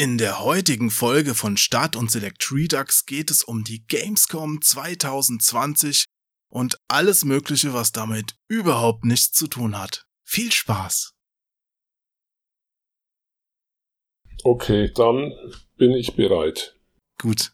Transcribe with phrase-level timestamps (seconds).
[0.00, 6.06] In der heutigen Folge von Start und Select Redux geht es um die Gamescom 2020
[6.48, 10.06] und alles Mögliche, was damit überhaupt nichts zu tun hat.
[10.24, 11.12] Viel Spaß!
[14.42, 15.34] Okay, dann
[15.76, 16.80] bin ich bereit.
[17.18, 17.52] Gut.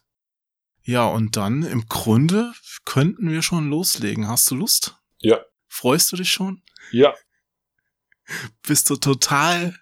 [0.83, 2.53] Ja, und dann im Grunde
[2.85, 4.29] könnten wir schon loslegen.
[4.29, 4.95] Hast du Lust?
[5.19, 5.43] Ja.
[5.67, 6.63] Freust du dich schon?
[6.93, 7.13] Ja.
[8.61, 9.77] Bist du total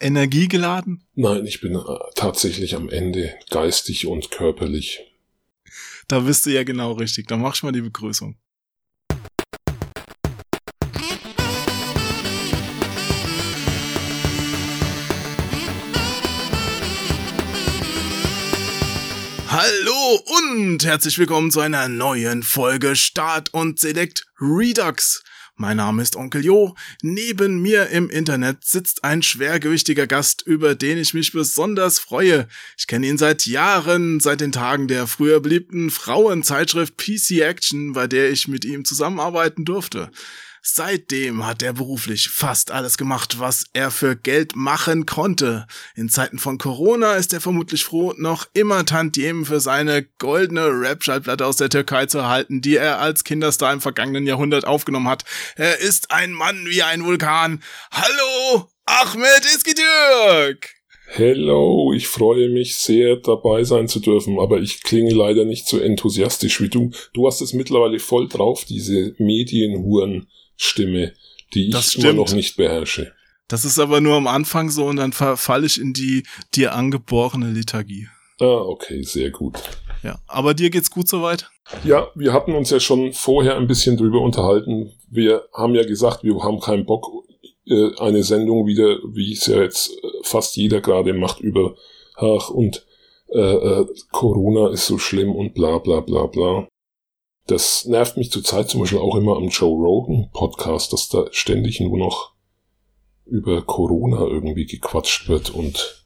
[0.00, 1.04] energiegeladen?
[1.14, 1.80] Nein, ich bin äh,
[2.14, 5.00] tatsächlich am Ende, geistig und körperlich.
[6.06, 7.26] Da bist du ja genau richtig.
[7.26, 8.36] Dann mach ich mal die Begrüßung.
[19.50, 25.22] Hallo und herzlich willkommen zu einer neuen Folge Start und Select Redux.
[25.60, 26.76] Mein Name ist Onkel Jo.
[27.02, 32.46] Neben mir im Internet sitzt ein schwergewichtiger Gast, über den ich mich besonders freue.
[32.76, 38.06] Ich kenne ihn seit Jahren, seit den Tagen der früher beliebten Frauenzeitschrift PC Action, bei
[38.06, 40.12] der ich mit ihm zusammenarbeiten durfte.
[40.62, 45.66] Seitdem hat er beruflich fast alles gemacht, was er für Geld machen konnte.
[45.94, 51.46] In Zeiten von Corona ist er vermutlich froh, noch immer Tantiemen für seine goldene Rap-Schallplatte
[51.46, 55.24] aus der Türkei zu erhalten, die er als Kinderstar im vergangenen Jahrhundert aufgenommen hat.
[55.56, 57.62] Er ist ein Mann wie ein Vulkan.
[57.90, 60.78] Hallo, Ahmed Iskitürk!
[61.10, 65.78] Hello, ich freue mich sehr, dabei sein zu dürfen, aber ich klinge leider nicht so
[65.78, 66.90] enthusiastisch wie du.
[67.14, 71.14] Du hast es mittlerweile voll drauf, diese Medienhuren Stimme,
[71.54, 73.12] die ich immer noch nicht beherrsche.
[73.46, 77.50] Das ist aber nur am Anfang so und dann verfalle ich in die dir angeborene
[77.50, 78.08] Lethargie.
[78.40, 79.58] Ah, okay, sehr gut.
[80.02, 81.48] Ja, aber dir geht's gut soweit?
[81.84, 84.92] Ja, wir hatten uns ja schon vorher ein bisschen drüber unterhalten.
[85.10, 87.06] Wir haben ja gesagt, wir haben keinen Bock,
[87.66, 91.74] äh, eine Sendung wieder, wie es ja jetzt äh, fast jeder gerade macht, über
[92.16, 92.84] ach und
[93.28, 96.68] äh, äh, Corona ist so schlimm und bla bla bla bla.
[97.48, 101.80] Das nervt mich zurzeit zum Beispiel auch immer am Joe Rogan Podcast, dass da ständig
[101.80, 102.34] nur noch
[103.24, 106.04] über Corona irgendwie gequatscht wird und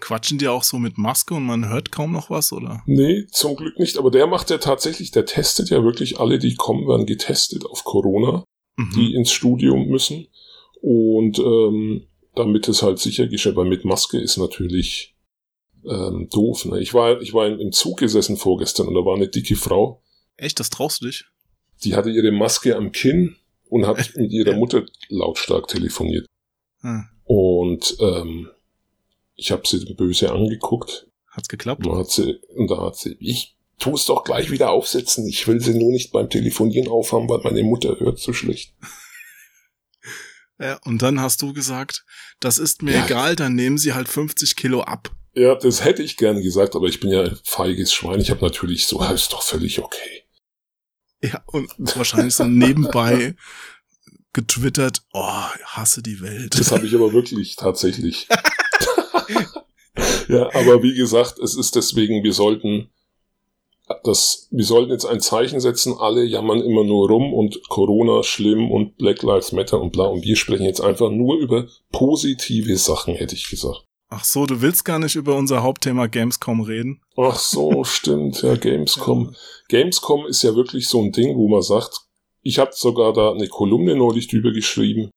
[0.00, 2.82] Quatschen die auch so mit Maske und man hört kaum noch was, oder?
[2.86, 3.98] Nee, zum Glück nicht.
[3.98, 7.84] Aber der macht ja tatsächlich, der testet ja wirklich alle, die kommen, werden getestet auf
[7.84, 8.42] Corona,
[8.76, 8.90] mhm.
[8.96, 10.28] die ins Studium müssen.
[10.80, 15.14] Und ähm, damit es halt sicher geschieht, weil mit Maske ist natürlich
[15.84, 16.64] ähm, doof.
[16.64, 16.80] Ne?
[16.80, 20.02] Ich war, ich war im Zug gesessen vorgestern und da war eine dicke Frau,
[20.36, 21.24] Echt, das traust du dich?
[21.84, 23.36] Die hatte ihre Maske am Kinn
[23.68, 26.26] und hat mit ihrer Mutter lautstark telefoniert.
[26.80, 27.08] Hm.
[27.24, 28.50] Und ähm,
[29.34, 31.08] ich habe sie böse angeguckt.
[31.30, 31.86] Hat's geklappt?
[31.86, 35.26] Und, hat sie, und da hat sie, ich tu es doch gleich wieder aufsetzen.
[35.26, 38.74] Ich will sie nur nicht beim Telefonieren aufhaben, weil meine Mutter hört so schlecht.
[40.58, 42.06] Ja, und dann hast du gesagt,
[42.40, 43.04] das ist mir ja.
[43.04, 45.14] egal, dann nehmen sie halt 50 Kilo ab.
[45.34, 48.20] Ja, das hätte ich gerne gesagt, aber ich bin ja ein feiges Schwein.
[48.20, 50.25] Ich habe natürlich so, ist doch völlig okay.
[51.22, 53.34] Ja, und wahrscheinlich so nebenbei
[54.32, 56.58] getwittert, oh, hasse die Welt.
[56.58, 58.28] Das habe ich aber wirklich tatsächlich.
[60.28, 62.90] ja, aber wie gesagt, es ist deswegen, wir sollten
[64.02, 68.70] das, wir sollten jetzt ein Zeichen setzen, alle jammern immer nur rum und Corona schlimm
[68.70, 73.14] und Black Lives Matter und bla und wir sprechen jetzt einfach nur über positive Sachen,
[73.14, 73.85] hätte ich gesagt.
[74.08, 77.00] Ach so, du willst gar nicht über unser Hauptthema Gamescom reden?
[77.16, 79.34] Ach so, stimmt, ja, Gamescom.
[79.68, 82.02] Gamescom ist ja wirklich so ein Ding, wo man sagt,
[82.42, 85.10] ich habe sogar da eine Kolumne neulich drüber geschrieben.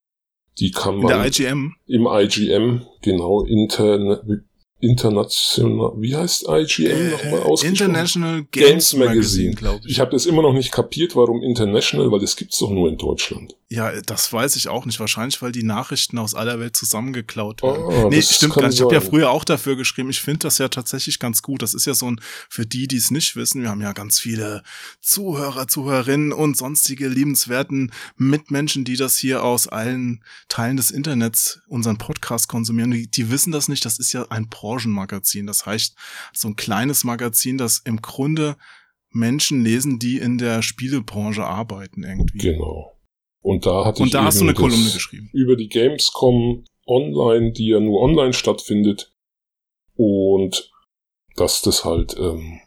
[0.57, 1.03] Die kann man.
[1.03, 1.75] In der IGM?
[1.85, 4.43] Im IGM, genau, intern,
[4.81, 7.67] international, wie heißt IGM äh, nochmal ausgesprochen?
[7.67, 9.91] International Games, Games Magazine, glaube ich.
[9.91, 12.97] Ich habe das immer noch nicht kapiert, warum International, weil das gibt's doch nur in
[12.97, 13.55] Deutschland.
[13.71, 14.99] Ja, das weiß ich auch nicht.
[14.99, 17.83] Wahrscheinlich, weil die Nachrichten aus aller Welt zusammengeklaut werden.
[17.87, 18.75] Ah, nee, stimmt gar nicht.
[18.75, 20.09] Ich habe ja früher auch dafür geschrieben.
[20.09, 21.61] Ich finde das ja tatsächlich ganz gut.
[21.61, 22.19] Das ist ja so ein,
[22.49, 24.63] für die, die es nicht wissen, wir haben ja ganz viele
[25.01, 31.99] Zuhörer, Zuhörerinnen und sonstige liebenswerten Mitmenschen, die das hier aus allen Teilen des Internets unseren
[31.99, 32.89] Podcast konsumieren.
[32.89, 33.85] Die, die wissen das nicht.
[33.85, 35.47] Das ist ja ein Branchenmagazin.
[35.47, 35.95] Das heißt,
[36.33, 38.57] so ein kleines Magazin, das im Grunde
[39.11, 42.37] Menschen lesen, die in der Spielebranche arbeiten irgendwie.
[42.37, 42.95] Genau.
[43.41, 45.29] Und da hatte Und ich da hast du eine Kolumne geschrieben.
[45.33, 49.11] Über die Gamescom online, die ja nur online stattfindet.
[49.95, 50.71] Und
[51.35, 52.59] dass das halt ähm,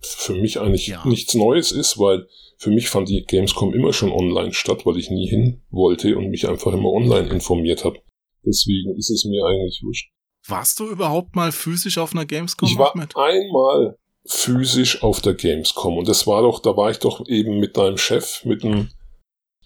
[0.00, 1.06] für mich eigentlich ja.
[1.06, 2.26] nichts Neues ist, weil
[2.58, 6.30] für mich fand die Gamescom immer schon online statt, weil ich nie hin wollte und
[6.30, 8.00] mich einfach immer online informiert habe.
[8.44, 10.10] Deswegen ist es mir eigentlich wurscht.
[10.50, 12.68] Warst du überhaupt mal physisch auf einer Gamescom?
[12.68, 13.16] Ich war mit?
[13.16, 17.76] einmal physisch auf der Gamescom und das war doch, da war ich doch eben mit
[17.76, 18.90] deinem Chef, mit dem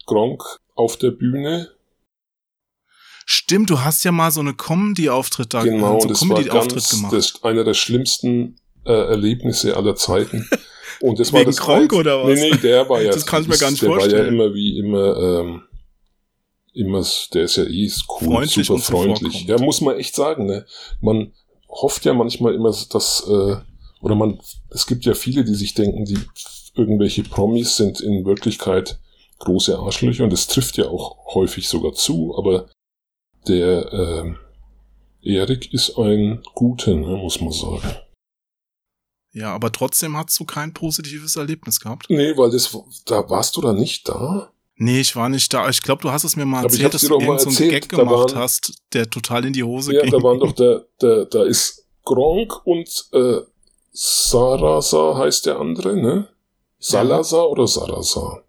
[0.07, 0.43] Gronk
[0.75, 1.71] auf der Bühne.
[3.27, 6.91] Stimmt, du hast ja mal so eine Comedy-Auftritt da Genau, so das Comedy war ganz,
[6.91, 7.13] gemacht.
[7.13, 10.49] das einer der schlimmsten äh, Erlebnisse aller Zeiten.
[11.01, 12.39] Und das war Wegen das Gronk oder was?
[12.39, 13.11] Nee, nee, der war ja.
[13.11, 14.35] Das kann ich mir gar nicht der war ja vorstellen.
[14.35, 15.63] immer wie immer, ähm,
[16.75, 17.91] immer, der ist ja eh
[18.21, 19.45] cool, Freundlich super und freundlich.
[19.45, 20.67] Ja, muss man echt sagen, ne?
[21.01, 21.33] Man
[21.69, 23.57] hofft ja manchmal immer, dass, äh,
[24.01, 24.41] oder man,
[24.71, 26.19] es gibt ja viele, die sich denken, die
[26.75, 28.99] irgendwelche Promis sind in Wirklichkeit
[29.39, 32.71] große Arschlöcher und das trifft ja auch häufig sogar zu, aber
[33.47, 34.39] der ähm,
[35.23, 37.97] Erik ist ein guter, ne, muss man sagen.
[39.33, 42.07] Ja, aber trotzdem hast du kein positives Erlebnis gehabt.
[42.09, 44.53] Nee, weil das, da warst du da nicht da?
[44.77, 45.69] Nee, ich war nicht da.
[45.69, 47.89] Ich glaube, du hast es mir mal Aber erzählt, dass du irgend so einen Gag
[47.89, 50.11] gemacht waren- hast, der total in die Hose Ja, ging.
[50.11, 53.39] da waren doch der, der, da ist Gronk und äh,
[53.93, 56.29] Sarasa heißt der andere, ne?
[56.79, 58.43] Salazar oder Sarasa?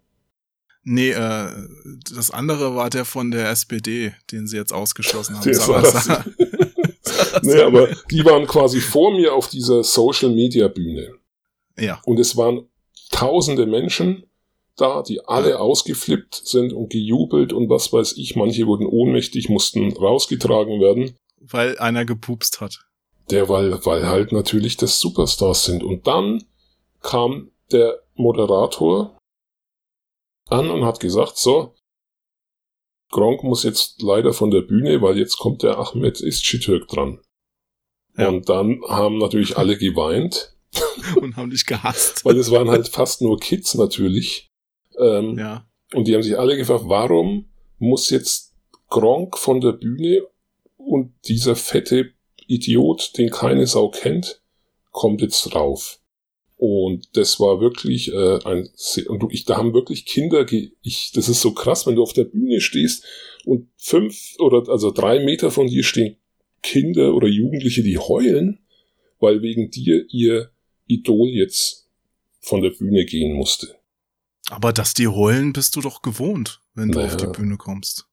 [0.82, 1.48] Nee, äh,
[2.14, 5.44] das andere war der von der SPD, den sie jetzt ausgeschlossen haben.
[5.44, 5.54] Der.
[5.54, 6.24] Salazar.
[7.42, 11.14] Nee, aber die waren quasi vor mir auf dieser Social Media Bühne.
[11.78, 12.66] ja, Und es waren
[13.10, 14.24] tausende Menschen
[14.76, 18.36] da, die alle ausgeflippt sind und gejubelt und was weiß ich.
[18.36, 21.16] Manche wurden ohnmächtig, mussten rausgetragen werden.
[21.40, 22.80] weil einer gepupst hat.
[23.30, 25.82] Der, weil, weil halt natürlich das Superstars sind.
[25.82, 26.44] Und dann
[27.02, 29.18] kam der Moderator
[30.48, 31.74] an und hat gesagt, so,
[33.10, 37.20] Gronk muss jetzt leider von der Bühne, weil jetzt kommt der Ahmed Istschitürk dran.
[38.16, 38.28] Ja.
[38.28, 40.56] Und dann haben natürlich alle geweint,
[41.16, 42.24] Und haben dich gehasst.
[42.24, 44.45] weil es waren halt fast nur Kids natürlich.
[44.98, 45.66] Ähm, Ja.
[45.94, 47.46] Und die haben sich alle gefragt, warum
[47.78, 48.54] muss jetzt
[48.88, 50.22] Gronk von der Bühne
[50.76, 52.12] und dieser fette
[52.46, 54.42] Idiot, den keine Sau kennt,
[54.90, 56.00] kommt jetzt rauf.
[56.56, 60.70] Und das war wirklich äh, ein sehr, und du, ich, da haben wirklich Kinder, ge,
[60.82, 63.04] ich, das ist so krass, wenn du auf der Bühne stehst
[63.44, 66.16] und fünf oder also drei Meter von dir stehen
[66.62, 68.58] Kinder oder Jugendliche, die heulen,
[69.20, 70.50] weil wegen dir ihr
[70.86, 71.88] Idol jetzt
[72.40, 73.76] von der Bühne gehen musste.
[74.50, 77.10] Aber dass die heulen, bist du doch gewohnt, wenn du Naja.
[77.10, 78.06] auf die Bühne kommst.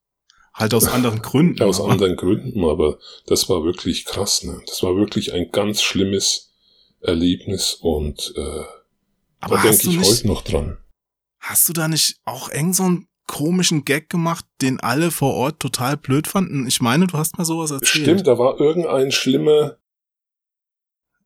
[0.52, 1.62] Halt aus anderen Gründen.
[1.62, 4.44] Aus aber- anderen Gründen, aber das war wirklich krass.
[4.44, 4.60] Ne?
[4.66, 6.52] Das war wirklich ein ganz schlimmes
[7.00, 8.62] Erlebnis und äh,
[9.40, 10.78] Aber da denke ich nicht, heute noch dran.
[11.40, 15.58] hast du da nicht auch eng so einen komischen Gag gemacht, den alle vor Ort
[15.60, 16.66] total blöd fanden?
[16.66, 18.04] Ich meine, du hast mir sowas erzählt.
[18.04, 19.76] Stimmt, da war irgendein schlimmer.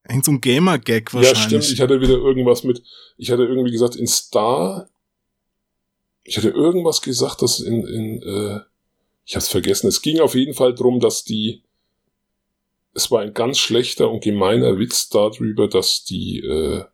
[0.08, 1.42] Irgend so ein Gamer-Gag Ja, wahrscheinlich.
[1.44, 1.64] stimmt.
[1.72, 2.82] Ich hatte wieder irgendwas mit.
[3.18, 4.88] Ich hatte irgendwie gesagt in Star.
[6.28, 8.22] Ich hatte irgendwas gesagt, dass in in.
[8.22, 8.60] Äh,
[9.24, 9.88] ich hab's vergessen.
[9.88, 11.62] Es ging auf jeden Fall drum, dass die.
[12.94, 16.84] Es war ein ganz schlechter und gemeiner Witz darüber, dass die äh,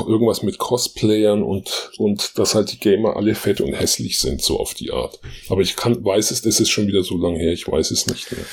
[0.00, 4.58] irgendwas mit Cosplayern und und dass halt die Gamer alle fett und hässlich sind so
[4.58, 5.20] auf die Art.
[5.48, 7.52] Aber ich kann weiß es, das ist schon wieder so lange her.
[7.52, 8.44] Ich weiß es nicht mehr.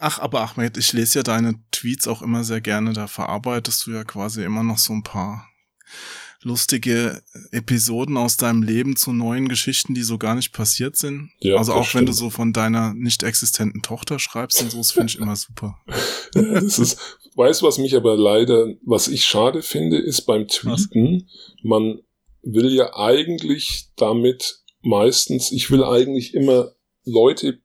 [0.00, 2.92] Ach, aber Ahmed, ich lese ja deine Tweets auch immer sehr gerne.
[2.92, 5.48] Da verarbeitest du ja quasi immer noch so ein paar
[6.44, 11.30] lustige Episoden aus deinem Leben zu neuen Geschichten, die so gar nicht passiert sind.
[11.40, 12.16] Ja, also auch wenn du stimmt.
[12.16, 15.78] so von deiner nicht existenten Tochter schreibst und so, das finde ich immer super.
[16.32, 21.28] das ist, weißt du, was mich aber leider, was ich schade finde, ist beim Tweeten,
[21.62, 22.00] man
[22.42, 26.72] will ja eigentlich damit meistens, ich will eigentlich immer
[27.04, 27.60] Leute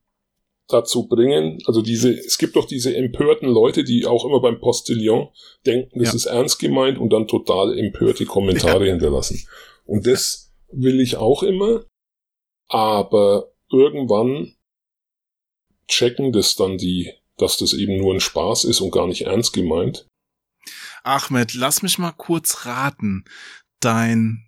[0.69, 5.29] dazu bringen, also diese, es gibt doch diese empörten Leute, die auch immer beim Postillon
[5.65, 6.15] denken, das Ja.
[6.15, 9.45] ist ernst gemeint und dann total empörte Kommentare hinterlassen.
[9.85, 11.85] Und das will ich auch immer,
[12.67, 14.55] aber irgendwann
[15.87, 19.53] checken das dann die, dass das eben nur ein Spaß ist und gar nicht ernst
[19.53, 20.05] gemeint.
[21.03, 23.25] Ahmed, lass mich mal kurz raten.
[23.79, 24.45] Dein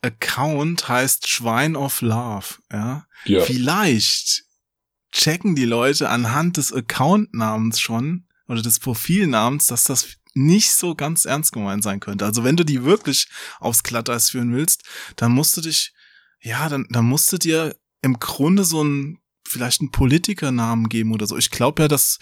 [0.00, 3.06] Account heißt Schwein of Love, ja?
[3.26, 4.44] Ja, Vielleicht
[5.12, 11.26] checken die Leute anhand des Accountnamens schon oder des Profilnamens, dass das nicht so ganz
[11.26, 12.24] ernst gemeint sein könnte.
[12.24, 13.28] Also wenn du die wirklich
[13.60, 14.82] aufs Glatteis führen willst,
[15.16, 15.92] dann musst du dich,
[16.40, 21.26] ja, dann, dann musst du dir im Grunde so einen, vielleicht einen Politikernamen geben oder
[21.26, 21.36] so.
[21.36, 22.18] Ich glaube ja, dass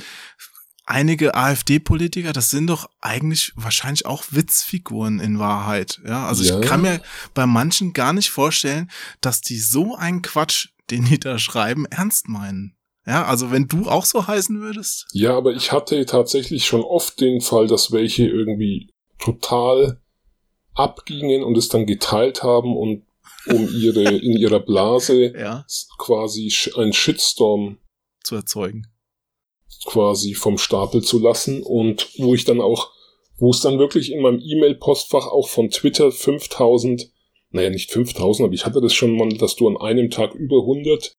[0.84, 6.00] einige AfD-Politiker, das sind doch eigentlich wahrscheinlich auch Witzfiguren in Wahrheit.
[6.04, 6.58] Ja, also Ja.
[6.58, 7.00] ich kann mir
[7.32, 12.28] bei manchen gar nicht vorstellen, dass die so einen Quatsch, den die da schreiben, ernst
[12.28, 12.74] meinen.
[13.06, 15.06] Ja, also wenn du auch so heißen würdest.
[15.12, 20.00] ja, aber ich hatte tatsächlich schon oft den Fall, dass welche irgendwie total
[20.74, 23.06] abgingen und es dann geteilt haben und
[23.46, 25.64] um ihre, in ihrer Blase Ja.
[25.98, 27.78] quasi sch- ein Shitstorm
[28.22, 28.86] Zu erzeugen.
[29.86, 32.90] quasi vom Stapel zu lassen und wo ich dann auch,
[33.38, 37.10] wo es dann wirklich in meinem E-Mail-Postfach auch von Twitter 5000,
[37.50, 40.60] naja, nicht 5000, aber ich hatte das schon mal, dass du an einem Tag über
[40.60, 41.14] 100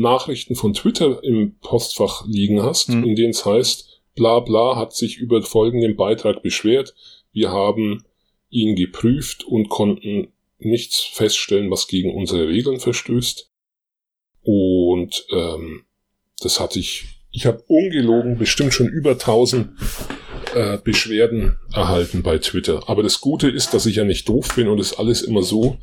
[0.00, 3.04] Nachrichten von Twitter im Postfach liegen hast, hm.
[3.04, 6.94] in denen es heißt, bla bla hat sich über folgenden Beitrag beschwert,
[7.32, 8.04] wir haben
[8.48, 13.50] ihn geprüft und konnten nichts feststellen, was gegen unsere Regeln verstößt.
[14.42, 15.84] Und ähm,
[16.40, 19.70] das hatte ich, ich habe ungelogen bestimmt schon über 1000
[20.54, 22.88] äh, Beschwerden erhalten bei Twitter.
[22.88, 25.78] Aber das Gute ist, dass ich ja nicht doof bin und es alles immer so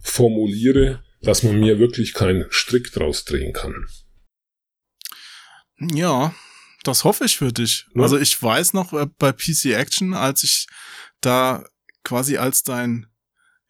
[0.00, 3.86] formuliere, dass man mir wirklich keinen Strick draus drehen kann.
[5.80, 6.34] Ja,
[6.84, 7.86] das hoffe ich für dich.
[7.94, 8.02] Ja.
[8.02, 10.66] Also ich weiß noch äh, bei PC Action, als ich
[11.20, 11.64] da
[12.04, 13.06] quasi als dein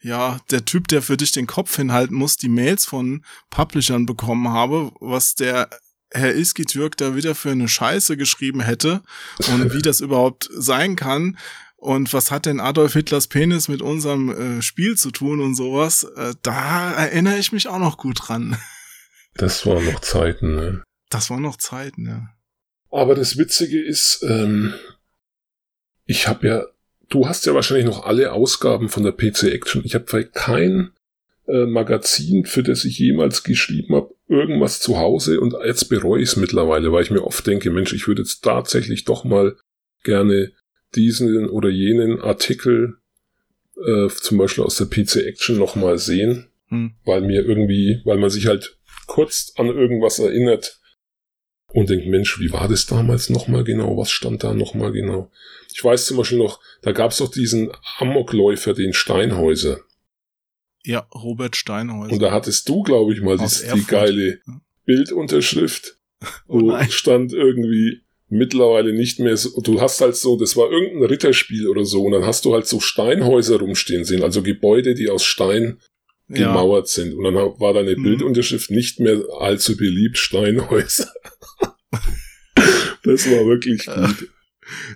[0.01, 4.49] ja, der Typ, der für dich den Kopf hinhalten muss, die Mails von Publishern bekommen
[4.49, 5.69] habe, was der
[6.11, 9.03] Herr Iski-Türk da wieder für eine Scheiße geschrieben hätte
[9.49, 11.37] und wie das überhaupt sein kann.
[11.81, 16.03] Und was hat denn Adolf Hitlers Penis mit unserem äh, Spiel zu tun und sowas?
[16.17, 18.57] Äh, da erinnere ich mich auch noch gut dran.
[19.35, 20.83] Das waren noch Zeiten, ne?
[21.11, 22.29] Das waren noch Zeiten, ja.
[22.91, 24.75] Aber das Witzige ist, ähm,
[26.07, 26.67] ich habe ja,
[27.09, 29.85] du hast ja wahrscheinlich noch alle Ausgaben von der PC Action.
[29.85, 30.91] Ich habe vielleicht kein
[31.47, 36.31] äh, Magazin, für das ich jemals geschrieben habe, irgendwas zu Hause und jetzt bereue ich
[36.31, 39.57] es mittlerweile, weil ich mir oft denke, Mensch, ich würde jetzt tatsächlich doch mal
[40.03, 40.51] gerne
[40.95, 42.97] diesen oder jenen Artikel
[43.85, 46.95] äh, zum Beispiel aus der PC Action nochmal sehen, hm.
[47.05, 50.79] weil mir irgendwie, weil man sich halt kurz an irgendwas erinnert,
[51.73, 53.97] und denkt, Mensch, wie war das damals nochmal genau?
[53.97, 55.31] Was stand da nochmal genau?
[55.73, 59.81] Ich weiß zum Beispiel noch, da gab es doch diesen Amokläufer, den Steinhäuser.
[60.83, 62.13] Ja, Robert Steinhäuser.
[62.13, 64.41] Und da hattest du, glaube ich, mal die, die, geile
[64.87, 65.99] Bildunterschrift,
[66.47, 71.05] oh wo stand irgendwie mittlerweile nicht mehr so, du hast halt so, das war irgendein
[71.05, 75.09] Ritterspiel oder so, und dann hast du halt so Steinhäuser rumstehen sehen, also Gebäude, die
[75.09, 75.79] aus Stein
[76.29, 76.93] gemauert ja.
[76.93, 77.15] sind.
[77.15, 78.03] Und dann war deine mhm.
[78.03, 81.11] Bildunterschrift nicht mehr allzu beliebt, Steinhäuser.
[83.03, 84.29] das war wirklich gut.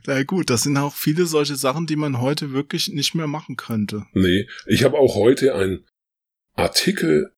[0.06, 3.56] Na gut, das sind auch viele solche Sachen, die man heute wirklich nicht mehr machen
[3.56, 4.04] könnte.
[4.12, 5.86] Nee, ich habe auch heute einen
[6.54, 7.32] Artikel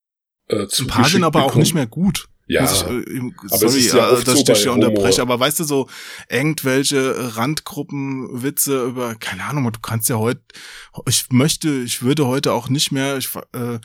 [0.49, 1.53] äh, zu Ein paar sind aber bekommen.
[1.53, 2.27] auch nicht mehr gut.
[2.47, 5.89] Ja, ich, sorry, ja dass ich dich hier unterbreche, aber weißt du, so
[6.29, 10.43] irgendwelche Randgruppenwitze über, keine Ahnung, du kannst ja heute,
[11.09, 13.79] ich möchte, ich würde heute auch nicht mehr, ich, äh,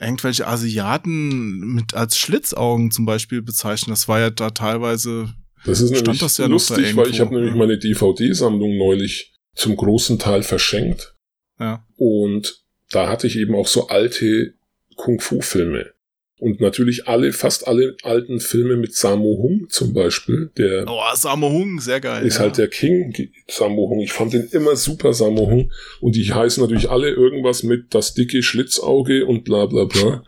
[0.00, 3.92] irgendwelche Asiaten mit als Schlitzaugen zum Beispiel bezeichnen.
[3.92, 5.34] Das war ja da teilweise.
[5.64, 9.76] Das ist stand das ja lustig, da weil ich habe nämlich meine DVD-Sammlung neulich zum
[9.76, 11.14] großen Teil verschenkt.
[11.58, 11.84] Ja.
[11.96, 14.54] Und da hatte ich eben auch so alte
[14.96, 15.92] Kung-Fu-Filme.
[16.38, 20.50] Und natürlich alle, fast alle alten Filme mit Sammo Hung zum Beispiel.
[20.58, 22.26] Der oh, Sammo Hung, sehr geil.
[22.26, 22.40] Ist ja.
[22.40, 23.14] halt der King
[23.48, 24.00] Sammo Hung.
[24.00, 25.72] Ich fand den immer super, Sammo Hung.
[26.00, 30.24] Und die heißen natürlich alle irgendwas mit das dicke Schlitzauge und bla bla bla.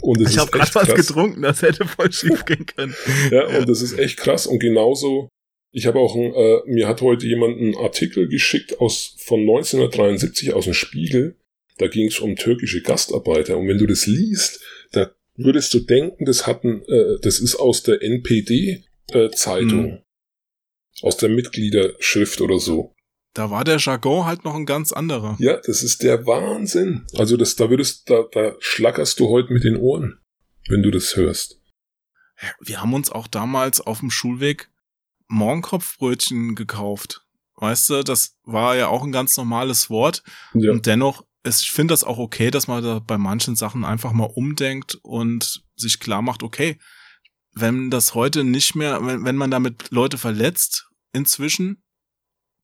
[0.00, 2.96] Und es ich habe gerade was getrunken, das hätte voll schief gehen können.
[3.30, 4.48] ja, und das ist echt krass.
[4.48, 5.28] Und genauso,
[5.70, 10.52] ich habe auch, ein, äh, mir hat heute jemand einen Artikel geschickt aus von 1973
[10.52, 11.36] aus dem Spiegel.
[11.78, 13.56] Da ging es um türkische Gastarbeiter.
[13.56, 17.82] Und wenn du das liest, da würdest du denken, das hatten, äh, das ist aus
[17.82, 19.84] der NPD-Zeitung.
[19.84, 19.98] Äh, mhm.
[21.02, 22.94] Aus der Mitgliederschrift oder so.
[23.34, 25.36] Da war der Jargon halt noch ein ganz anderer.
[25.40, 27.04] Ja, das ist der Wahnsinn.
[27.16, 30.20] Also das, da würdest, da, da schlackerst du heute mit den Ohren,
[30.68, 31.60] wenn du das hörst.
[32.60, 34.70] Wir haben uns auch damals auf dem Schulweg
[35.26, 37.26] Morgenkopfbrötchen gekauft.
[37.56, 40.22] Weißt du, das war ja auch ein ganz normales Wort.
[40.54, 40.70] Ja.
[40.70, 44.30] Und dennoch ich finde das auch okay, dass man da bei manchen Sachen einfach mal
[44.32, 46.78] umdenkt und sich klar macht, okay,
[47.54, 51.82] wenn das heute nicht mehr, wenn, wenn man damit Leute verletzt, inzwischen,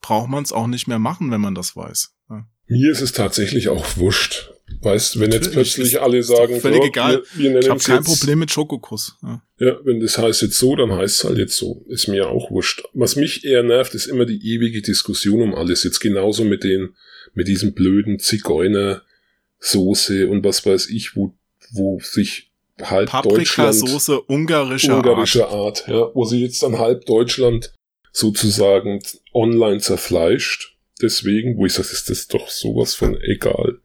[0.00, 2.10] braucht man es auch nicht mehr machen, wenn man das weiß.
[2.30, 2.46] Ja.
[2.66, 4.50] Mir ist es tatsächlich auch wurscht.
[4.82, 7.22] Weißt, wenn jetzt plötzlich alle sagen, völlig egal.
[7.34, 9.16] Wir, wir ich habe kein Problem mit Schokokuss.
[9.22, 9.42] Ja.
[9.58, 11.84] ja, wenn das heißt jetzt so, dann heißt es halt jetzt so.
[11.88, 12.84] Ist mir auch wurscht.
[12.94, 15.82] Was mich eher nervt, ist immer die ewige Diskussion um alles.
[15.82, 16.94] Jetzt genauso mit den
[17.34, 21.34] mit diesem blöden Zigeuner-Soße und was weiß ich, wo,
[21.70, 23.74] wo sich halb Deutschland...
[23.74, 25.82] Soße ungarischer, ungarischer Art.
[25.82, 25.88] Art.
[25.88, 27.72] ja, wo sie jetzt dann halb Deutschland
[28.12, 29.00] sozusagen
[29.32, 30.76] online zerfleischt.
[31.00, 33.80] Deswegen, wo ich sage, ist das doch sowas von egal.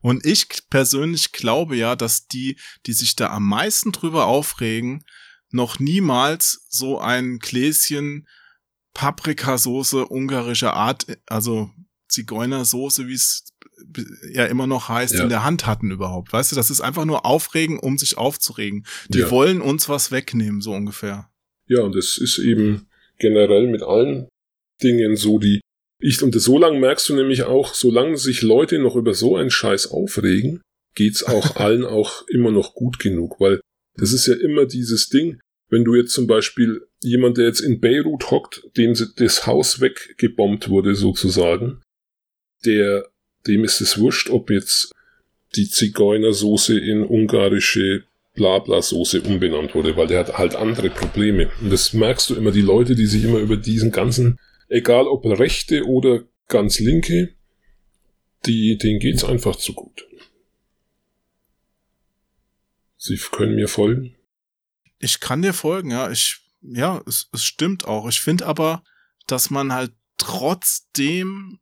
[0.00, 5.04] Und ich persönlich glaube ja, dass die, die sich da am meisten drüber aufregen,
[5.50, 8.26] noch niemals so ein Gläschen
[8.94, 11.70] Paprikasoße ungarischer Art, also
[12.12, 13.44] Zigeunersoße, wie es
[14.32, 15.22] ja immer noch heißt, ja.
[15.24, 16.32] in der Hand hatten überhaupt.
[16.32, 18.86] Weißt du, das ist einfach nur aufregen, um sich aufzuregen.
[19.08, 19.30] Die ja.
[19.30, 21.30] wollen uns was wegnehmen, so ungefähr.
[21.66, 22.88] Ja, und das ist eben
[23.18, 24.28] generell mit allen
[24.82, 25.60] Dingen so, die
[26.00, 29.50] ich, und so lange merkst du nämlich auch, solange sich Leute noch über so einen
[29.50, 30.60] Scheiß aufregen,
[30.94, 33.60] geht's auch allen auch immer noch gut genug, weil
[33.94, 35.38] Das ist ja immer dieses Ding,
[35.68, 40.68] wenn du jetzt zum Beispiel jemand, der jetzt in Beirut hockt, dem das Haus weggebombt
[40.68, 41.81] wurde sozusagen,
[42.64, 43.06] der,
[43.46, 44.92] dem ist es wurscht, ob jetzt
[45.56, 48.04] die Zigeunersoße in ungarische
[48.34, 51.50] Blabla-Soße umbenannt wurde, weil der hat halt andere Probleme.
[51.60, 54.38] Und das merkst du immer, die Leute, die sich immer über diesen ganzen,
[54.68, 57.34] egal ob Rechte oder ganz Linke,
[58.46, 60.06] die, denen geht's einfach zu gut.
[62.96, 64.14] Sie können mir folgen?
[64.98, 66.10] Ich kann dir folgen, ja.
[66.10, 68.08] Ich, ja, es, es stimmt auch.
[68.08, 68.82] Ich finde aber,
[69.26, 71.58] dass man halt trotzdem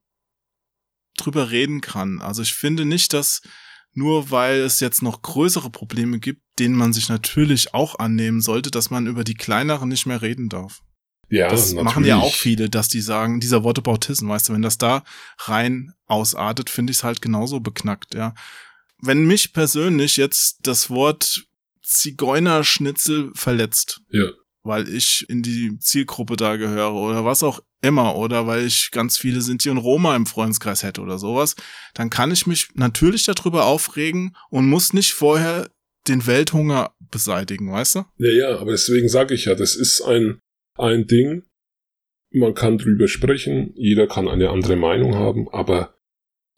[1.24, 2.20] drüber reden kann.
[2.20, 3.42] Also ich finde nicht, dass
[3.92, 8.70] nur weil es jetzt noch größere Probleme gibt, denen man sich natürlich auch annehmen sollte,
[8.70, 10.80] dass man über die kleineren nicht mehr reden darf.
[11.28, 11.84] Ja, das natürlich.
[11.84, 15.04] machen ja auch viele, dass die sagen, dieser Wortebautism, weißt du, wenn das da
[15.38, 18.34] rein ausartet, finde ich es halt genauso beknackt, ja.
[18.98, 21.44] Wenn mich persönlich jetzt das Wort
[21.82, 24.30] Zigeunerschnitzel verletzt, ja.
[24.62, 29.16] Weil ich in die Zielgruppe da gehöre oder was auch immer oder weil ich ganz
[29.16, 31.56] viele Sinti und Roma im Freundeskreis hätte oder sowas,
[31.94, 35.70] dann kann ich mich natürlich darüber aufregen und muss nicht vorher
[36.08, 38.04] den Welthunger beseitigen, weißt du?
[38.18, 40.40] Ja, ja, aber deswegen sage ich ja, das ist ein,
[40.76, 41.44] ein Ding,
[42.32, 45.94] man kann drüber sprechen, jeder kann eine andere Meinung haben, aber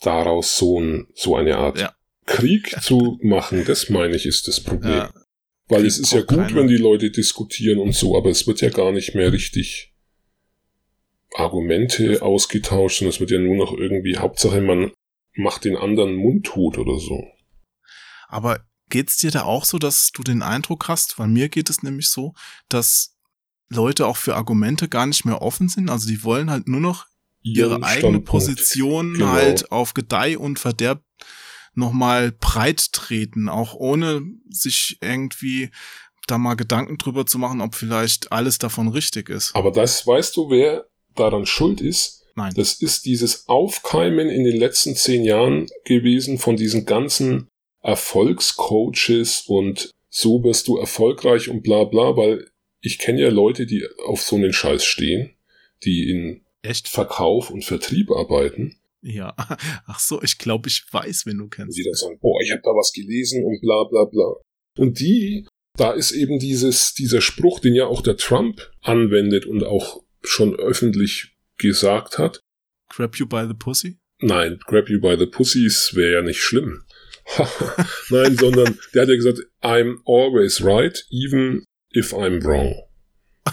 [0.01, 1.95] daraus so, ein, so eine Art ja.
[2.27, 4.93] Krieg zu machen, das meine ich, ist das Problem.
[4.93, 5.13] Ja.
[5.73, 6.55] Weil es ist ja gut, keine.
[6.55, 9.93] wenn die Leute diskutieren und so, aber es wird ja gar nicht mehr richtig
[11.35, 14.93] Argumente ausgetauscht, sondern es wird ja nur noch irgendwie, Hauptsache man
[15.35, 17.25] macht den anderen mundtot oder so.
[18.29, 18.61] Aber
[18.91, 22.11] geht's dir da auch so, dass du den Eindruck hast, weil mir geht es nämlich
[22.11, 22.35] so,
[22.69, 23.17] dass
[23.71, 27.07] Leute auch für Argumente gar nicht mehr offen sind, also die wollen halt nur noch
[27.43, 29.29] ihre eigene Position genau.
[29.29, 31.03] halt auf Gedeih und Verderb
[31.75, 35.71] nochmal breit treten, auch ohne sich irgendwie
[36.27, 39.55] da mal Gedanken drüber zu machen, ob vielleicht alles davon richtig ist.
[39.55, 42.53] Aber das weißt du, wer daran schuld ist, Nein.
[42.55, 47.49] das ist dieses Aufkeimen in den letzten zehn Jahren gewesen von diesen ganzen
[47.83, 52.47] Erfolgscoaches und so wirst du erfolgreich und bla bla, weil
[52.81, 55.35] ich kenne ja Leute, die auf so einen Scheiß stehen,
[55.85, 56.89] die in Echt?
[56.89, 58.77] Verkauf und Vertrieb arbeiten.
[59.03, 59.35] Ja,
[59.87, 61.77] ach so, ich glaube, ich weiß, wenn du kennst.
[61.77, 64.35] Die dann sagen, boah, ich habe da was gelesen und bla bla bla.
[64.79, 69.65] Und die, da ist eben dieses, dieser Spruch, den ja auch der Trump anwendet und
[69.65, 72.41] auch schon öffentlich gesagt hat.
[72.89, 73.99] Grab you by the pussy?
[74.21, 76.85] Nein, grab you by the pussies wäre ja nicht schlimm.
[78.11, 82.75] Nein, sondern der hat ja gesagt, I'm always right, even if I'm wrong.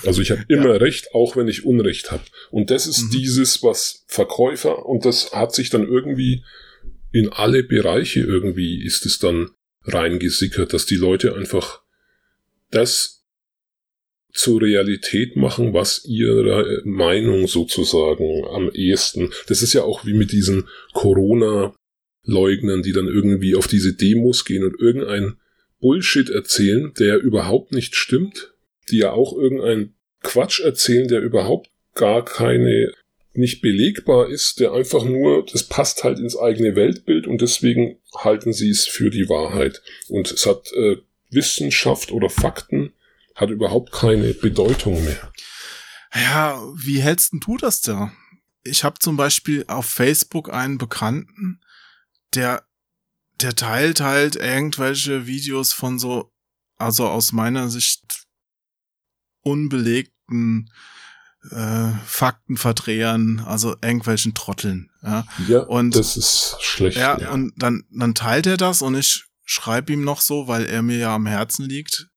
[0.06, 0.78] Also ich habe immer ja.
[0.78, 2.23] recht, auch wenn ich Unrecht habe.
[2.52, 3.12] Und das ist mhm.
[3.12, 6.43] dieses, was Verkäufer, und das hat sich dann irgendwie
[7.12, 9.49] in alle Bereiche irgendwie ist es dann
[9.84, 11.82] reingesickert, dass die Leute einfach
[12.71, 13.25] das
[14.32, 19.32] zur Realität machen, was ihre Meinung sozusagen am ehesten.
[19.47, 24.63] Das ist ja auch wie mit diesen Corona-Leugnern, die dann irgendwie auf diese Demos gehen
[24.63, 25.38] und irgendein
[25.80, 28.54] Bullshit erzählen, der überhaupt nicht stimmt,
[28.91, 32.91] die ja auch irgendein Quatsch erzählen, der überhaupt gar keine
[33.34, 38.54] nicht belegbar ist, der einfach nur, das passt halt ins eigene Weltbild und deswegen halten
[38.54, 39.82] sie es für die Wahrheit.
[40.08, 40.97] Und es hat äh,
[41.30, 42.93] Wissenschaft oder Fakten
[43.36, 45.32] hat überhaupt keine Bedeutung mehr.
[46.13, 48.12] Ja, wie hältst du das da?
[48.63, 51.62] Ich habe zum Beispiel auf Facebook einen Bekannten,
[52.34, 52.65] der,
[53.39, 56.32] der teilt halt irgendwelche Videos von so,
[56.78, 58.28] also aus meiner Sicht
[59.41, 60.71] unbelegten
[61.52, 64.91] äh, Faktenverdrehern, also irgendwelchen Trotteln.
[65.02, 66.97] Ja, ja und das ist schlecht.
[66.97, 70.65] Ja, ja, und dann, dann teilt er das und ich schreibe ihm noch so, weil
[70.65, 72.10] er mir ja am Herzen liegt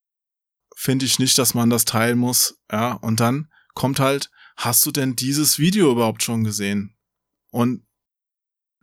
[0.82, 2.58] finde ich nicht, dass man das teilen muss.
[2.70, 6.96] Ja, und dann kommt halt, hast du denn dieses Video überhaupt schon gesehen?
[7.50, 7.86] Und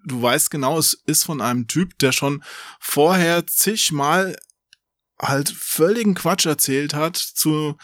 [0.05, 2.41] du weißt genau, es ist von einem Typ, der schon
[2.79, 4.37] vorher zigmal
[5.21, 7.75] halt völligen Quatsch erzählt hat, zu,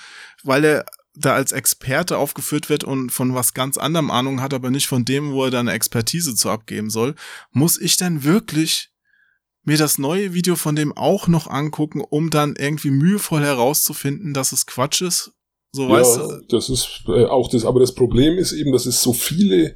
[0.43, 0.85] weil er
[1.17, 5.05] da als Experte aufgeführt wird und von was ganz anderem Ahnung hat, aber nicht von
[5.05, 7.15] dem, wo er dann Expertise zu abgeben soll,
[7.51, 8.89] muss ich denn wirklich
[9.63, 14.51] mir das neue Video von dem auch noch angucken, um dann irgendwie mühevoll herauszufinden, dass
[14.51, 15.31] es Quatsch ist.
[15.71, 16.41] So ja, weißt du.
[16.49, 19.75] Das ist äh, auch das, aber das Problem ist eben, dass es so viele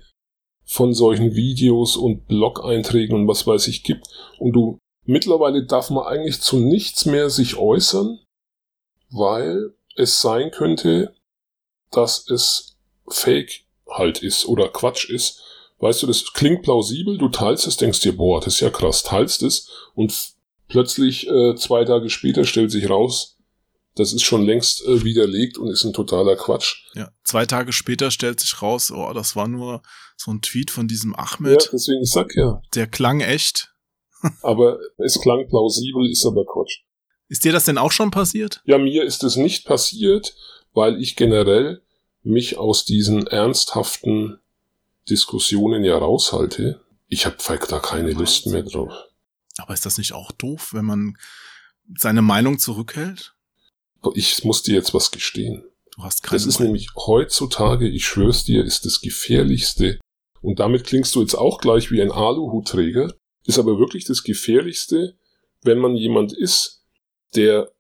[0.66, 4.08] von solchen Videos und Blog-Einträgen und was weiß ich gibt.
[4.38, 4.78] Und du,
[5.10, 8.20] mittlerweile darf man eigentlich zu nichts mehr sich äußern,
[9.10, 11.16] weil es sein könnte,
[11.92, 15.42] dass es Fake halt ist oder Quatsch ist
[15.80, 19.04] weißt du, das klingt plausibel, du teilst es, denkst dir, boah, das ist ja krass,
[19.04, 20.14] teilst es und
[20.68, 23.38] plötzlich äh, zwei Tage später stellt sich raus,
[23.96, 26.86] das ist schon längst äh, widerlegt und ist ein totaler Quatsch.
[26.94, 29.82] Ja, zwei Tage später stellt sich raus, oh, das war nur
[30.16, 31.64] so ein Tweet von diesem Ahmed.
[31.64, 32.62] Ja, deswegen, ich sag ja.
[32.76, 33.74] Der klang echt.
[34.42, 36.80] Aber es klang plausibel, ist aber Quatsch.
[37.28, 38.62] Ist dir das denn auch schon passiert?
[38.66, 40.36] Ja, mir ist es nicht passiert,
[40.74, 41.82] weil ich generell
[42.24, 44.40] mich aus diesen ernsthaften
[45.10, 46.82] Diskussionen ja raushalte.
[47.08, 48.92] Ich habe da keine Lust mehr drauf.
[49.58, 51.18] Aber ist das nicht auch doof, wenn man
[51.98, 53.34] seine Meinung zurückhält?
[54.16, 55.64] Ich muss dir jetzt was gestehen.
[55.96, 56.74] Du hast keine Das ist Meinung.
[56.74, 60.00] nämlich heutzutage, ich schwör's dir, ist das gefährlichste.
[60.42, 63.14] Und damit klingst du jetzt auch gleich wie ein Aluhutträger.
[63.50, 65.16] Ist aber wirklich das gefährlichste,
[65.64, 66.84] wenn man jemand ist,
[67.36, 67.72] der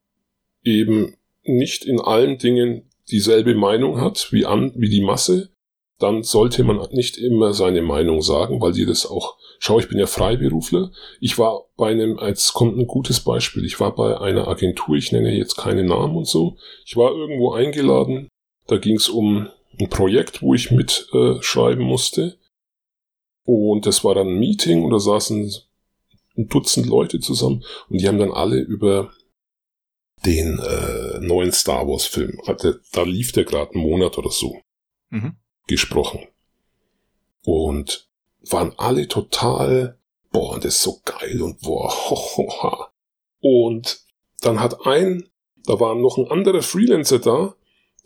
[0.63, 5.51] eben nicht in allen Dingen dieselbe Meinung hat wie an, wie die Masse,
[5.99, 9.99] dann sollte man nicht immer seine Meinung sagen, weil dir das auch, schau, ich bin
[9.99, 10.91] ja Freiberufler.
[11.19, 15.11] Ich war bei einem, jetzt kommt ein gutes Beispiel, ich war bei einer Agentur, ich
[15.11, 16.57] nenne jetzt keine Namen und so.
[16.83, 18.27] Ich war irgendwo eingeladen,
[18.65, 22.38] da ging es um ein Projekt, wo ich mitschreiben äh, musste.
[23.49, 25.53] Und das war dann ein Meeting und da saßen
[26.37, 29.11] ein Dutzend Leute zusammen und die haben dann alle über
[30.25, 32.39] den äh, neuen Star Wars Film,
[32.91, 34.57] da lief der gerade einen Monat oder so.
[35.09, 35.35] Mhm
[35.69, 36.27] gesprochen.
[37.45, 38.09] Und
[38.49, 39.97] waren alle total,
[40.31, 42.91] boah, das ist so geil und boah, ho, ho, ha.
[43.39, 44.01] Und
[44.41, 45.29] dann hat ein,
[45.65, 47.55] da war noch ein anderer Freelancer da,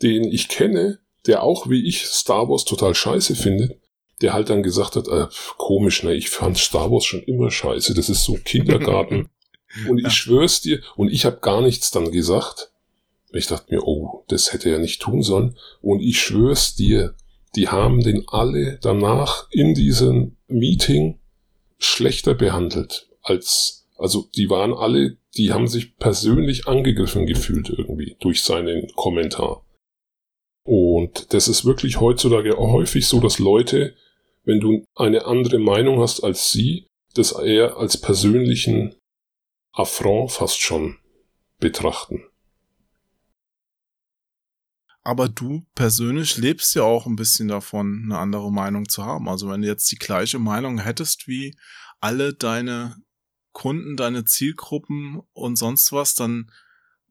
[0.02, 3.80] den ich kenne, der auch wie ich Star Wars total scheiße findet,
[4.22, 7.94] der halt dann gesagt hat, äh, komisch, ne, ich fand Star Wars schon immer scheiße,
[7.94, 9.28] das ist so Kindergarten.
[9.88, 10.10] und ich ja.
[10.10, 12.70] schwör's dir, und ich habe gar nichts dann gesagt.
[13.32, 15.56] Ich dachte mir, oh, das hätte er nicht tun sollen.
[15.80, 17.14] Und ich schwör's dir,
[17.56, 21.18] die haben den alle danach in diesem Meeting
[21.78, 28.42] schlechter behandelt als, also die waren alle, die haben sich persönlich angegriffen gefühlt irgendwie durch
[28.42, 29.64] seinen Kommentar.
[30.62, 33.94] Und das ist wirklich heutzutage häufig so, dass Leute,
[34.44, 38.94] wenn du eine andere Meinung hast als sie, das eher als persönlichen
[39.72, 40.98] Affront fast schon
[41.58, 42.24] betrachten.
[45.02, 49.28] Aber du persönlich lebst ja auch ein bisschen davon, eine andere Meinung zu haben.
[49.28, 51.56] Also wenn du jetzt die gleiche Meinung hättest wie
[52.00, 52.96] alle deine
[53.52, 56.50] Kunden, deine Zielgruppen und sonst was, dann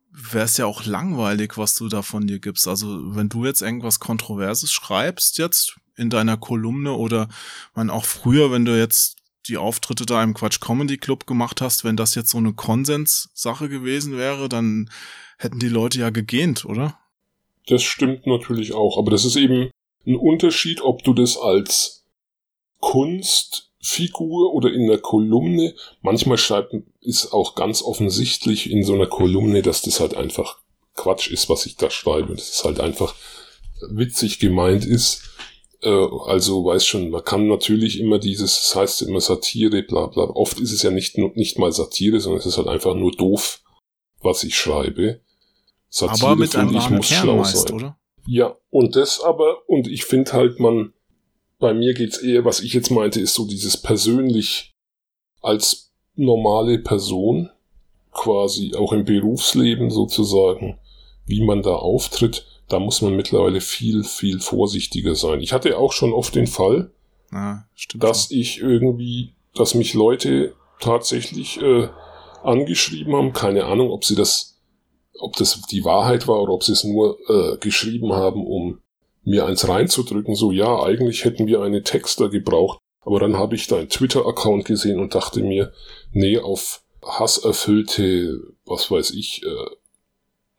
[0.10, 2.68] wäre es ja auch langweilig, was du da von dir gibst.
[2.68, 7.28] Also wenn du jetzt irgendwas Kontroverses schreibst jetzt in deiner Kolumne oder
[7.76, 11.84] man auch früher, wenn du jetzt die Auftritte da im Quatsch Comedy Club gemacht hast,
[11.84, 14.90] wenn das jetzt so eine Konsenssache gewesen wäre, dann
[15.38, 16.98] hätten die Leute ja gegähnt, oder?
[17.68, 19.72] Das stimmt natürlich auch, aber das ist eben
[20.06, 22.06] ein Unterschied, ob du das als
[22.80, 29.62] Kunstfigur oder in der Kolumne, manchmal schreibt, ist auch ganz offensichtlich in so einer Kolumne,
[29.62, 30.58] dass das halt einfach
[30.96, 32.36] Quatsch ist, was ich da schreibe.
[32.36, 33.16] Das ist halt einfach
[33.90, 35.33] witzig gemeint ist.
[35.84, 40.24] Äh, also weiß schon, man kann natürlich immer dieses, das heißt immer Satire, bla bla.
[40.24, 43.62] Oft ist es ja nicht, nicht mal Satire, sondern es ist halt einfach nur doof,
[44.22, 45.20] was ich schreibe.
[45.90, 47.76] Satire, aber mit einem wahren Kern meist, sein.
[47.76, 47.98] oder?
[48.26, 50.94] Ja, und das aber, und ich finde halt, man,
[51.60, 54.74] bei mir geht's eher, was ich jetzt meinte, ist so dieses persönlich
[55.42, 57.50] als normale Person,
[58.12, 60.80] quasi auch im Berufsleben sozusagen,
[61.26, 65.42] wie man da auftritt, da muss man mittlerweile viel, viel vorsichtiger sein.
[65.42, 66.92] Ich hatte auch schon oft den Fall,
[67.32, 67.60] ah,
[67.96, 68.38] dass schon.
[68.40, 71.88] ich irgendwie, dass mich Leute tatsächlich äh,
[72.44, 74.54] angeschrieben haben, keine Ahnung, ob sie das
[75.20, 78.82] ob das die Wahrheit war oder ob sie es nur äh, geschrieben haben, um
[79.24, 83.68] mir eins reinzudrücken, so ja, eigentlich hätten wir eine Texter gebraucht, aber dann habe ich
[83.68, 85.72] deinen Twitter-Account gesehen und dachte mir,
[86.12, 89.76] nee, auf hasserfüllte, was weiß ich, äh,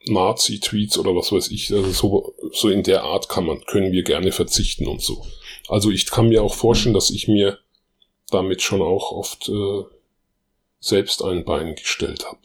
[0.06, 4.02] Nazi-Tweets oder was weiß ich, also so, so in der Art kann man, können wir
[4.02, 5.24] gerne verzichten und so.
[5.68, 7.58] Also ich kann mir auch vorstellen, dass ich mir
[8.30, 9.82] damit schon auch oft äh,
[10.80, 12.40] selbst ein Bein gestellt habe.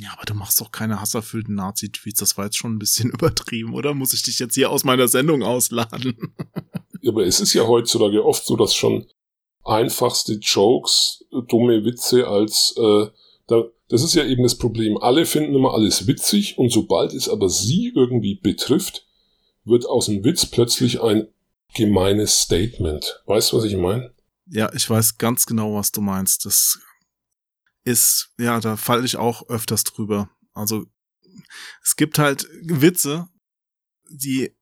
[0.00, 2.20] Ja, aber du machst doch keine hasserfüllten Nazi-Tweets.
[2.20, 3.92] Das war jetzt schon ein bisschen übertrieben, oder?
[3.94, 6.34] Muss ich dich jetzt hier aus meiner Sendung ausladen?
[7.06, 9.06] aber es ist ja heutzutage oft so, dass schon
[9.64, 13.06] einfachste Jokes, dumme Witze als äh,
[13.46, 14.96] da, das ist ja eben das Problem.
[14.98, 19.06] Alle finden immer alles witzig und sobald es aber sie irgendwie betrifft,
[19.64, 21.26] wird aus dem Witz plötzlich ein
[21.74, 23.22] gemeines Statement.
[23.26, 24.14] Weißt du, was ich meine?
[24.46, 26.46] Ja, ich weiß ganz genau, was du meinst.
[26.46, 26.78] Das
[27.84, 30.30] ist, ja, da falle ich auch öfters drüber.
[30.52, 30.86] Also
[31.82, 33.28] es gibt halt Witze,
[34.08, 34.54] die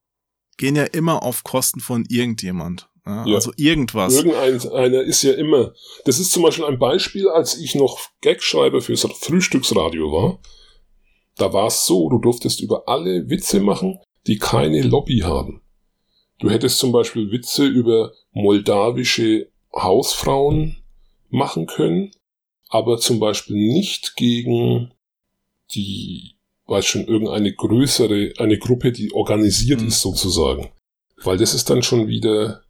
[0.57, 2.88] gehen ja immer auf Kosten von irgendjemand.
[3.09, 3.35] Ja, ja.
[3.35, 4.15] Also irgendwas.
[4.15, 5.73] Irgendeiner ist ja immer.
[6.05, 10.39] Das ist zum Beispiel ein Beispiel, als ich noch Gagschreiber fürs Frühstücksradio war.
[11.35, 15.61] Da war es so, du durftest über alle Witze machen, die keine Lobby haben.
[16.39, 20.83] Du hättest zum Beispiel Witze über moldawische Hausfrauen
[21.29, 22.11] machen können,
[22.69, 24.93] aber zum Beispiel nicht gegen
[25.73, 26.35] die,
[26.67, 29.87] weiß schon, irgendeine größere, eine Gruppe, die organisiert mhm.
[29.87, 30.69] ist sozusagen.
[31.23, 32.63] Weil das ist dann schon wieder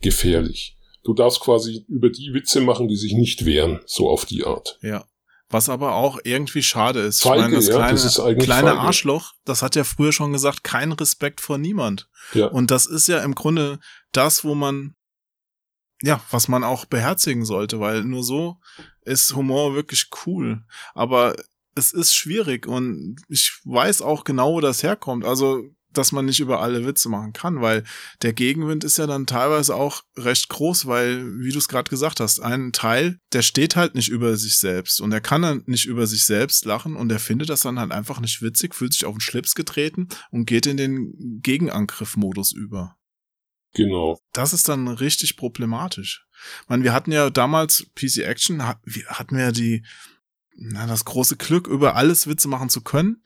[0.00, 0.76] gefährlich.
[1.02, 4.78] Du darfst quasi über die Witze machen, die sich nicht wehren, so auf die Art.
[4.82, 5.06] Ja.
[5.48, 7.22] Was aber auch irgendwie schade ist.
[7.22, 8.80] Feige, ich meine, das ja, kleine, das ist eigentlich kleine feige.
[8.80, 12.08] Arschloch, das hat ja früher schon gesagt, kein Respekt vor niemand.
[12.34, 12.46] Ja.
[12.46, 13.80] Und das ist ja im Grunde
[14.12, 14.94] das, wo man,
[16.02, 18.58] ja, was man auch beherzigen sollte, weil nur so
[19.02, 20.62] ist Humor wirklich cool.
[20.94, 21.34] Aber
[21.74, 25.24] es ist schwierig und ich weiß auch genau, wo das herkommt.
[25.24, 27.84] Also dass man nicht über alle Witze machen kann, weil
[28.22, 32.20] der Gegenwind ist ja dann teilweise auch recht groß, weil, wie du es gerade gesagt
[32.20, 35.86] hast, ein Teil, der steht halt nicht über sich selbst und er kann dann nicht
[35.86, 39.04] über sich selbst lachen und er findet das dann halt einfach nicht witzig, fühlt sich
[39.04, 42.96] auf den Schlips getreten und geht in den Gegenangriff-Modus über.
[43.74, 44.18] Genau.
[44.32, 46.26] Das ist dann richtig problematisch.
[46.62, 49.84] Ich meine, wir hatten ja damals PC Action, wir hatten wir ja die,
[50.56, 53.24] na, das große Glück, über alles Witze machen zu können.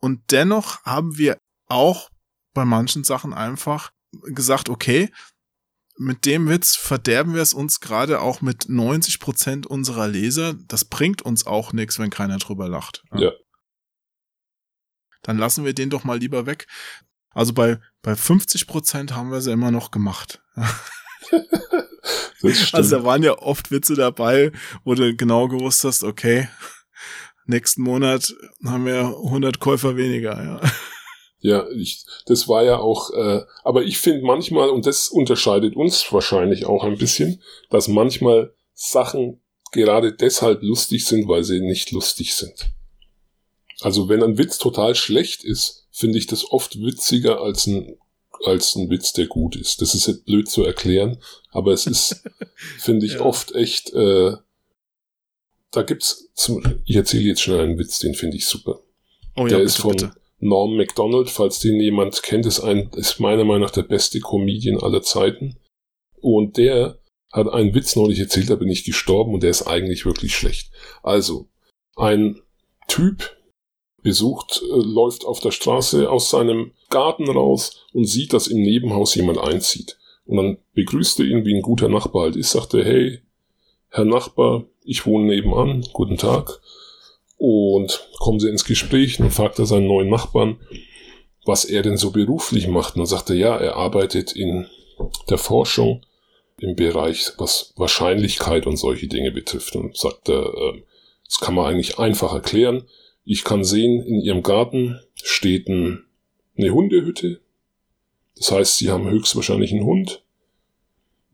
[0.00, 1.38] Und dennoch haben wir
[1.74, 2.10] auch
[2.54, 5.10] bei manchen Sachen einfach gesagt, okay,
[5.96, 10.54] mit dem Witz verderben wir es uns gerade auch mit 90 Prozent unserer Leser.
[10.54, 13.04] Das bringt uns auch nichts, wenn keiner drüber lacht.
[13.14, 13.32] Ja.
[15.22, 16.66] Dann lassen wir den doch mal lieber weg.
[17.30, 20.42] Also bei, bei 50 Prozent haben wir sie immer noch gemacht.
[22.42, 24.52] also da waren ja oft Witze dabei,
[24.84, 26.48] wo du genau gewusst hast, okay,
[27.46, 28.34] nächsten Monat
[28.64, 30.60] haben wir 100 Käufer weniger, ja.
[31.44, 36.10] Ja, ich, das war ja auch, äh, aber ich finde manchmal, und das unterscheidet uns
[36.10, 42.34] wahrscheinlich auch ein bisschen, dass manchmal Sachen gerade deshalb lustig sind, weil sie nicht lustig
[42.34, 42.70] sind.
[43.80, 47.98] Also wenn ein Witz total schlecht ist, finde ich das oft witziger als ein,
[48.46, 49.82] als ein Witz, der gut ist.
[49.82, 51.18] Das ist jetzt blöd zu erklären,
[51.50, 52.22] aber es ist,
[52.78, 53.20] finde ich, Ja.
[53.20, 54.32] oft echt, äh,
[55.72, 58.80] da gibt's, zum, ich erzähle jetzt schnell einen Witz, den finde ich super.
[59.36, 63.62] Oh der ist von Norm MacDonald, falls den jemand kennt, ist ein, ist meiner Meinung
[63.62, 65.56] nach der beste Comedian aller Zeiten.
[66.20, 66.98] Und der
[67.32, 70.70] hat einen Witz neulich erzählt, da bin ich gestorben und der ist eigentlich wirklich schlecht.
[71.02, 71.48] Also,
[71.96, 72.40] ein
[72.88, 73.36] Typ
[74.02, 79.14] besucht, äh, läuft auf der Straße aus seinem Garten raus und sieht, dass im Nebenhaus
[79.14, 79.98] jemand einzieht.
[80.26, 83.20] Und dann begrüßt er ihn, wie ein guter Nachbar halt ist, sagt er, hey,
[83.88, 86.60] Herr Nachbar, ich wohne nebenan, guten Tag.
[87.36, 90.58] Und kommen sie ins Gespräch und fragt er seinen neuen Nachbarn,
[91.44, 92.94] was er denn so beruflich macht.
[92.94, 94.66] Und dann sagt er, ja, er arbeitet in
[95.28, 96.04] der Forschung
[96.58, 99.76] im Bereich, was Wahrscheinlichkeit und solche Dinge betrifft.
[99.76, 100.82] Und sagt er, äh,
[101.24, 102.84] das kann man eigentlich einfach erklären.
[103.24, 106.04] Ich kann sehen, in ihrem Garten steht ein,
[106.56, 107.40] eine Hundehütte.
[108.36, 110.22] Das heißt, sie haben höchstwahrscheinlich einen Hund.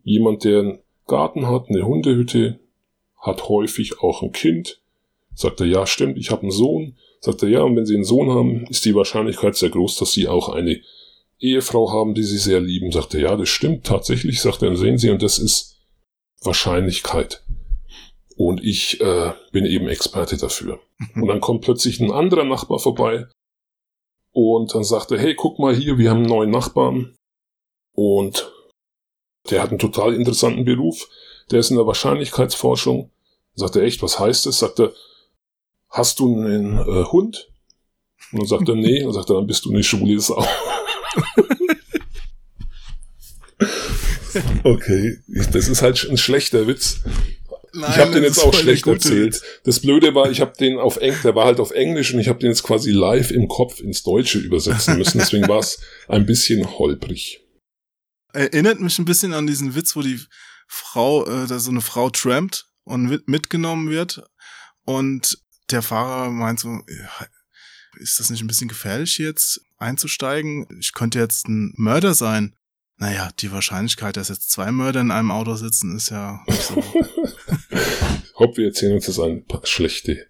[0.02, 2.60] Jemand, der einen Garten hat, eine Hundehütte,
[3.18, 4.79] hat häufig auch ein Kind.
[5.40, 6.98] Sagt er, ja, stimmt, ich habe einen Sohn.
[7.20, 10.12] Sagt er, ja, und wenn Sie einen Sohn haben, ist die Wahrscheinlichkeit sehr groß, dass
[10.12, 10.80] Sie auch eine
[11.38, 12.92] Ehefrau haben, die Sie sehr lieben.
[12.92, 14.42] Sagt er, ja, das stimmt tatsächlich.
[14.42, 15.78] Sagt er, dann sehen Sie, und das ist
[16.42, 17.42] Wahrscheinlichkeit.
[18.36, 20.80] Und ich äh, bin eben Experte dafür.
[21.14, 23.26] Und dann kommt plötzlich ein anderer Nachbar vorbei
[24.32, 27.16] und dann sagt er, hey, guck mal hier, wir haben einen neuen Nachbarn
[27.94, 28.52] und
[29.50, 31.08] der hat einen total interessanten Beruf.
[31.50, 33.10] Der ist in der Wahrscheinlichkeitsforschung.
[33.54, 34.58] Sagt er, echt, was heißt das?
[34.58, 34.92] Sagt er,
[35.90, 37.50] hast du einen äh, Hund?
[38.32, 39.00] Und dann sagt er, nee.
[39.00, 40.46] Und dann sagt er, dann bist du eine schwule Sau.
[44.64, 45.18] okay,
[45.52, 47.00] das ist halt ein schlechter Witz.
[47.72, 49.40] Nein, ich habe den jetzt auch schlecht erzählt.
[49.64, 52.28] Das Blöde war, ich habe den auf Eng, der war halt auf Englisch und ich
[52.28, 55.18] habe den jetzt quasi live im Kopf ins Deutsche übersetzen müssen.
[55.20, 57.40] Deswegen war es ein bisschen holprig.
[58.32, 60.20] Erinnert mich ein bisschen an diesen Witz, wo die
[60.66, 64.22] Frau, äh, da so eine Frau trampt und mit, mitgenommen wird
[64.84, 65.38] und
[65.72, 66.80] der Fahrer meint so,
[67.98, 70.66] ist das nicht ein bisschen gefährlich jetzt einzusteigen?
[70.80, 72.54] Ich könnte jetzt ein Mörder sein.
[72.96, 76.76] Naja, die Wahrscheinlichkeit, dass jetzt zwei Mörder in einem Auto sitzen, ist ja nicht so.
[78.38, 80.26] Hopp, wir erzählen uns jetzt ein paar schlechte.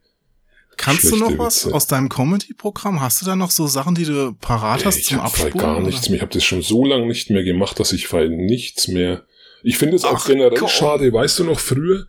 [0.76, 1.74] Kannst du Schlechte noch was Witze.
[1.74, 3.00] aus deinem Comedy-Programm?
[3.00, 5.58] Hast du da noch so Sachen, die du parat hast ich zum Abspulen?
[5.58, 5.86] gar oder?
[5.86, 6.16] nichts mehr.
[6.16, 9.26] Ich habe das schon so lange nicht mehr gemacht, dass ich nichts mehr.
[9.62, 10.68] Ich finde es auch generell komm.
[10.68, 11.12] schade.
[11.12, 12.06] Weißt du noch, früher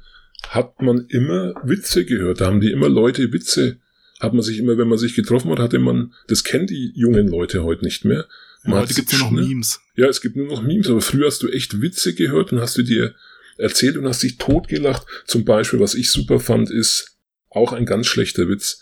[0.49, 2.41] hat man immer Witze gehört.
[2.41, 3.77] Da haben die immer Leute Witze.
[4.19, 7.27] Hat man sich immer, wenn man sich getroffen hat, hatte man, das kennen die jungen
[7.27, 8.27] Leute heute nicht mehr.
[8.63, 9.79] Man Ja, heute gibt's nur noch Memes.
[9.95, 12.77] Ja, es gibt nur noch Memes, aber früher hast du echt Witze gehört und hast
[12.77, 13.15] du dir
[13.57, 15.07] erzählt und hast dich totgelacht.
[15.25, 17.17] Zum Beispiel, was ich super fand, ist
[17.49, 18.81] auch ein ganz schlechter Witz.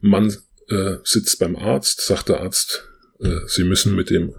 [0.00, 0.36] Man
[0.68, 2.88] äh, sitzt beim Arzt, sagt der Arzt,
[3.20, 4.34] äh, Sie müssen mit dem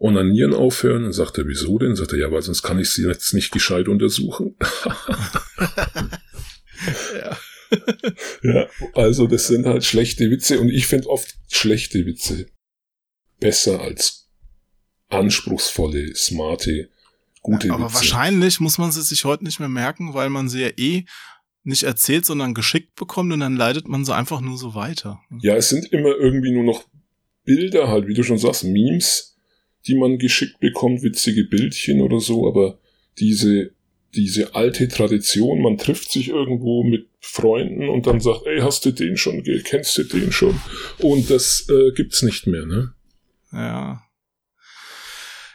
[0.00, 1.02] Onanieren aufhören.
[1.04, 1.94] Dann sagt er, wieso denn?
[1.94, 4.56] Sagt er, ja, weil sonst kann ich Sie jetzt nicht gescheit untersuchen.
[7.14, 7.36] ja.
[8.42, 12.46] ja, also das sind halt schlechte Witze und ich finde oft schlechte Witze
[13.38, 14.28] besser als
[15.08, 16.88] anspruchsvolle, smarte,
[17.42, 17.90] gute ja, aber Witze.
[17.90, 21.04] Aber wahrscheinlich muss man sie sich heute nicht mehr merken, weil man sie ja eh
[21.62, 25.20] nicht erzählt, sondern geschickt bekommt und dann leitet man sie einfach nur so weiter.
[25.42, 26.86] Ja, es sind immer irgendwie nur noch
[27.44, 29.29] Bilder halt, wie du schon sagst, Memes,
[29.86, 32.78] die man geschickt bekommt, witzige Bildchen oder so, aber
[33.18, 33.72] diese
[34.14, 38.90] diese alte Tradition, man trifft sich irgendwo mit Freunden und dann sagt, ey, hast du
[38.90, 40.58] den schon, kennst du den schon?
[40.98, 42.92] Und das äh, gibt's nicht mehr, ne?
[43.52, 44.02] Ja.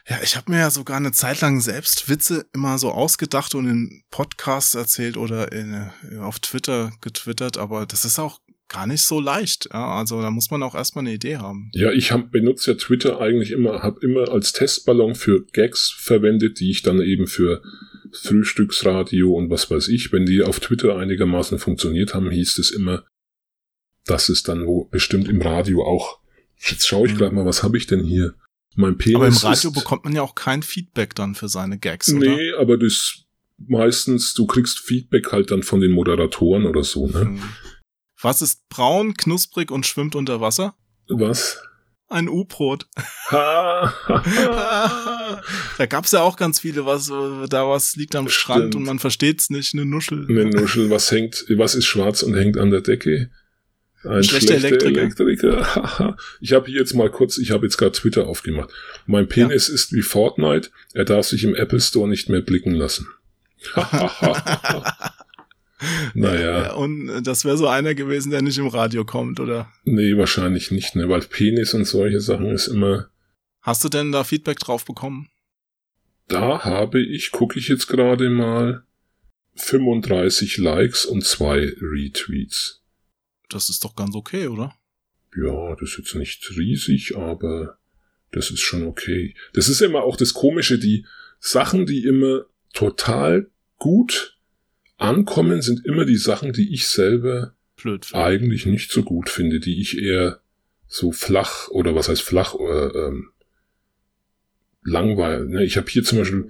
[0.08, 3.68] Ja, ich habe mir ja sogar eine Zeit lang selbst Witze immer so ausgedacht und
[3.68, 8.40] in Podcasts erzählt oder in, auf Twitter getwittert, aber das ist auch
[8.76, 9.70] gar nicht so leicht.
[9.72, 11.70] Ja, also da muss man auch erstmal eine Idee haben.
[11.74, 16.60] Ja, ich hab, benutze ja Twitter eigentlich immer, habe immer als Testballon für Gags verwendet,
[16.60, 17.62] die ich dann eben für
[18.12, 23.06] Frühstücksradio und was weiß ich, wenn die auf Twitter einigermaßen funktioniert haben, hieß es immer,
[24.06, 26.20] dass es dann wo bestimmt im Radio auch.
[26.58, 27.18] Jetzt schaue ich mhm.
[27.18, 28.36] gerade mal, was habe ich denn hier?
[28.76, 32.14] Mein Penis aber im Radio bekommt man ja auch kein Feedback dann für seine Gags,
[32.14, 32.36] oder?
[32.36, 33.26] Nee, aber das
[33.58, 37.26] meistens, du kriegst Feedback halt dann von den Moderatoren oder so, ne?
[37.26, 37.42] Mhm.
[38.26, 40.74] Was ist braun, knusprig und schwimmt unter Wasser?
[41.08, 41.62] Was?
[42.08, 42.88] Ein U-Brot.
[43.30, 43.94] da
[45.88, 48.34] gab's ja auch ganz viele, was da was liegt am Stimmt.
[48.34, 50.26] Strand und man versteht's nicht, eine Nuschel.
[50.28, 53.30] Eine Nuschel, was hängt, was ist schwarz und hängt an der Decke?
[54.04, 55.02] Ein schlechter, schlechter Elektriker.
[55.02, 56.18] Elektriker.
[56.42, 58.72] ich habe hier jetzt mal kurz, ich habe jetzt gerade Twitter aufgemacht.
[59.06, 59.76] Mein Penis ja.
[59.76, 63.08] ist wie Fortnite, er darf sich im Apple Store nicht mehr blicken lassen.
[66.14, 66.74] naja.
[66.74, 69.72] Und das wäre so einer gewesen, der nicht im Radio kommt, oder?
[69.84, 71.10] Nee, wahrscheinlich nicht, ne?
[71.10, 73.10] Weil Penis und solche Sachen ist immer.
[73.62, 75.30] Hast du denn da Feedback drauf bekommen?
[76.28, 78.84] Da habe ich, gucke ich jetzt gerade mal,
[79.56, 82.84] 35 Likes und zwei Retweets.
[83.50, 84.76] Das ist doch ganz okay, oder?
[85.36, 87.78] Ja, das ist jetzt nicht riesig, aber
[88.32, 89.36] das ist schon okay.
[89.54, 91.06] Das ist immer auch das Komische, die
[91.40, 94.35] Sachen, die immer total gut
[94.98, 97.54] ankommen, sind immer die Sachen, die ich selber
[98.14, 100.40] eigentlich nicht so gut finde, die ich eher
[100.88, 103.30] so flach oder was heißt flach oder ähm,
[104.84, 105.50] langweilig.
[105.50, 105.64] Ne?
[105.64, 106.50] Ich habe hier zum Beispiel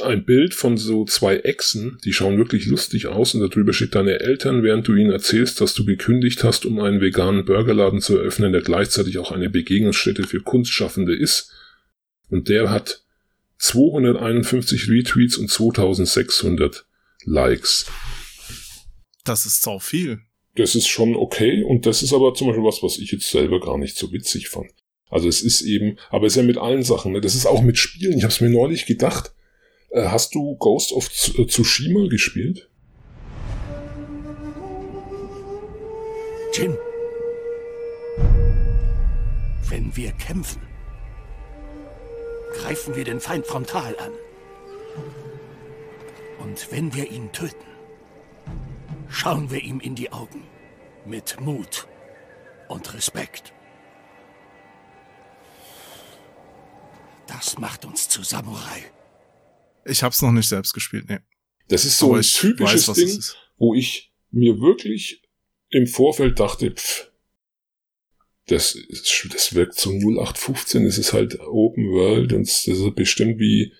[0.00, 4.20] ein Bild von so zwei Echsen, die schauen wirklich lustig aus und darüber steht deine
[4.20, 8.52] Eltern, während du ihnen erzählst, dass du gekündigt hast, um einen veganen Burgerladen zu eröffnen,
[8.52, 11.52] der gleichzeitig auch eine Begegnungsstätte für Kunstschaffende ist.
[12.30, 13.02] Und der hat
[13.58, 16.86] 251 Retweets und 2600
[17.24, 17.86] Likes.
[19.24, 20.20] Das ist sau viel.
[20.54, 23.60] Das ist schon okay und das ist aber zum Beispiel was, was ich jetzt selber
[23.60, 24.70] gar nicht so witzig fand.
[25.08, 27.20] Also es ist eben, aber es ist ja mit allen Sachen, ne?
[27.20, 28.18] das ist auch mit Spielen.
[28.18, 29.34] Ich habe es mir neulich gedacht,
[29.90, 31.08] äh, hast du Ghost of
[31.38, 32.68] äh, Tsushima gespielt?
[36.54, 36.76] Jin,
[39.70, 40.60] wenn wir kämpfen,
[42.54, 44.12] greifen wir den Feind frontal an.
[46.42, 47.66] Und wenn wir ihn töten,
[49.08, 50.42] schauen wir ihm in die Augen
[51.06, 51.86] mit Mut
[52.68, 53.52] und Respekt.
[57.28, 58.90] Das macht uns zu Samurai.
[59.84, 61.20] Ich hab's noch nicht selbst gespielt, nee.
[61.68, 63.22] Das ist so Aber ein typisches weiß, Ding,
[63.58, 65.22] wo ich mir wirklich
[65.70, 67.10] im Vorfeld dachte, pff,
[68.46, 73.38] das, ist, das wirkt so 0815, es ist halt Open World und das ist bestimmt
[73.38, 73.72] wie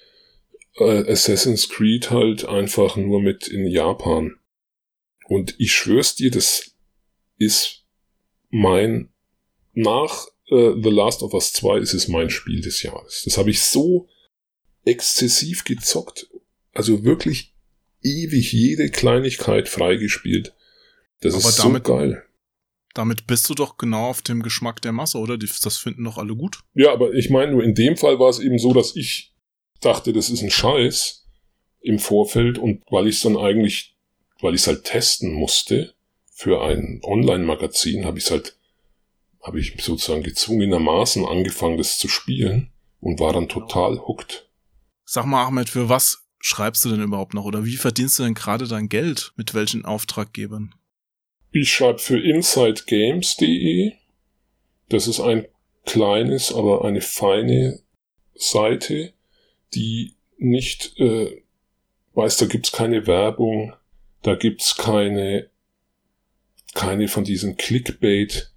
[0.77, 4.37] äh, Assassin's Creed halt einfach nur mit in Japan.
[5.27, 6.75] Und ich schwör's dir, das
[7.39, 7.85] ist
[8.51, 9.11] mein,
[9.73, 13.23] nach äh, The Last of Us 2 ist es mein Spiel des Jahres.
[13.25, 14.09] Das habe ich so
[14.85, 16.29] exzessiv gezockt.
[16.73, 17.55] Also wirklich
[18.03, 20.55] ewig jede Kleinigkeit freigespielt.
[21.21, 22.25] Das Aber ist damit, so geil.
[22.95, 25.39] Damit bist du doch genau auf dem Geschmack der Masse, oder?
[25.39, 26.61] Das finden doch alle gut.
[26.75, 29.32] Ja, aber ich meine, nur in dem Fall war es eben so, dass ich
[29.85, 31.27] dachte, das ist ein Scheiß
[31.81, 33.97] im Vorfeld und weil ich es dann eigentlich,
[34.41, 35.95] weil ich es halt testen musste
[36.33, 38.57] für ein Online-Magazin, habe ich es halt,
[39.43, 44.49] habe ich sozusagen gezwungenermaßen angefangen, das zu spielen und war dann total hooked.
[45.05, 47.45] Sag mal, Ahmed, für was schreibst du denn überhaupt noch?
[47.45, 49.33] Oder wie verdienst du denn gerade dein Geld?
[49.37, 50.75] Mit welchen Auftraggebern?
[51.51, 53.93] Ich schreibe für InsideGames.de.
[54.89, 55.47] Das ist ein
[55.85, 57.81] kleines, aber eine feine
[58.35, 59.13] Seite,
[59.75, 61.43] die nicht, äh,
[62.15, 63.75] weiß, da gibt's keine Werbung,
[64.23, 65.49] da gibt's keine,
[66.75, 68.51] keine von diesen Clickbait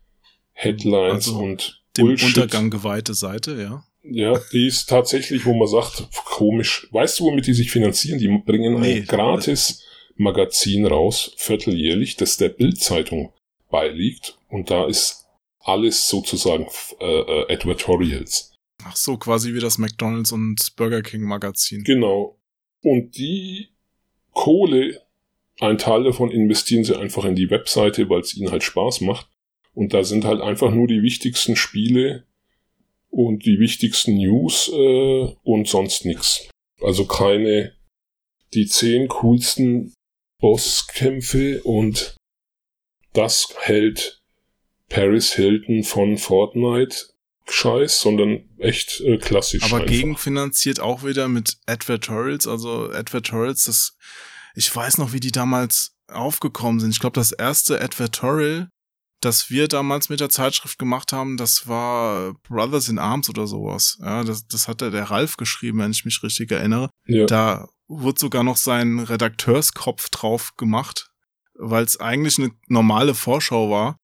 [0.54, 2.38] Headlines Also und Dem Bullshit.
[2.38, 3.84] Untergang geweihte Seite, ja.
[4.04, 6.88] Ja, die ist tatsächlich, wo man sagt, komisch.
[6.92, 8.20] Weißt du, womit die sich finanzieren?
[8.20, 8.98] Die bringen Nee.
[8.98, 9.84] ein gratis
[10.16, 13.34] Magazin raus, vierteljährlich, das der Bild-Zeitung
[13.70, 14.38] beiliegt.
[14.50, 15.26] Und da ist
[15.60, 16.68] alles sozusagen
[17.00, 18.54] äh, äh, Advertorials.
[18.88, 21.84] Ach so, quasi wie das McDonalds und Burger King Magazin.
[21.84, 22.40] Genau.
[22.84, 23.70] Und die
[24.32, 25.02] Kohle,
[25.60, 29.28] ein Teil davon investieren sie einfach in die Webseite, weil es ihnen halt Spaß macht.
[29.74, 32.28] Und da sind halt einfach nur die wichtigsten Spiele
[33.10, 36.48] und die wichtigsten News äh, und sonst nix.
[36.80, 37.74] Also keine
[38.54, 39.94] die zehn coolsten
[40.40, 42.16] Bosskämpfe und
[43.14, 44.22] das hält
[44.90, 47.15] Paris Hilton von Fortnite
[47.48, 49.64] Scheiß, sondern echt äh, klassisch.
[49.64, 49.90] Aber einfach.
[49.90, 52.48] gegenfinanziert auch wieder mit Advertorials.
[52.48, 53.98] Also Advertorials, das,
[54.56, 56.92] ich weiß noch, wie die damals aufgekommen sind.
[56.92, 58.70] Ich glaube, das erste Advertorial,
[59.22, 63.98] das wir damals mit der Zeitschrift gemacht haben, das war Brothers in Arms oder sowas.
[64.02, 66.90] Ja, das, das hat der, der Ralf geschrieben, wenn ich mich richtig erinnere.
[67.08, 67.26] ja.
[67.26, 71.12] Da wurde sogar noch sein Redakteurskopf drauf gemacht,
[71.54, 73.98] weil es eigentlich eine normale Vorschau war.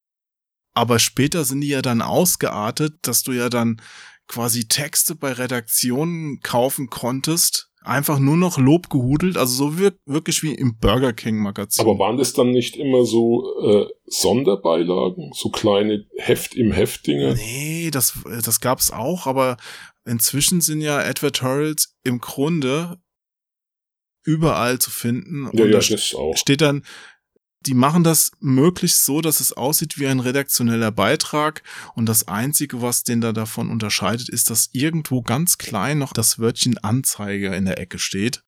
[0.74, 3.80] Aber später sind die ja dann ausgeartet, dass du ja dann
[4.26, 7.68] quasi Texte bei Redaktionen kaufen konntest.
[7.84, 11.84] Einfach nur noch Lob gehudelt, also so wir wirklich wie im Burger King Magazin.
[11.84, 17.34] Aber waren das dann nicht immer so äh, Sonderbeilagen, so kleine Heft im Heft-Dinge?
[17.34, 19.56] Nee, das, das gab's auch, aber
[20.04, 22.98] inzwischen sind ja Advertorials im Grunde
[24.24, 25.50] überall zu finden.
[25.52, 26.84] Ja, und ja, da steht dann,
[27.66, 31.62] die machen das möglichst so, dass es aussieht wie ein redaktioneller Beitrag
[31.94, 36.38] und das Einzige, was den da davon unterscheidet, ist, dass irgendwo ganz klein noch das
[36.38, 38.42] Wörtchen Anzeige in der Ecke steht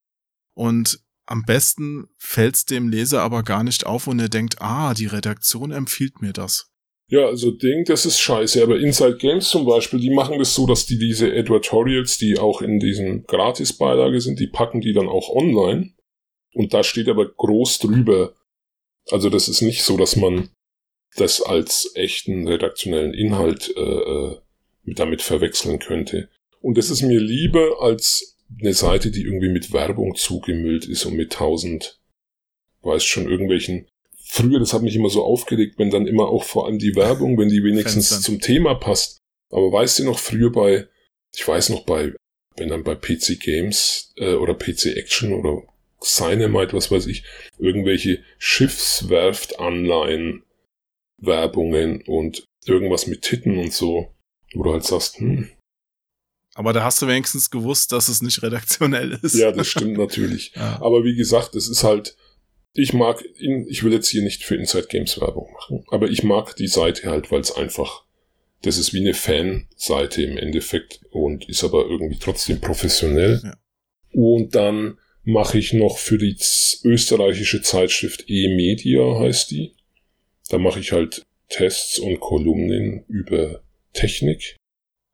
[0.55, 5.07] und am besten fällt's dem Leser aber gar nicht auf und er denkt, ah, die
[5.07, 6.71] Redaktion empfiehlt mir das.
[7.09, 8.63] Ja, also Ding, das ist scheiße.
[8.63, 12.63] Aber Inside Games zum Beispiel, die machen das so, dass die diese Advertorials, die auch
[12.63, 15.93] in diesen Gratisbeilage sind, die packen die dann auch online.
[16.55, 18.35] Und da steht aber groß drüber.
[19.11, 20.51] Also das ist nicht so, dass man
[21.17, 24.39] das als echten redaktionellen Inhalt äh, äh,
[24.83, 26.29] mit damit verwechseln könnte.
[26.61, 31.15] Und das ist mir lieber als eine Seite, die irgendwie mit Werbung zugemüllt ist und
[31.15, 32.01] mit tausend,
[32.83, 33.87] weiß schon, irgendwelchen
[34.27, 37.39] Früher, das hat mich immer so aufgeregt, wenn dann immer auch vor allem die Werbung,
[37.39, 38.23] wenn die wenigstens Fenstern.
[38.23, 39.19] zum Thema passt.
[39.51, 40.89] Aber weißt du noch, früher bei,
[41.35, 42.15] ich weiß noch bei,
[42.57, 45.63] wenn dann bei PC Games äh, oder PC Action oder
[46.05, 47.25] Cynamite, was weiß ich,
[47.59, 50.43] irgendwelche Schiffswerftanleihen,
[51.19, 54.15] Werbungen und irgendwas mit Titten und so,
[54.55, 55.51] wo du halt sagst, hm,
[56.55, 59.35] Aber da hast du wenigstens gewusst, dass es nicht redaktionell ist.
[59.35, 60.53] ja, das stimmt natürlich.
[60.57, 60.81] Ja.
[60.81, 62.17] Aber wie gesagt, es ist halt,
[62.75, 66.23] ich mag, ihn, ich will jetzt hier nicht für Inside Games Werbung machen, aber ich
[66.23, 68.05] mag die Seite halt, weil es einfach,
[68.63, 73.41] das ist wie eine Fanseite im Endeffekt und ist aber irgendwie trotzdem professionell.
[73.43, 73.57] Ja.
[74.13, 76.37] Und dann mache ich noch für die
[76.85, 79.75] österreichische Zeitschrift E-Media heißt die.
[80.49, 83.63] Da mache ich halt Tests und Kolumnen über
[83.93, 84.57] Technik.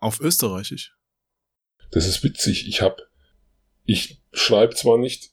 [0.00, 0.96] Auf Österreichisch.
[1.90, 2.68] Das ist witzig.
[2.68, 3.02] Ich habe,
[3.84, 5.30] ich schreibe zwar nicht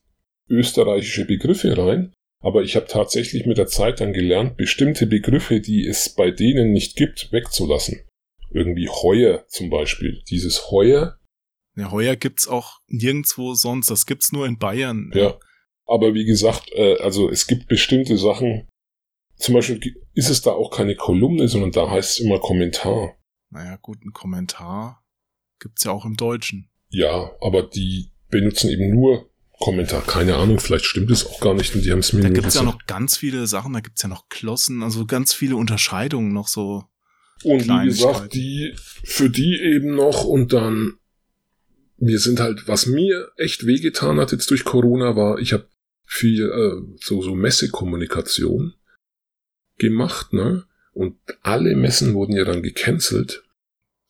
[0.49, 5.86] österreichische Begriffe rein, aber ich habe tatsächlich mit der Zeit dann gelernt, bestimmte Begriffe, die
[5.86, 8.01] es bei denen nicht gibt, wegzulassen.
[8.51, 10.21] Irgendwie Heuer zum Beispiel.
[10.30, 11.19] Dieses Heuer,
[11.78, 13.89] Ja, heuer gibt's auch nirgendwo sonst.
[13.89, 15.11] Das gibt's nur in Bayern.
[15.13, 15.38] ja.
[15.89, 18.67] Aber wie gesagt, äh, also es gibt bestimmte Sachen.
[19.38, 19.80] Zum Beispiel
[20.15, 23.15] ist es da auch keine Kolumne, sondern da heißt es immer Kommentar.
[23.51, 25.01] Naja, gut, ein Kommentar
[25.59, 26.69] gibt's ja auch im Deutschen.
[26.89, 30.01] Ja, aber die benutzen eben nur Kommentar.
[30.01, 32.55] Keine Ahnung, vielleicht stimmt es auch gar nicht und die haben es mir Da gibt's
[32.55, 32.80] ja gesagt.
[32.80, 36.84] noch ganz viele Sachen, da gibt's ja noch Klossen, also ganz viele Unterscheidungen noch so.
[37.43, 38.73] Und wie gesagt, die,
[39.05, 40.95] für die eben noch und dann,
[41.98, 45.68] wir sind halt, was mir echt wehgetan hat jetzt durch Corona war, ich habe
[46.06, 48.74] viel, äh, so, so Messekommunikation
[49.78, 50.66] gemacht, ne?
[50.93, 53.43] Und alle Messen wurden ja dann gecancelt.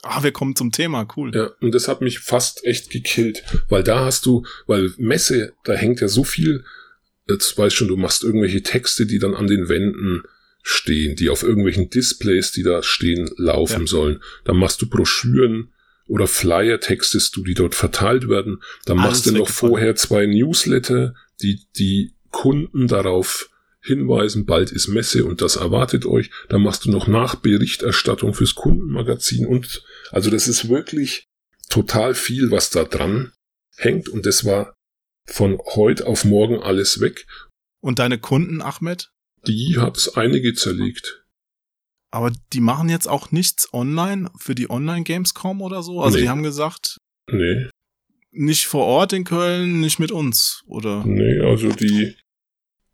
[0.04, 1.32] Ah, wir kommen zum Thema, cool.
[1.36, 5.74] Ja, und das hat mich fast echt gekillt, weil da hast du, weil Messe, da
[5.74, 6.64] hängt ja so viel,
[7.28, 10.24] jetzt weißt schon, du machst irgendwelche Texte, die dann an den Wänden
[10.62, 13.88] stehen, die auf irgendwelchen Displays, die da stehen, laufen Ja.
[13.88, 14.22] sollen.
[14.46, 15.74] Dann machst du Broschüren
[16.08, 18.62] oder Flyer textest du, die dort verteilt werden.
[18.86, 23.50] Dann Alles machst du noch vorher zwei Newsletter, die die Kunden darauf
[23.82, 26.30] hinweisen, bald ist Messe und das erwartet euch.
[26.50, 31.28] Dann machst du noch Nachberichterstattung fürs Kundenmagazin und also das ist wirklich
[31.70, 33.32] total viel, was da dran
[33.78, 34.76] hängt und das war
[35.26, 37.26] von heute auf morgen alles weg.
[37.82, 39.12] Und deine Kunden, Ahmed?
[39.46, 41.26] Die hat's einige zerlegt.
[42.12, 46.02] Aber die machen jetzt auch nichts online für die Online-Gamescom oder so?
[46.02, 46.24] Also Nee.
[46.24, 46.98] die haben gesagt,
[47.32, 47.68] Nee,
[48.32, 51.04] nicht vor Ort in Köln, nicht mit uns, oder?
[51.06, 52.16] nee, also die.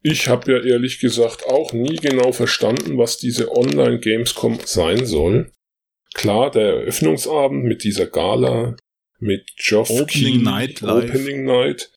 [0.02, 5.52] Ich habe ja ehrlich gesagt auch nie genau verstanden, was diese Online-Gamescom sein soll.
[6.14, 8.76] Klar, der Eröffnungsabend mit dieser Gala,
[9.20, 11.10] mit Geoff Opening Keighley, Night live.
[11.10, 11.93] Opening Night.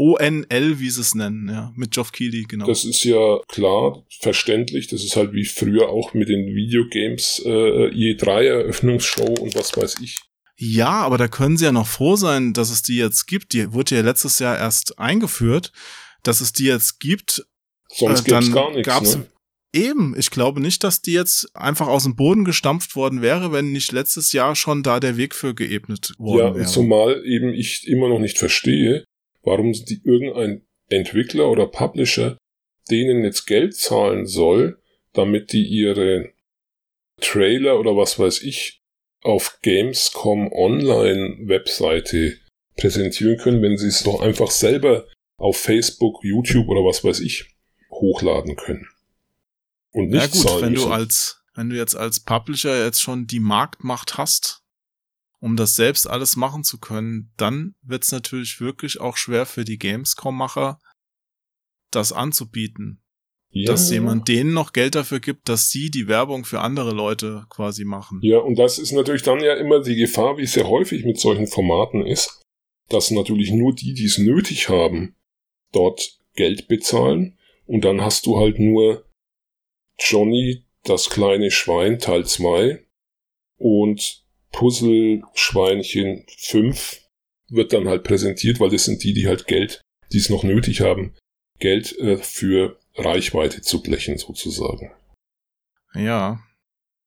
[0.00, 2.66] ONL, wie sie es nennen, ja, mit Geoff Keighley, genau.
[2.66, 4.86] Das ist ja klar, verständlich.
[4.88, 7.48] Das ist halt wie früher auch mit den Videogames äh,
[7.90, 10.18] E3-Eröffnungsshow und was weiß ich.
[10.56, 13.52] Ja, aber da können sie ja noch froh sein, dass es die jetzt gibt.
[13.52, 15.72] Die wurde ja letztes Jahr erst eingeführt,
[16.22, 17.44] dass es die jetzt gibt.
[17.88, 18.86] Sonst Äh, gibt's gar nichts.
[18.88, 19.26] gab's- Ne?
[19.72, 23.70] Eben, ich glaube nicht, dass die jetzt einfach aus dem Boden gestampft worden wäre, wenn
[23.70, 26.66] nicht letztes Jahr schon da der Weg für geebnet worden Ja, wäre.
[26.66, 29.04] zumal eben ich immer noch nicht verstehe,
[29.42, 32.36] warum die irgendein Entwickler oder Publisher
[32.90, 34.80] denen jetzt Geld zahlen soll,
[35.12, 36.32] damit die ihre
[37.20, 38.82] Trailer oder was weiß ich
[39.22, 42.38] auf Gamescom Online Webseite
[42.76, 47.54] präsentieren können, wenn sie es doch einfach selber auf Facebook, YouTube oder was weiß ich
[47.90, 48.88] hochladen können.
[49.92, 50.92] Und nicht ja gut, zahlen wenn du müssen.
[50.92, 54.59] als, wenn du jetzt als Publisher jetzt schon die Marktmacht hast,
[55.40, 59.78] um das selbst alles machen zu können, dann wird's natürlich wirklich auch schwer für die
[59.78, 60.78] Gamescom-Macher,
[61.90, 63.02] das anzubieten.
[63.50, 67.46] ja, Dass jemand denen noch Geld dafür gibt, dass sie die Werbung für andere Leute
[67.48, 68.20] quasi machen.
[68.22, 71.18] Ja, und das ist natürlich dann ja immer die Gefahr, wie es ja häufig mit
[71.18, 72.42] solchen Formaten ist,
[72.88, 75.16] dass natürlich nur die, die es nötig haben,
[75.72, 79.06] dort Geld bezahlen und dann hast du halt nur
[79.98, 82.84] Johnny, das kleine Schwein, Teil 2
[83.58, 84.19] und
[84.52, 87.00] Puzzle-Schweinchen 5
[87.48, 89.80] wird dann halt präsentiert, weil das sind die, die halt Geld,
[90.12, 91.14] die es noch nötig haben,
[91.58, 94.92] Geld äh, für Reichweite zu blechen sozusagen.
[95.94, 96.42] Ja.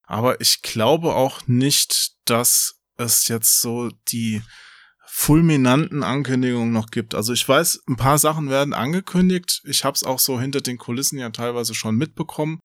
[0.04, 4.42] Aber ich glaube auch nicht, dass es jetzt so die
[5.06, 7.16] fulminanten Ankündigungen noch gibt.
[7.16, 9.62] Also ich weiß, ein paar Sachen werden angekündigt.
[9.66, 12.60] Ich habe es auch so hinter den Kulissen ja teilweise schon mitbekommen.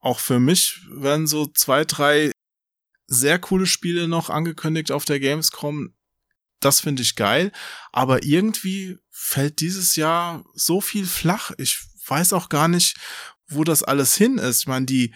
[0.00, 2.30] Auch für mich werden so zwei, drei
[3.12, 5.94] sehr coole Spiele noch angekündigt auf der Gamescom.
[6.60, 7.52] Das finde ich geil.
[7.92, 11.50] Aber irgendwie fällt dieses Jahr so viel flach.
[11.58, 12.96] Ich weiß auch gar nicht,
[13.48, 14.60] wo das alles hin ist.
[14.60, 15.14] Ich meine, die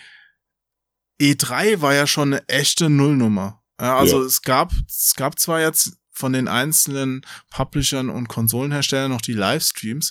[1.20, 3.62] E3 war ja schon eine echte Nullnummer.
[3.80, 4.26] Ja, also Ja.
[4.26, 10.10] es gab, es gab zwar jetzt von den einzelnen Publishern und Konsolenherstellern noch die Livestreams,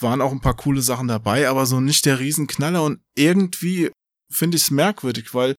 [0.00, 3.90] waren auch ein paar coole Sachen dabei, aber so nicht der Riesenknaller und irgendwie
[4.30, 5.54] finde ich es merkwürdig, weil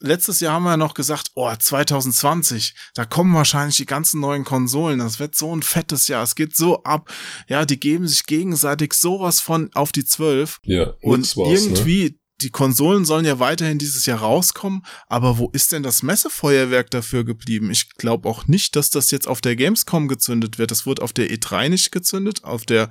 [0.00, 4.44] letztes Jahr haben wir ja noch gesagt, oh, 2020, da kommen wahrscheinlich die ganzen neuen
[4.44, 7.10] Konsolen, das wird so ein fettes Jahr, es geht so ab,
[7.48, 11.44] ja, die geben sich gegenseitig sowas von auf die Zwölf Ja, und ne?
[11.52, 16.90] irgendwie, die Konsolen sollen ja weiterhin dieses Jahr rauskommen, aber wo ist denn das Messefeuerwerk
[16.90, 17.70] dafür geblieben?
[17.70, 20.70] Ich glaube auch nicht, dass das jetzt auf der Gamescom gezündet wird.
[20.70, 22.44] Das wurde auf der E3 nicht gezündet.
[22.44, 22.88] Auf der,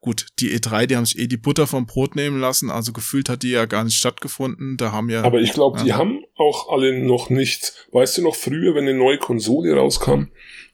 [0.00, 3.28] gut, die E3, die haben sich eh die Butter vom Brot nehmen lassen, also gefühlt
[3.28, 4.76] hat die ja gar nicht stattgefunden.
[4.76, 5.22] Da haben ja.
[5.22, 5.96] Aber ich glaube, die Ja.
[5.98, 7.86] haben auch alle noch nicht.
[7.92, 10.24] Weißt du noch früher, wenn eine neue Konsole rauskam,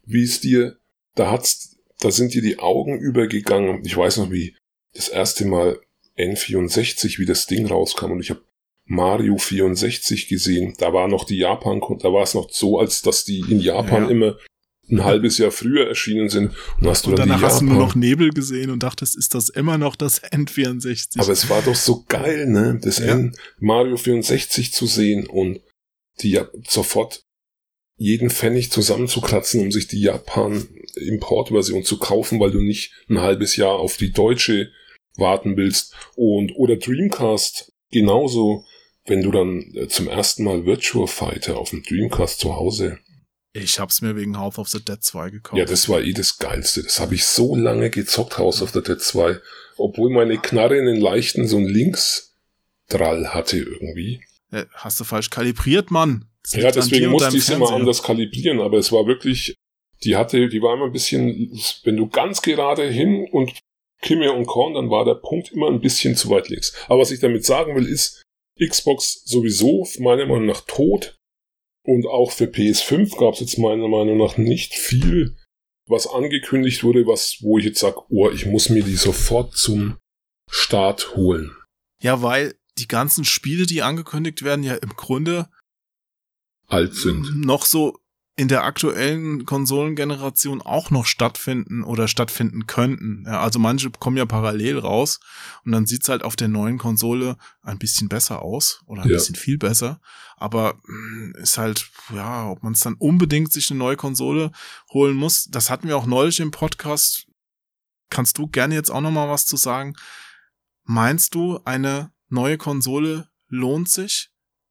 [0.04, 0.76] wie es dir,
[1.14, 3.84] da hat's, da sind dir die Augen übergegangen.
[3.84, 4.54] Ich weiß noch, wie
[4.94, 5.80] das erste Mal
[6.18, 8.42] N64, wie das Ding rauskam und ich habe
[8.84, 10.74] Mario 64 gesehen.
[10.78, 14.04] Da war noch die Japan, da war es noch so, als dass die in Japan
[14.04, 14.10] Ja.
[14.10, 14.36] immer
[14.90, 16.52] ein halbes Jahr früher erschienen sind.
[16.80, 19.34] Und hast du und dann danach hast du nur noch Nebel gesehen und dachtest, ist
[19.34, 21.20] das immer noch das N64?
[21.20, 22.78] Aber es war doch so geil, ne?
[22.82, 23.06] Das Ja.
[23.06, 25.60] N Mario 64 zu sehen und
[26.20, 27.24] die ja sofort
[27.98, 33.78] jeden Pfennig zusammenzukratzen, um sich die Japan-Importversion zu kaufen, weil du nicht ein halbes Jahr
[33.78, 34.70] auf die deutsche
[35.16, 35.94] warten willst.
[36.14, 38.64] Und oder Dreamcast genauso,
[39.06, 42.98] wenn du dann äh, zum ersten Mal Virtua Fighter auf dem Dreamcast zu Hause.
[43.62, 45.58] Ich hab's mir wegen House of the Dead 2 gekauft.
[45.58, 46.82] Ja, das war eh das Geilste.
[46.82, 49.38] Das habe ich so lange gezockt, House of the Dead 2.
[49.76, 54.22] Obwohl meine Knarre einen leichten, so einen Linksdrall hatte irgendwie.
[54.50, 56.26] Äh, Hast du falsch kalibriert, Mann.
[56.42, 59.54] Das Ja, deswegen musste ich es immer anders kalibrieren, aber es war wirklich,
[60.04, 61.50] die hatte, die war immer ein bisschen,
[61.84, 63.52] wenn du ganz gerade hin und
[64.02, 66.74] Kimme und Korn, dann war der Punkt immer ein bisschen zu weit links.
[66.86, 68.22] Aber was ich damit sagen will, ist,
[68.58, 71.16] Xbox sowieso meiner Meinung nach tot
[71.86, 75.36] und auch für PS5 gab es jetzt meiner Meinung nach nicht viel,
[75.88, 79.96] was angekündigt wurde, was, wo ich jetzt sage, oh, ich muss mir die sofort zum
[80.50, 81.56] Start holen.
[82.02, 85.48] Ja, weil die ganzen Spiele, die angekündigt werden, ja im Grunde
[86.66, 87.44] Alt sind.
[87.44, 87.98] noch so
[88.38, 93.24] in der aktuellen Konsolengeneration auch noch stattfinden oder stattfinden könnten.
[93.26, 95.20] Ja, also manche kommen ja parallel raus
[95.64, 99.16] und dann sieht's halt auf der neuen Konsole ein bisschen besser aus oder ein Ja.
[99.16, 100.00] bisschen viel besser.
[100.36, 104.50] Aber mh, ist halt, ja, ob man es dann unbedingt sich eine neue Konsole
[104.92, 107.26] holen muss, das hatten wir auch neulich im Podcast.
[108.10, 109.94] Kannst du gerne jetzt auch noch mal was zu sagen?
[110.84, 114.28] Meinst du, eine neue Konsole lohnt sich,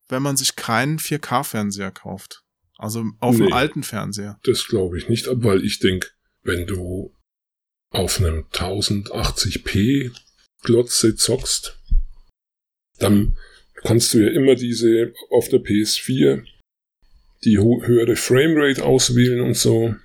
[0.08, 2.44] wenn man sich keinen 4K-Fernseher kauft?
[2.78, 3.52] Also auf dem Nee.
[3.54, 4.40] alten Fernseher.
[4.44, 6.10] Das glaube ich nicht, weil ich denke,
[6.44, 7.14] wenn du
[7.92, 10.12] auf einem 1080p
[10.64, 11.78] Glotze zockst,
[13.00, 13.38] dann
[13.76, 16.44] kannst du ja immer diese auf der PS4
[17.44, 19.96] die höhere Framerate auswählen und so.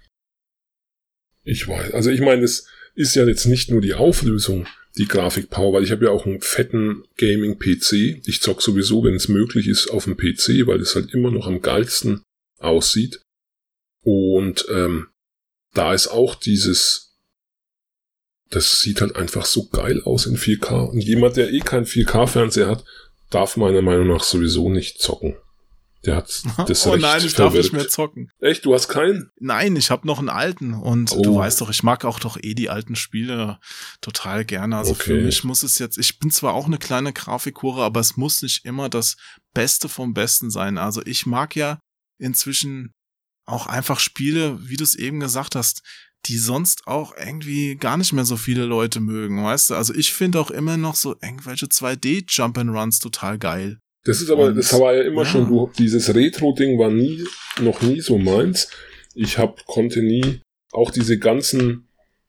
[1.42, 4.66] Ich weiß, also ich meine, es ist ja jetzt nicht nur die Auflösung,
[4.98, 8.22] die Grafikpower, weil ich habe ja auch einen fetten Gaming-PC.
[8.26, 11.46] Ich zock sowieso, wenn es möglich ist, auf dem PC, weil es halt immer noch
[11.46, 12.22] am geilsten
[12.61, 13.20] aussieht.
[14.02, 15.08] Und ähm,
[15.74, 17.16] da ist auch dieses,
[18.50, 20.90] das sieht halt einfach so geil aus in 4K.
[20.90, 22.84] Und jemand, der eh keinen 4K-Fernseher hat,
[23.30, 25.36] darf meiner Meinung nach sowieso nicht zocken.
[26.06, 27.72] Der hat das oh Recht nein, ich darf nicht verwirkt.
[27.74, 28.30] mehr zocken.
[28.40, 29.30] Echt, du hast keinen?
[29.38, 31.20] Nein, ich habe noch einen alten und Oh.
[31.20, 33.58] du weißt doch, ich mag auch doch eh die alten Spiele
[34.00, 34.78] total gerne.
[34.78, 35.24] Also für Okay.
[35.24, 38.64] mich muss es jetzt, ich bin zwar auch eine kleine Grafikhure, aber es muss nicht
[38.64, 39.16] immer das
[39.52, 40.78] Beste vom Besten sein.
[40.78, 41.80] Also ich mag ja
[42.20, 42.92] inzwischen
[43.46, 45.82] auch einfach Spiele, wie du es eben gesagt hast,
[46.26, 49.74] die sonst auch irgendwie gar nicht mehr so viele Leute mögen, weißt du?
[49.74, 53.78] Also ich finde auch immer noch so irgendwelche 2D Jump and Runs total geil.
[54.04, 55.28] Das ist aber, Und- das war ja immer ja.
[55.28, 57.24] schon, du, dieses Retro-Ding war nie,
[57.60, 58.68] noch nie so meins.
[59.14, 60.40] Ich hab, konnte nie,
[60.72, 61.88] auch diese ganzen,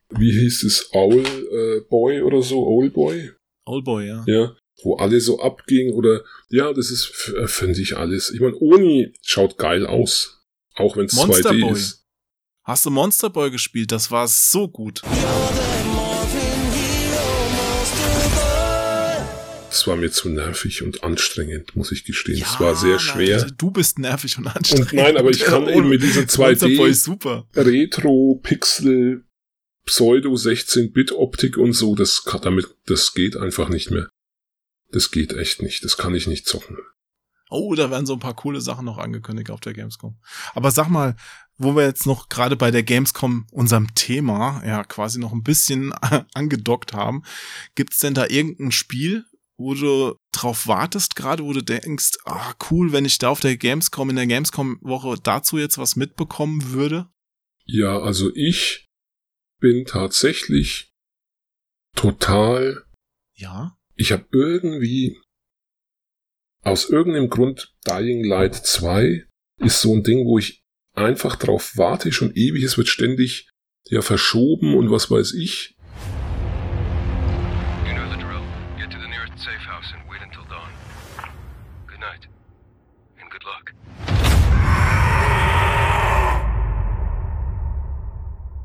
[0.09, 3.31] wie hieß es, Owl äh, Boy oder so, Owl Boy,
[3.65, 4.23] Oldboy, ja.
[4.25, 8.31] ja, wo alle so abging oder, ja, das ist, äh, finde ich alles.
[8.31, 10.39] Ich meine, Oni schaut geil aus.
[10.75, 11.73] Auch wenn es Monster 2D Boy.
[11.73, 12.05] ist.
[12.63, 13.91] Hast du Monster Boy gespielt?
[13.91, 15.01] Das war so gut.
[19.69, 22.41] Das war mir zu nervig und anstrengend, muss ich gestehen.
[22.41, 23.47] Es war sehr nein, schwer.
[23.57, 24.91] Du bist nervig und anstrengend.
[24.91, 27.47] Und nein, aber ich kann eben mit dieser Monster Boy 2D ist super.
[27.55, 29.23] Retro-Pixel,
[29.85, 34.09] Pseudo-16-Bit-Optik und so, das kann damit, das geht einfach nicht mehr.
[34.91, 35.83] Das geht echt nicht.
[35.83, 36.77] Das kann ich nicht zocken.
[37.49, 40.17] Oh, da werden so ein paar coole Sachen noch angekündigt auf der Gamescom.
[40.53, 41.17] Aber sag mal,
[41.57, 45.93] wo wir jetzt noch gerade bei der Gamescom unserem Thema ja quasi noch ein bisschen
[46.33, 47.23] angedockt haben,
[47.75, 49.25] gibt's denn da irgendein Spiel,
[49.57, 53.57] wo du drauf wartest gerade, wo du denkst, ah cool, wenn ich da auf der
[53.57, 57.09] Gamescom in der Gamescom Woche dazu jetzt was mitbekommen würde?
[57.65, 58.89] Ja, also ich
[59.59, 60.93] bin tatsächlich
[61.95, 62.85] total,
[63.35, 63.77] Ja.
[64.01, 65.21] Ich habe irgendwie
[66.63, 69.27] aus irgendeinem Grund Dying Light 2
[69.59, 73.51] ist so ein Ding, wo ich einfach drauf warte, schon ewig, es wird ständig
[73.89, 75.75] ja verschoben und was weiß ich.
[77.85, 78.41] You know the drill.
[78.79, 80.71] Get to the nearest safe house and wait until dawn.
[81.87, 82.27] Good night.
[83.21, 83.71] And good luck.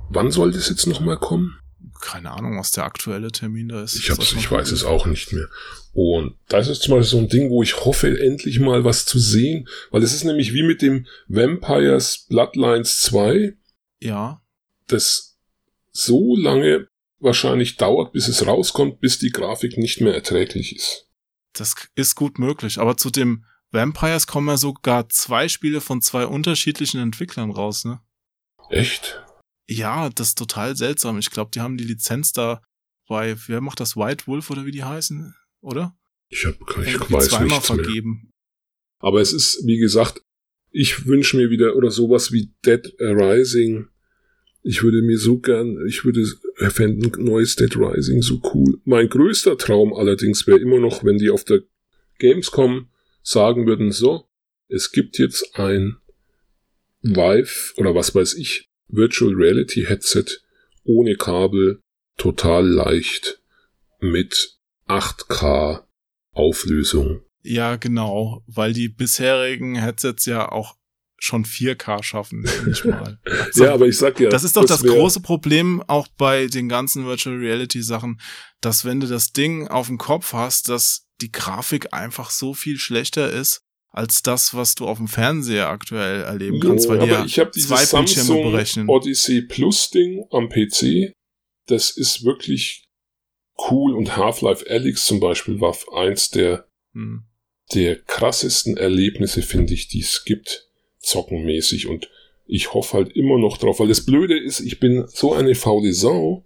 [0.08, 1.58] Wann soll das jetzt nochmal kommen?
[2.06, 3.96] Keine Ahnung, was der aktuelle Termin da ist.
[3.96, 5.48] Ich, hab's, ich weiß es auch nicht mehr.
[5.92, 9.18] Und das ist zum Beispiel so ein Ding, wo ich hoffe, endlich mal was zu
[9.18, 9.68] sehen.
[9.90, 13.56] Weil es ist nämlich wie mit dem Vampires Bloodlines 2,
[13.98, 14.40] Ja.
[14.86, 15.36] das
[15.90, 16.86] so lange
[17.18, 21.08] wahrscheinlich dauert, bis es rauskommt, bis die Grafik nicht mehr erträglich ist.
[21.54, 22.78] Das ist gut möglich.
[22.78, 28.00] Aber zu dem Vampires kommen ja sogar zwei Spiele von zwei unterschiedlichen Entwicklern raus, ne?
[28.70, 29.20] Echt?
[29.68, 31.18] Ja, das ist total seltsam.
[31.18, 32.62] Ich glaube, die haben die Lizenz da
[33.08, 35.96] bei, wer macht das, White Wolf oder wie die heißen, oder?
[36.28, 37.84] Ich, hab, ich Irgendwie weiß zweimal nichts mehr.
[37.84, 38.30] vergeben.
[38.98, 40.22] Aber es ist, wie gesagt,
[40.70, 43.88] ich wünsche mir wieder oder sowas wie Dead Rising.
[44.62, 46.26] Ich würde mir so gern, ich würde
[46.70, 48.80] fänden ein neues Dead Rising so cool.
[48.84, 51.60] Mein größter Traum allerdings wäre immer noch, wenn die auf der
[52.18, 52.88] Gamescom
[53.22, 54.28] sagen würden, so,
[54.68, 55.96] es gibt jetzt ein
[57.02, 60.24] Vive oder was weiß ich, Virtual Reality Headset
[60.84, 61.80] ohne Kabel,
[62.16, 63.40] total leicht,
[64.00, 64.56] mit
[64.88, 65.82] 8K
[66.32, 67.22] Auflösung.
[67.42, 70.76] Ja, genau, weil die bisherigen Headsets ja auch
[71.18, 73.18] schon 4K schaffen, nicht mal.
[73.24, 76.46] Also, ja, aber ich sag ja, das ist doch das, wär- große Problem auch bei
[76.46, 78.20] den ganzen Virtual Reality Sachen,
[78.60, 82.78] dass wenn du das Ding auf dem Kopf hast, dass die Grafik einfach so viel
[82.78, 87.04] schlechter ist als das, was du auf dem Fernseher aktuell erleben kannst, Jo, weil die
[87.04, 88.88] aber ja ich habe dieses zwei Bildschirme Samsung berechnen.
[88.88, 91.12] Odyssey Plus Ding am PC.
[91.66, 92.88] Das ist wirklich
[93.70, 97.24] cool und Half-Life Alyx zum Beispiel war eins der, Hm.
[97.74, 100.68] der krassesten Erlebnisse, finde ich, die es gibt,
[100.98, 102.10] zockenmäßig und
[102.46, 105.92] ich hoffe halt immer noch drauf, weil das Blöde ist, ich bin so eine faule
[105.92, 106.44] Sau,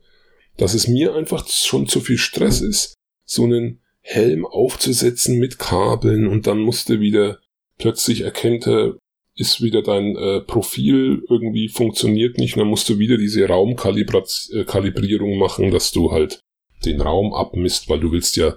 [0.57, 6.27] dass es mir einfach schon zu viel Stress ist, so einen Helm aufzusetzen mit Kabeln
[6.27, 7.39] und dann musste wieder
[7.79, 8.97] plötzlich erkennt er,
[9.35, 15.33] ist wieder dein äh, Profil irgendwie funktioniert nicht, und dann musst du wieder diese Raumkalibrierung
[15.33, 16.41] äh, machen, dass du halt
[16.85, 18.57] den Raum abmisst, weil du willst ja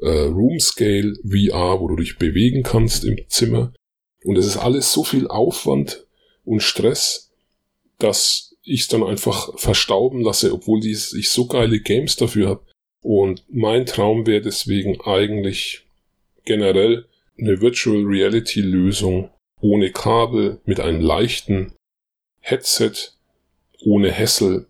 [0.00, 3.72] äh, Room Scale VR, wo du dich bewegen kannst im Zimmer.
[4.24, 6.06] Und es ist alles so viel Aufwand
[6.44, 7.32] und Stress,
[7.98, 12.66] dass ich es dann einfach verstauben lasse, obwohl ich so geile Games dafür habe.
[13.04, 15.84] Und mein Traum wäre deswegen eigentlich
[16.46, 17.06] generell
[17.38, 19.28] eine Virtual Reality Lösung
[19.60, 21.74] ohne Kabel mit einem leichten
[22.40, 22.92] Headset
[23.82, 24.68] ohne Hessel,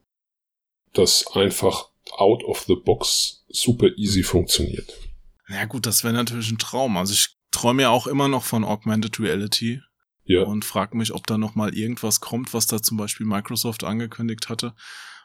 [0.95, 4.93] das einfach out of the box super easy funktioniert.
[5.49, 6.97] Ja gut, das wäre natürlich ein Traum.
[6.97, 9.81] Also ich träume ja auch immer noch von Augmented Reality.
[10.25, 10.43] Ja.
[10.43, 14.49] Und frage mich, ob da noch mal irgendwas kommt, was da zum Beispiel Microsoft angekündigt
[14.49, 14.75] hatte.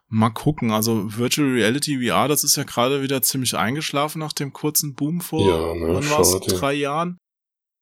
[0.10, 0.72] Mal gucken.
[0.72, 5.22] Also Virtual Reality VR, das ist ja gerade wieder ziemlich eingeschlafen nach dem kurzen Boom
[5.22, 7.18] vor ja, ne, wann war's, drei Jahren.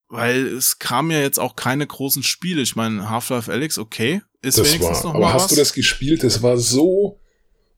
[0.09, 2.61] Weil es kam ja jetzt auch keine großen Spiele.
[2.61, 5.49] Ich meine, Half-Life Alex, okay, ist das wenigstens war, noch Aber mal hast was.
[5.51, 6.23] du das gespielt?
[6.23, 7.19] Das war so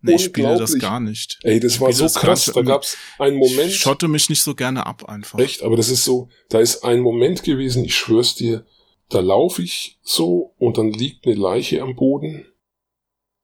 [0.01, 1.39] Nee, ich spiele das gar nicht.
[1.43, 2.45] Ey, das war so krass.
[2.53, 3.67] Da gab's einen Moment.
[3.67, 5.39] Ich schotte mich nicht so gerne ab einfach.
[5.39, 8.65] Echt, aber das ist so, da ist ein Moment gewesen, ich schwör's dir,
[9.09, 12.45] da laufe ich so und dann liegt eine Leiche am Boden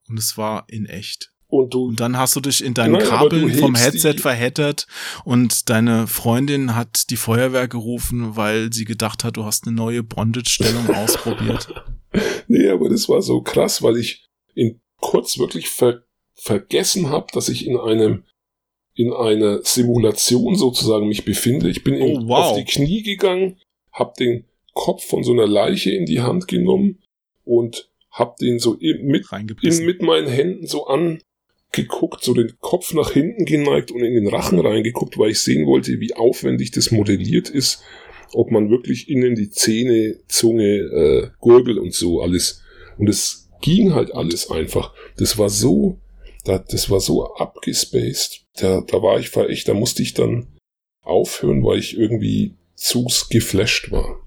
[0.08, 1.32] Und es war in echt.
[1.48, 4.20] und du, Und dann hast du dich in deinen Nein, du Kabeln vom Headset die-
[4.20, 4.88] verheddert
[5.24, 10.04] und deine Freundin hat die Feuerwehr gerufen, weil sie gedacht hat, du hast eine neue
[10.04, 11.68] Bondage-Stellung ausprobiert.
[12.48, 16.04] nee, aber das war so krass, weil ich in kurz wirklich ver
[16.38, 18.24] vergessen habe, dass ich in einem
[18.94, 21.70] in einer Simulation sozusagen mich befinde.
[21.70, 22.46] Ich bin in, Oh, wow.
[22.52, 23.58] auf die Knie gegangen,
[23.92, 27.02] habe den Kopf von so einer Leiche in die Hand genommen
[27.44, 29.26] und habe den so mit
[29.62, 34.30] in, mit meinen Händen so angeguckt, so den Kopf nach hinten geneigt und in den
[34.30, 37.84] Rachen reingeguckt, weil ich sehen wollte, wie aufwendig das modelliert ist,
[38.34, 42.62] ob man wirklich innen die Zähne, Zunge, äh, Gurgel und so alles.
[42.98, 44.94] Und es ging halt alles einfach.
[45.18, 46.00] Das war so,
[46.46, 48.46] da, das war so abgespaced.
[48.56, 50.48] Da, da war ich war echt, da musste ich dann
[51.02, 54.26] aufhören, weil ich irgendwie zu geflasht war.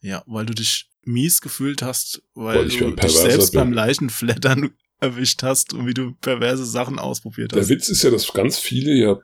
[0.00, 3.60] Ja, weil du dich mies gefühlt hast, weil, du dich selbst bin.
[3.60, 7.68] beim Leichenflattern erwischt hast und wie du perverse Sachen ausprobiert Der hast.
[7.68, 9.20] Witz ist ja, dass ganz viele ja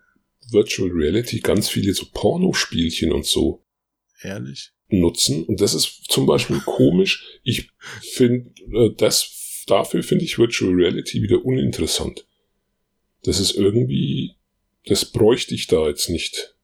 [0.50, 3.64] Virtual Reality, ganz viele so Pornospielchen und so
[4.22, 4.72] Ehrlich.
[4.88, 5.44] nutzen.
[5.44, 7.40] Und das ist zum Beispiel komisch.
[7.42, 7.70] Ich
[8.00, 12.26] finde, äh, das, dafür finde ich Virtual Reality wieder uninteressant.
[13.24, 14.36] Das ist irgendwie,
[14.86, 16.56] das bräuchte ich da jetzt nicht.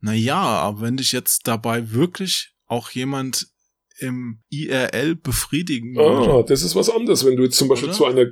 [0.00, 3.51] Naja, aber wenn dich jetzt dabei wirklich auch jemand
[4.02, 7.24] im IRL befriedigen würde, Ah, das ist was anderes.
[7.24, 7.96] Wenn du jetzt zum Beispiel Oder?
[7.96, 8.26] zu einer,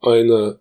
[0.00, 0.60] einer,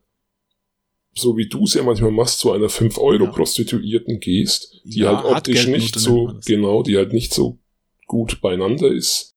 [1.14, 5.68] so wie du es ja manchmal machst, zu einer 5-Euro-Prostituierten gehst, die Ja, halt optisch
[5.68, 7.60] nicht so, genau, die halt nicht so
[8.08, 9.36] gut beieinander ist,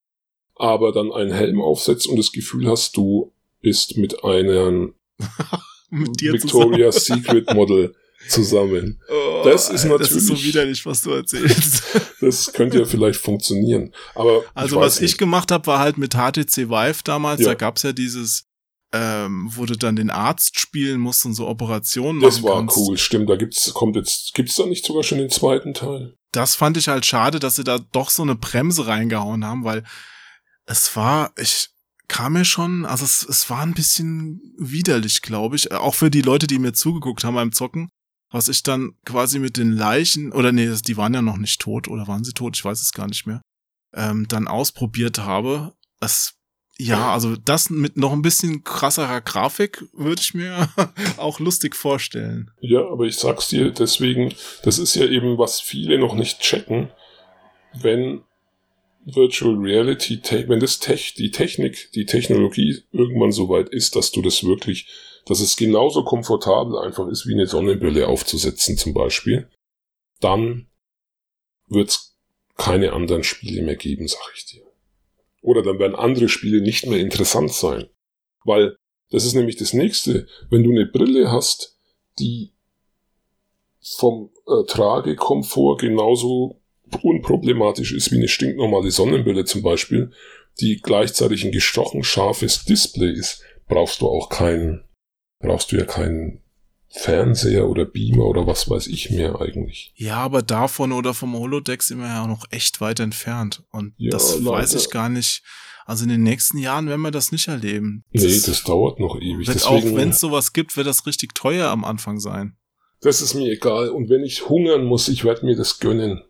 [0.54, 4.94] aber dann einen Helm aufsetzt und das Gefühl hast, du bist mit einem
[5.90, 7.04] mit dir Victoria's.
[7.04, 7.94] Secret Model
[8.28, 9.00] zusammen.
[9.08, 11.82] Oh, Das ist Das ist so natürlich- widerlich, was du erzählst.
[12.20, 13.94] Das könnte ja vielleicht funktionieren.
[14.14, 15.18] Aber Also ich was weiß ich nicht.
[15.18, 17.46] gemacht habe, war halt mit HTC Vive damals, Ja.
[17.48, 18.44] da gab's ja dieses,
[18.92, 22.76] ähm, wo du dann den Arzt spielen musst und so Operationen das war kannst.
[22.76, 23.30] cool, stimmt.
[23.30, 26.14] Da gibt's, kommt jetzt, gibt's da nicht sogar schon den zweiten Teil?
[26.32, 29.82] Das fand ich halt schade, dass sie da doch so eine Bremse reingehauen haben, weil
[30.66, 31.70] es war, ich
[32.06, 36.22] kam mir schon, also es, es war ein bisschen widerlich, glaube ich, auch für die
[36.22, 37.88] Leute, die mir zugeguckt haben beim Zocken,
[38.30, 41.88] was ich dann quasi mit den Leichen, oder nee, die waren ja noch nicht tot,
[41.88, 43.42] oder waren sie tot, ich weiß es gar nicht mehr,
[43.94, 45.74] ähm, dann ausprobiert habe.
[46.00, 46.34] Es,
[46.78, 50.68] ja, also das mit noch ein bisschen krasserer Grafik würde ich mir
[51.16, 52.50] auch lustig vorstellen.
[52.60, 56.90] Ja, aber ich sag's dir, deswegen, das ist ja eben, was viele noch nicht checken,
[57.74, 58.22] wenn
[59.04, 64.22] Virtual Reality, wenn das Tech, die Technik, die Technologie irgendwann so weit ist, dass du
[64.22, 64.86] das wirklich,
[65.30, 69.48] dass es genauso komfortabel einfach ist, wie eine Sonnenbrille aufzusetzen zum Beispiel,
[70.18, 70.66] dann
[71.68, 72.16] wird's
[72.56, 74.64] keine anderen Spiele mehr geben, sag ich dir.
[75.40, 77.88] Oder dann werden andere Spiele nicht mehr interessant sein.
[78.44, 78.76] Weil
[79.10, 80.26] das ist nämlich das nächste.
[80.50, 81.78] Wenn du eine Brille hast,
[82.18, 82.50] die
[83.80, 86.60] vom äh, Tragekomfort genauso
[87.02, 90.10] unproblematisch ist wie eine stinknormale Sonnenbrille zum Beispiel,
[90.58, 94.82] die gleichzeitig ein gestochen scharfes Display ist, brauchst du auch keinen,
[95.40, 96.40] brauchst du ja keinen
[96.88, 99.92] Fernseher oder Beamer oder was weiß ich mehr eigentlich.
[99.96, 103.62] Ja, aber davon oder vom Holodeck sind wir ja auch noch echt weit entfernt.
[103.70, 104.58] Und Ja, das Leute.
[104.58, 105.42] weiß ich gar nicht.
[105.86, 108.04] Also in den nächsten Jahren werden wir das nicht erleben.
[108.12, 109.46] Das nee, das dauert noch ewig.
[109.46, 112.56] Wird Deswegen, auch wenn es sowas gibt, wird das richtig teuer am Anfang sein.
[113.00, 113.88] Das ist mir egal.
[113.90, 116.22] Und wenn ich hungern muss, ich werde mir das gönnen.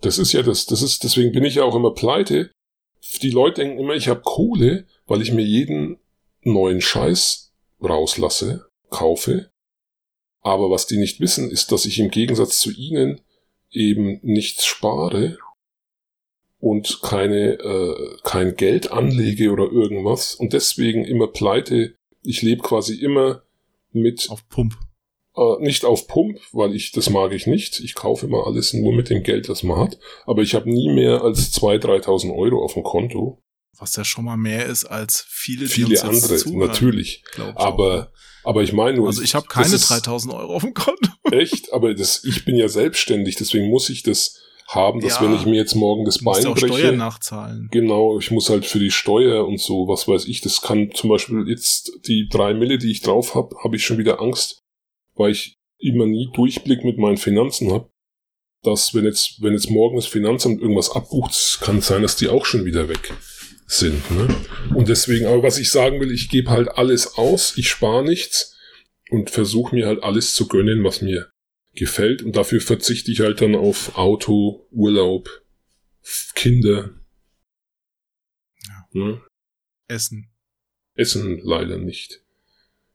[0.00, 2.50] Das ist ja das, das ist, deswegen bin ich ja auch immer pleite.
[3.22, 5.98] Die Leute denken immer, ich habe Kohle, weil ich mir jeden
[6.42, 9.50] neuen Scheiß rauslasse, kaufe.
[10.42, 13.20] Aber was die nicht wissen, ist, dass ich im Gegensatz zu ihnen
[13.70, 15.38] eben nichts spare
[16.58, 21.94] und keine äh, kein Geld anlege oder irgendwas und deswegen immer pleite.
[22.22, 23.42] Ich lebe quasi immer
[23.92, 24.76] mit auf Pump.
[25.36, 27.80] Äh, nicht auf Pump, weil ich das mag ich nicht.
[27.80, 29.98] Ich kaufe immer alles nur mit dem Geld, das man hat.
[30.26, 33.42] Aber ich habe nie mehr als 2.000, 3.000 Euro auf dem Konto.
[33.78, 37.22] Was ja schon mal mehr ist als viele, viele andere, zuhören, natürlich.
[37.54, 38.12] Aber
[38.42, 39.06] aber ich meine nur.
[39.06, 41.10] Also ich habe keine 3.000 Euro auf dem Konto.
[41.30, 41.72] Echt?
[41.72, 45.46] Aber das, ich bin ja selbstständig, deswegen muss ich das haben, dass ja, wenn ich
[45.46, 46.68] mir jetzt morgen das Bein auch breche.
[46.68, 47.68] Steuern nachzahlen.
[47.72, 51.10] Genau, ich muss halt für die Steuer und so, was weiß ich, das kann zum
[51.10, 54.62] Beispiel jetzt die drei Mille, die ich drauf habe, habe ich schon wieder Angst,
[55.16, 57.90] weil ich immer nie Durchblick mit meinen Finanzen habe,
[58.62, 62.28] dass wenn jetzt, wenn jetzt morgen das Finanzamt irgendwas abbucht, kann es sein, dass die
[62.28, 63.12] auch schon wieder weg
[63.70, 64.10] sind.
[64.10, 64.28] Ne?
[64.74, 68.56] Und deswegen, aber was ich sagen will, ich gebe halt alles aus, ich spare nichts
[69.10, 71.30] und versuche mir halt alles zu gönnen, was mir
[71.74, 72.22] gefällt.
[72.22, 75.42] Und dafür verzichte ich halt dann auf Auto, Urlaub,
[76.34, 76.90] Kinder.
[78.66, 78.88] Ja.
[78.92, 79.22] Ne?
[79.88, 80.30] Essen.
[80.94, 82.22] Essen leider nicht.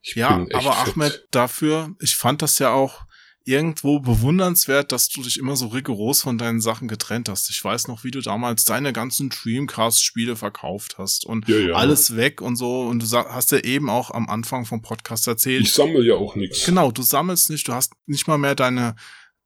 [0.02, 0.78] Ich ja, aber.
[0.78, 3.06] Ahmed, dafür, ich fand das ja auch
[3.46, 7.50] irgendwo bewundernswert, dass du dich immer so rigoros von deinen Sachen getrennt hast.
[7.52, 11.76] Ich weiß noch, wie du damals deine ganzen Dreamcast-Spiele verkauft hast und ja, ja.
[11.76, 12.82] alles weg und so.
[12.82, 15.64] Und du hast ja eben auch am Anfang vom Podcast erzählt.
[15.64, 16.66] Ich sammle ja auch nichts.
[16.66, 18.96] Genau, du sammelst nicht, du hast nicht mal mehr deine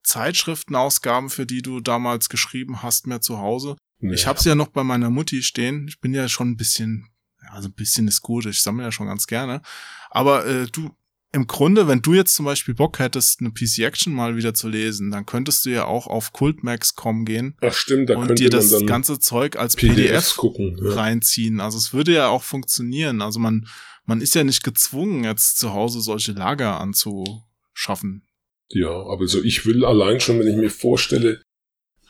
[0.03, 3.75] Zeitschriftenausgaben, für die du damals geschrieben hast, mehr zu Hause.
[3.99, 4.13] Nee.
[4.13, 5.87] Ich habe sie ja noch bei meiner Mutti stehen.
[5.89, 7.09] Ich bin ja schon ein bisschen,
[7.43, 8.45] ja, also ein bisschen ist gut.
[8.45, 9.61] Ich sammle ja schon ganz gerne.
[10.09, 10.89] Aber äh, du
[11.31, 14.67] im Grunde, wenn du jetzt zum Beispiel Bock hättest, eine PC Action mal wieder zu
[14.67, 17.55] lesen, dann könntest du ja auch auf cultmax.com gehen.
[17.61, 20.93] Ach stimmt, da und dir das ganze Zeug als PDF gucken, ja.
[20.93, 21.59] reinziehen.
[21.59, 23.21] Also es würde ja auch funktionieren.
[23.21, 23.67] Also man,
[24.05, 28.23] man ist ja nicht gezwungen, jetzt zu Hause solche Lager anzuschaffen.
[28.71, 31.41] Ja, aber so ich will allein schon, wenn ich mir vorstelle,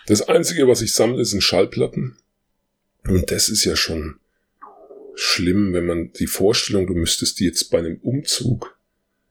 [0.08, 2.18] das einzige, was ich sammle, sind Schallplatten.
[3.04, 4.20] Und das ist ja schon
[5.16, 8.79] schlimm, wenn man die Vorstellung, du müsstest die jetzt bei einem Umzug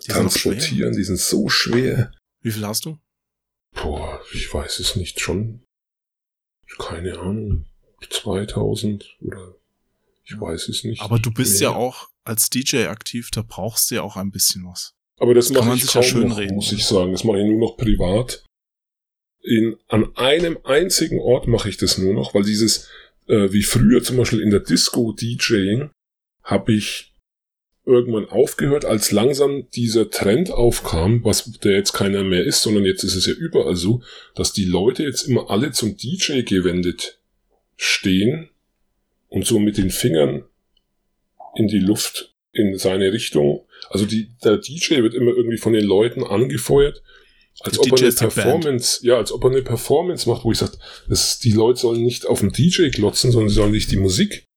[0.05, 0.97] die transportieren.
[0.97, 2.13] Die sind so schwer.
[2.43, 2.99] Wie viel hast du?
[3.75, 5.21] Boah, ich weiß es nicht.
[5.21, 5.65] Schon,
[6.79, 7.67] keine Ahnung,
[8.09, 9.55] 2000 oder
[10.25, 11.01] ich weiß es nicht.
[11.01, 11.71] Aber du bist mehr.
[11.71, 14.95] ja auch als DJ aktiv, da brauchst du ja auch ein bisschen was.
[15.19, 17.13] Aber das, das mache ich kaum ja schön noch, reden, muss ich sagen.
[17.13, 18.45] Das mache ich nur noch privat.
[19.43, 22.89] In, an einem einzigen Ort mache ich das nur noch, weil dieses,
[23.27, 25.91] äh, wie früher zum Beispiel in der Disco DJing,
[26.43, 27.08] habe ich
[27.89, 33.03] irgendwann aufgehört, als langsam dieser Trend aufkam, was der jetzt keiner mehr ist, sondern jetzt
[33.03, 34.03] ist es ja überall so,
[34.35, 37.19] dass die Leute jetzt immer alle zum DJ gewendet
[37.77, 38.51] stehen
[39.29, 40.45] und so mit den Fingern
[41.57, 43.67] in die Luft in seine Richtung.
[43.89, 47.03] Also die, der DJ wird immer irgendwie von den Leuten angefeuert,
[47.61, 50.79] als ob er eine Performance, ja, als ob er eine Performance macht, wo ich sage,
[51.43, 54.48] die Leute sollen nicht auf den DJ glotzen, sondern sie sollen sich die Musik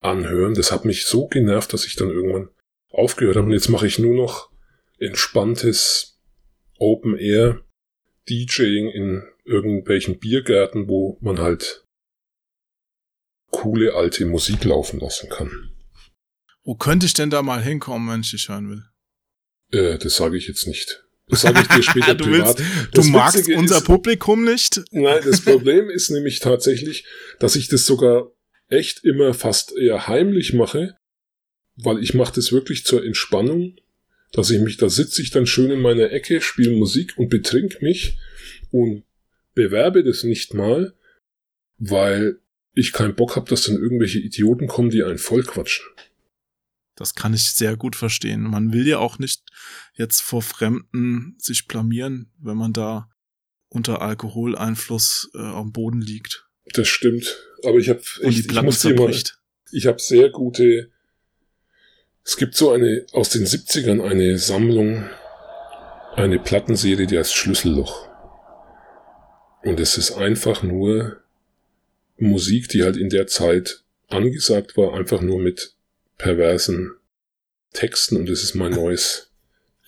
[0.00, 0.54] anhören.
[0.54, 2.48] Das hat mich so genervt, dass ich dann irgendwann
[2.90, 3.46] aufgehört habe.
[3.46, 4.50] Und jetzt mache ich nur noch
[4.98, 6.18] entspanntes
[6.78, 7.62] Open Air
[8.28, 11.84] DJing in irgendwelchen Biergärten, wo man halt
[13.50, 15.70] coole alte Musik laufen lassen kann.
[16.62, 18.84] Wo könnte ich denn da mal hinkommen, wenn ich dich hören will?
[19.72, 21.04] Äh, das sage ich jetzt nicht.
[21.28, 22.58] Das sage ich dir später du privat.
[22.58, 24.82] Willst, du magst Witzige unser ist, Publikum nicht?
[24.90, 27.06] Nein, das Problem ist nämlich tatsächlich,
[27.38, 28.30] dass ich das sogar
[28.70, 30.96] echt immer fast eher heimlich mache,
[31.76, 33.76] weil ich mache das wirklich zur Entspannung,
[34.32, 37.82] dass ich mich, da sitze ich dann schön in meiner Ecke, spiele Musik und betrink
[37.82, 38.18] mich
[38.70, 39.04] und
[39.54, 40.94] bewerbe das nicht mal,
[41.78, 42.38] weil
[42.74, 45.84] ich keinen Bock habe, dass dann irgendwelche Idioten kommen, die einen vollquatschen.
[46.94, 48.42] Das kann ich sehr gut verstehen.
[48.42, 49.42] Man will ja auch nicht
[49.94, 53.10] jetzt vor Fremden sich blamieren, wenn man da
[53.68, 56.49] unter Alkoholeinfluss äh, am Boden liegt.
[56.74, 57.38] Das stimmt.
[57.64, 59.14] Aber ich habe ich, ich muss dir mal,
[59.72, 60.90] ich habe sehr gute.
[62.24, 65.08] Es gibt so eine aus den 70ern eine Sammlung,
[66.14, 68.08] eine Plattenserie, die heißt Schlüsselloch.
[69.62, 71.22] Und es ist einfach nur
[72.16, 75.74] Musik, die halt in der Zeit angesagt war, einfach nur mit
[76.18, 76.94] perversen
[77.72, 79.30] Texten und das ist mein neues,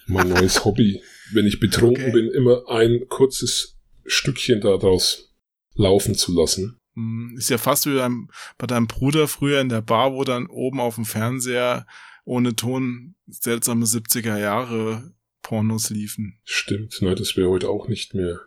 [0.06, 1.02] mein neues Hobby.
[1.32, 2.12] Wenn ich betrunken okay.
[2.12, 3.76] bin, immer ein kurzes
[4.06, 5.31] Stückchen daraus
[5.74, 6.78] laufen zu lassen.
[6.94, 10.46] Hm, Ist ja fast wie beim, bei deinem Bruder früher in der Bar, wo dann
[10.46, 11.86] oben auf dem Fernseher
[12.24, 15.12] ohne Ton seltsame 70er Jahre
[15.42, 16.38] Pornos liefen.
[16.44, 18.40] Stimmt, ne, das wäre heute auch nicht mehr.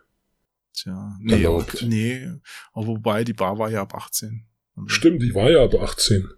[0.73, 1.75] Tja, nee, Erlaubt.
[1.77, 2.27] aber- nee,
[2.73, 4.45] aber wobei die Bar war ja ab 18.
[4.75, 6.29] Also, Stimmt, die war ja aber 18.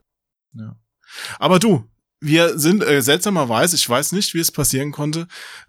[0.54, 0.80] Ja.
[1.40, 1.84] Aber du,
[2.20, 5.28] wir sind äh, seltsamerweise, ich weiß nicht, wie es passieren konnte,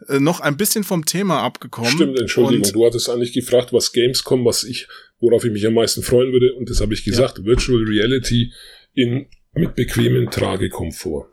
[0.08, 1.90] äh, noch ein bisschen vom Thema abgekommen.
[1.90, 4.88] Stimmt, Entschuldigung, du hattest eigentlich gefragt, was Gamescom, was ich,
[5.20, 8.52] worauf ich mich am meisten freuen würde, und das habe ich gesagt, Virtual Reality
[8.94, 11.32] in, mit bequemem Tragekomfort.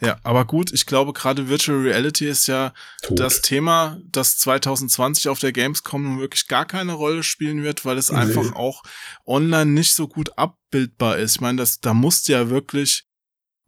[0.00, 3.18] ja, aber gut, ich glaube, gerade Virtual Reality ist ja Tot.
[3.20, 7.96] das Thema, das 2020 auf der Gamescom nun wirklich gar keine Rolle spielen wird, weil
[7.98, 8.18] es Nee.
[8.18, 8.82] einfach auch
[9.26, 11.36] online nicht so gut abbildbar ist.
[11.36, 13.04] Ich meine, das, da musst du ja wirklich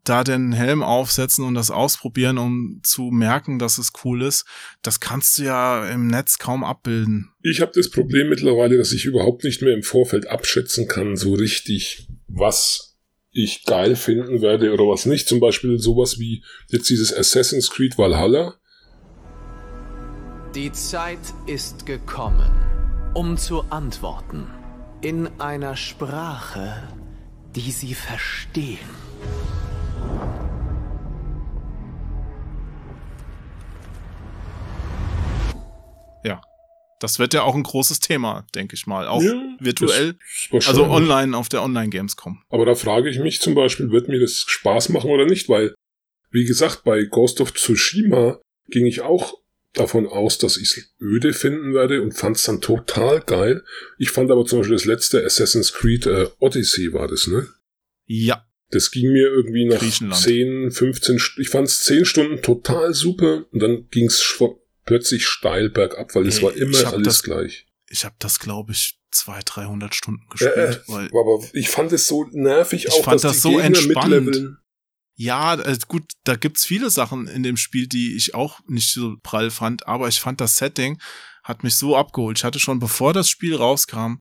[0.08, 4.44] da den Helm aufsetzen und das ausprobieren, um zu merken, dass es cool ist.
[4.82, 7.32] Das kannst du ja im Netz kaum abbilden.
[7.42, 11.34] Ich habe das Problem mittlerweile, dass ich überhaupt nicht mehr im Vorfeld abschätzen kann, so
[11.34, 12.96] richtig, was
[13.32, 15.28] ich geil finden werde oder was nicht.
[15.28, 18.54] Zum Beispiel sowas wie jetzt dieses Assassin's Creed Valhalla.
[20.54, 22.50] Die Zeit ist gekommen,
[23.12, 24.46] um zu antworten.
[25.02, 26.88] In einer Sprache,
[27.54, 28.78] die sie verstehen.
[36.24, 36.40] Ja.
[37.00, 39.06] Das wird ja auch ein großes Thema, denke ich mal.
[39.06, 40.16] Auch Ja, virtuell,
[40.50, 42.42] also online auf der Online-Gamescom.
[42.48, 45.48] Aber da frage ich mich zum Beispiel, wird mir das Spaß machen oder nicht?
[45.48, 45.74] Weil,
[46.30, 49.34] wie gesagt, bei Ghost of Tsushima ging ich auch
[49.76, 53.62] davon aus, dass ich es öde finden werde und fand es dann total geil.
[53.98, 57.46] Ich fand aber zum Beispiel das letzte Assassin's Creed äh, Odyssey war das, ne?
[58.06, 60.20] Ja, Das ging mir irgendwie nach Griechenland.
[60.22, 64.42] 10, 15, St- ich fand es 10 Stunden total super und dann ging es
[64.84, 67.66] plötzlich steil bergab, weil es war immer alles das- gleich.
[67.88, 70.56] ich habe das, glaube ich, 200, 300 Stunden Äh, gespielt.
[70.56, 73.48] äh, weil aber ich fand es so nervig Ich auch, fand dass das die so
[73.50, 74.08] Gegner entspannt.
[74.24, 74.58] mitleveln.
[75.18, 79.16] Ja, äh, gut, da gibt's viele Sachen in dem Spiel, die ich auch nicht so
[79.22, 81.00] prall fand, aber ich fand das Setting
[81.44, 82.38] hat mich so abgeholt.
[82.38, 84.18] Ich hatte schon bevor das Spiel rauskam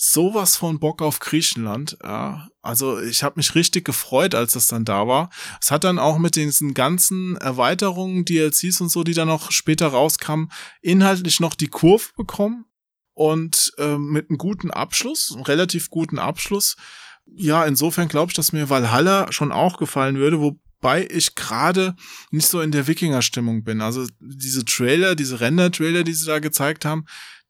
[0.00, 1.98] sowas von Bock auf Griechenland.
[2.04, 5.28] Ja, also ich habe mich richtig gefreut, als das dann da war.
[5.60, 9.88] Es hat dann auch mit diesen ganzen Erweiterungen, DLCs und so, die dann noch später
[9.88, 12.64] rauskamen, inhaltlich noch die Kurve bekommen
[13.12, 16.76] und ähm, mit einem guten Abschluss, einem relativ guten Abschluss.
[17.26, 21.96] Ja, insofern glaube ich, dass mir Valhalla schon auch gefallen würde, wobei ich gerade
[22.30, 23.80] nicht so in der Wikinger-Stimmung bin.
[23.80, 27.04] Also diese Trailer, diese Render-Trailer, die sie da gezeigt haben,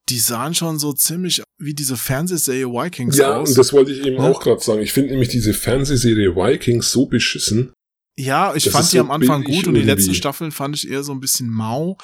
[0.08, 3.50] die sahen schon so ziemlich wie diese Fernsehserie Vikings Ja, aus.
[3.50, 4.30] und das wollte ich eben Ja.
[4.30, 4.80] auch gerade sagen.
[4.80, 7.72] Ich finde nämlich diese Fernsehserie Vikings so beschissen.
[8.16, 10.88] Ja, ich Das fand die so am Anfang gut und die letzten Staffeln fand ich
[10.90, 11.98] eher so ein bisschen mau,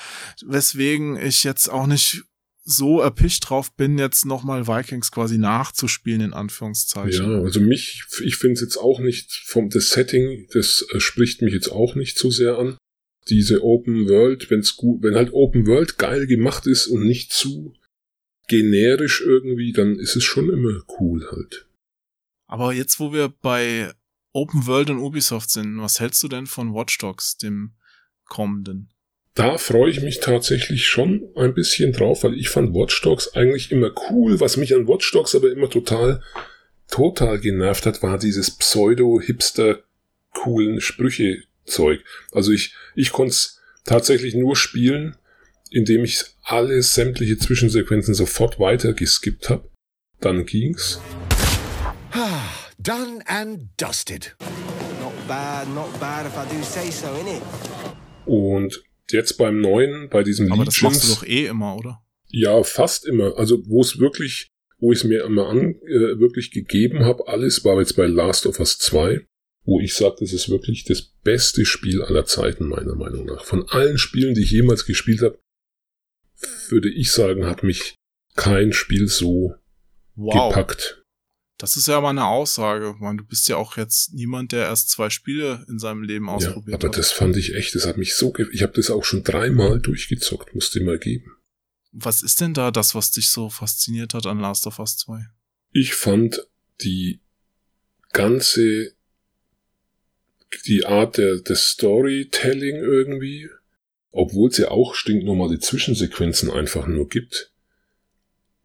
[0.47, 2.23] weswegen ich jetzt auch nicht
[2.67, 7.31] so erpicht drauf bin, jetzt nochmal Vikings quasi nachzuspielen, in Anführungszeichen.
[7.33, 11.43] Ja, also mich, ich finde es jetzt auch nicht vom das Setting, das äh, spricht
[11.43, 12.79] mich jetzt auch nicht so sehr an.
[13.29, 17.75] Diese Open World, wenn's gut, wenn halt Open World geil gemacht ist und nicht zu
[18.49, 21.67] generisch irgendwie, dann ist es schon immer cool halt.
[22.47, 23.93] Aber jetzt, wo wir bei
[24.33, 27.73] Open World und Ubisoft sind, was hältst du denn von Watch Dogs, dem
[28.27, 28.91] kommenden?
[29.35, 33.73] Da freue ich mich tatsächlich schon ein bisschen drauf, weil ich fand Watch Dogs eigentlich
[33.73, 34.39] immer cool.
[34.39, 36.23] Was mich an Watch Dogs aber immer total,
[36.89, 39.83] total genervt hat, war dieses Pseudo-Hipster
[40.33, 42.05] coolen Sprüche-Zeug.
[42.31, 45.17] Also ich, ich konnte es tatsächlich nur spielen,
[45.75, 49.68] indem ich alle sämtliche Zwischensequenzen sofort weitergeskippt habe.
[50.20, 51.01] Dann ging's.
[52.79, 54.37] Done and dusted.
[55.01, 57.43] Not bad, not bad if I do say so, innit?
[58.27, 62.03] Und jetzt beim neuen, bei diesem Aber das machst du Legions- doch eh immer, oder?
[62.29, 63.37] Ja, fast immer.
[63.39, 64.49] Also wo es wirklich,
[64.79, 68.47] wo ich es mir immer an äh, wirklich gegeben habe, alles war jetzt bei Last
[68.47, 69.20] of Us 2,
[69.64, 73.45] wo ich sage, das ist wirklich das beste Spiel aller Zeiten meiner Meinung nach.
[73.45, 75.39] Von allen Spielen, die ich jemals gespielt habe,
[76.71, 77.95] würde ich sagen, hat mich
[78.37, 79.55] kein Spiel so
[80.17, 80.49] Wow.
[80.55, 81.03] gepackt.
[81.59, 82.95] Das ist ja mal eine Aussage.
[83.01, 86.33] Meine, du bist ja auch jetzt niemand, der erst zwei Spiele in seinem Leben Ja,
[86.33, 86.99] ausprobiert aber hat.
[86.99, 90.55] das fand ich echt, das hat mich so, ich habe das auch schon dreimal durchgezockt,
[90.55, 91.37] musste mal geben.
[91.93, 95.27] Was ist denn da das, was dich so fasziniert hat an Last of Us 2?
[95.71, 96.47] Ich fand
[96.81, 97.21] die
[98.12, 98.93] ganze,
[100.67, 103.49] die Art der, des Storytelling irgendwie,
[104.15, 107.51] obwohl es ja auch stinknormale Zwischensequenzen einfach nur gibt,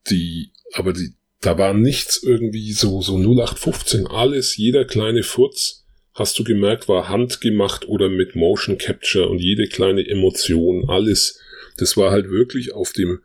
[0.10, 6.38] die, aber die, da war nichts irgendwie so, so 0815, alles, jeder kleine Furz, hast
[6.38, 11.40] du gemerkt, war handgemacht oder mit Motion Capture und jede kleine Emotion, alles,
[11.78, 13.24] das war halt wirklich auf dem,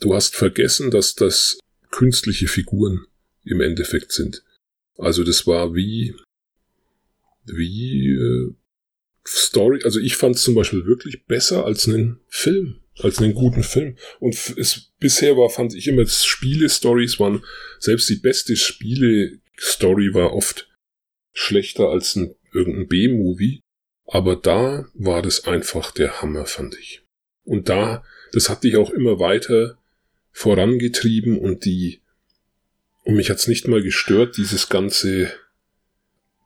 [0.00, 1.58] du hast vergessen, dass das
[1.90, 3.06] künstliche Figuren
[3.44, 4.44] im Endeffekt sind.
[4.96, 6.14] Also das war wie,
[7.44, 8.54] wie äh,
[9.26, 13.62] Story, also ich fand es zum Beispiel wirklich besser als einen Film, als einen guten
[13.62, 13.96] Film.
[14.20, 17.42] Und es bisher war, fand ich immer, Spiele-Stories waren,
[17.78, 20.68] selbst die beste Spiele-Story war oft
[21.32, 23.60] schlechter als ein irgendein B-Movie.
[24.06, 27.02] Aber da war das einfach der Hammer, fand ich.
[27.44, 29.78] Und da, das hat dich auch immer weiter
[30.32, 32.00] vorangetrieben und die,
[33.04, 35.32] und mich hat's nicht mal gestört, dieses ganze,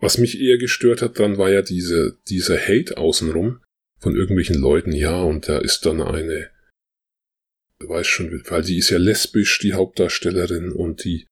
[0.01, 3.61] was mich eher gestört hat, dann war ja diese, dieser Hate außenrum
[3.99, 6.51] von irgendwelchen Leuten, ja, und da ist dann eine,
[7.80, 11.26] weiß schon, weil die ist ja lesbisch, die Hauptdarstellerin, und die,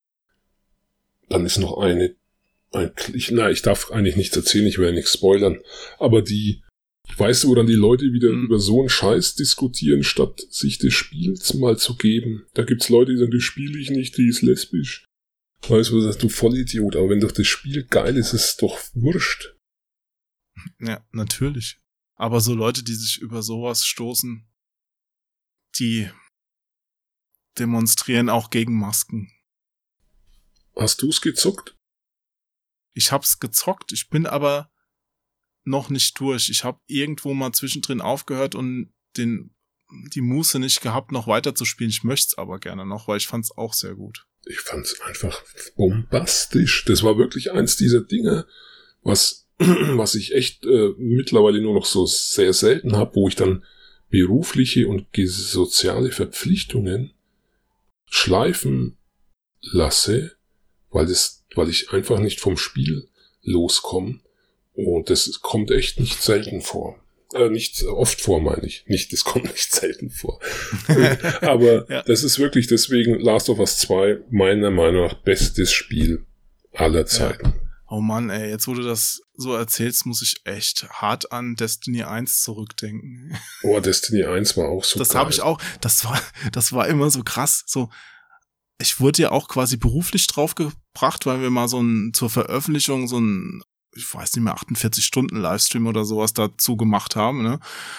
[1.29, 2.17] dann ist noch eine,
[2.73, 5.61] ein, ich, na, ich darf eigentlich nichts erzählen, ich will ja nichts spoilern,
[5.99, 6.63] aber die,
[7.17, 8.47] weißt du, wo dann die Leute wieder mhm.
[8.47, 12.47] über so einen Scheiß diskutieren, statt sich des Spiels mal zu geben.
[12.55, 15.06] Da gibt's Leute, die sagen, das spiele ich nicht, die ist lesbisch.
[15.63, 19.55] Weißt du, du Vollidiot, aber wenn doch das Spiel geil ist, ist es doch wurscht.
[20.79, 21.81] Ja, natürlich.
[22.15, 24.49] Aber so Leute, die sich über sowas stoßen,
[25.79, 26.11] die
[27.59, 29.31] demonstrieren auch gegen Masken.
[30.77, 31.75] Hast du's gezockt?
[32.95, 34.71] Ich hab's gezockt, ich bin aber
[35.65, 36.49] noch nicht durch.
[36.49, 39.55] Ich habe irgendwo mal zwischendrin aufgehört und den
[39.89, 41.91] die Muße nicht gehabt, noch weiter zu spielen.
[41.91, 44.27] Ich möchte es aber gerne noch, weil ich fand es auch sehr gut.
[44.47, 45.43] Ich fand es einfach
[45.77, 46.85] bombastisch.
[46.87, 48.47] Das war wirklich eins dieser Dinge,
[49.03, 53.65] was, was ich echt äh, mittlerweile nur noch so sehr selten habe, wo ich dann
[54.09, 57.13] berufliche und soziale Verpflichtungen
[58.07, 58.97] schleifen
[59.61, 60.37] lasse,
[60.91, 63.09] weil es, weil ich einfach nicht vom Spiel
[63.43, 64.21] loskomme.
[64.75, 67.03] Und das kommt echt nicht selten vor.
[67.37, 68.85] Äh, nicht oft vor, meine ich.
[68.87, 70.41] Nicht, das kommt nicht selten vor.
[71.41, 72.03] Aber ja.
[72.03, 76.25] das ist wirklich deswegen Last of Us 2 meiner Meinung nach bestes Spiel
[76.73, 77.47] aller Zeiten.
[77.47, 77.55] Ja.
[77.89, 82.03] Oh Mann, ey, jetzt wo du das so erzählst, muss ich echt hart an Destiny
[82.03, 83.39] 1 zurückdenken.
[83.63, 86.21] Oh, Destiny 1 war auch so Das habe ich auch, das war,
[86.51, 87.89] das war immer so krass, so,
[88.81, 93.21] ich wurde ja auch quasi beruflich draufgebracht, weil wir mal so ein, zur Veröffentlichung so
[93.21, 93.63] ein
[93.97, 97.59] ich weiß nicht mehr, 48 Stunden Livestream oder sowas dazu gemacht haben, ne?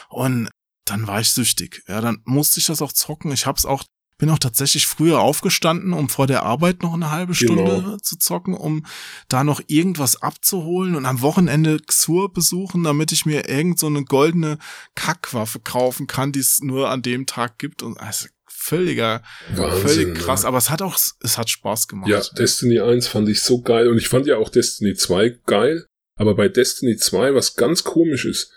[0.10, 0.50] Und
[0.86, 1.84] dann war ich süchtig.
[1.88, 3.32] Ja, dann musste ich das auch zocken.
[3.32, 3.84] Ich hab's auch,
[4.18, 7.98] bin auch tatsächlich früher aufgestanden, um vor der Arbeit noch eine halbe Stunde genau.
[7.98, 8.86] zu zocken, um
[9.28, 14.06] da noch irgendwas abzuholen und am Wochenende Xur besuchen, damit ich mir irgend so eine
[14.06, 14.58] goldene
[14.96, 17.84] Kackwaffe kaufen kann, die es nur an dem Tag gibt.
[17.84, 18.28] Und also
[18.68, 19.24] völliger,
[19.56, 20.44] Wahnsinn, völlig krass.
[20.44, 20.50] Ja.
[20.50, 22.10] Aber es hat auch, es hat Spaß gemacht.
[22.10, 25.86] Ja, Destiny 1 fand ich so geil und ich fand ja auch Destiny 2 geil.
[26.20, 28.52] Aber bei Destiny 2, was ganz komisch ist,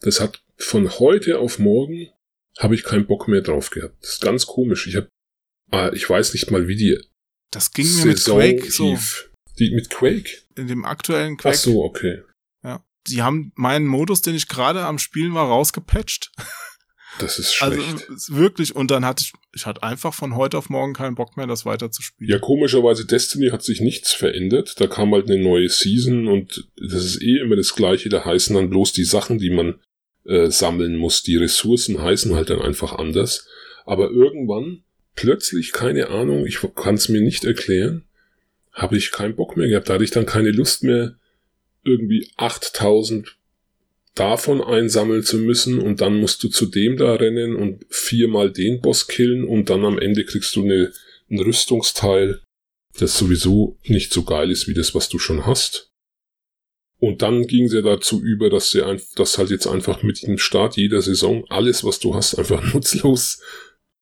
[0.00, 2.08] das hat von heute auf morgen
[2.58, 3.96] habe ich keinen Bock mehr drauf gehabt.
[4.02, 4.86] Das ist ganz komisch.
[4.86, 5.08] Ich habe,
[5.70, 6.98] ah, ich weiß nicht mal, wie die.
[7.50, 8.98] Das ging mir Saison mit Quake so.
[9.58, 10.30] Die mit Quake?
[10.56, 11.54] In dem aktuellen Quake.
[11.54, 12.22] Ach so, okay.
[12.62, 12.84] Ja.
[13.08, 16.32] Die haben meinen Modus, den ich gerade am Spielen war, rausgepatcht.
[17.18, 18.08] Das ist also, schlecht.
[18.08, 21.36] Also wirklich, und dann hatte ich, ich hatte einfach von heute auf morgen keinen Bock
[21.36, 22.30] mehr, das weiter zu spielen.
[22.30, 24.80] Ja, komischerweise Destiny hat sich nichts verändert.
[24.80, 28.08] Da kam halt eine neue Season und das ist eh immer das Gleiche.
[28.08, 29.80] Da heißen dann bloß die Sachen, die man
[30.24, 31.22] äh, sammeln muss.
[31.22, 33.46] Die Ressourcen heißen halt dann einfach anders.
[33.84, 34.84] Aber irgendwann,
[35.14, 38.04] plötzlich, keine Ahnung, ich kann es mir nicht erklären,
[38.72, 39.88] habe ich keinen Bock mehr gehabt.
[39.88, 41.16] Da hatte ich dann keine Lust mehr,
[41.82, 43.36] irgendwie 8000
[44.14, 48.80] davon einsammeln zu müssen und dann musst du zu dem da rennen und viermal den
[48.80, 50.92] Boss killen und dann am Ende kriegst du eine,
[51.30, 52.40] ein Rüstungsteil,
[52.98, 55.90] das sowieso nicht so geil ist wie das, was du schon hast.
[56.98, 60.36] Und dann ging sie dazu über, dass sie ein, dass halt jetzt einfach mit dem
[60.36, 63.40] Start jeder Saison alles, was du hast, einfach nutzlos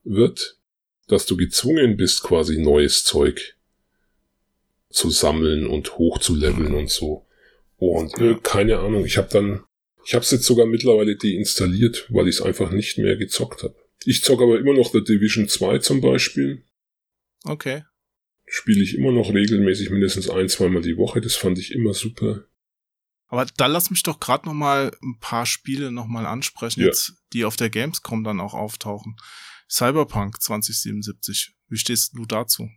[0.03, 0.59] wird,
[1.07, 3.57] dass du gezwungen bist, quasi neues Zeug
[4.91, 7.27] zu sammeln und hochzuleveln und so.
[7.77, 9.65] Und äh, keine Ahnung, ich habe dann
[10.09, 13.77] ich habe es jetzt sogar mittlerweile deinstalliert, weil ich es einfach nicht mehr gezockt habe.
[14.07, 16.65] Ich zocke aber immer noch The Division 2 zum Beispiel.
[17.45, 17.85] Okay.
[18.47, 21.21] Spiele ich immer noch regelmäßig mindestens ein, zweimal die Woche.
[21.21, 22.47] Das fand ich immer super.
[23.27, 26.87] Aber da lass mich doch gerade noch mal ein paar Spiele noch mal ansprechen, ja.
[26.87, 29.15] jetzt, die auf der Gamescom dann auch auftauchen.
[29.69, 31.53] Cyberpunk 2077.
[31.69, 32.71] Wie stehst du dazu?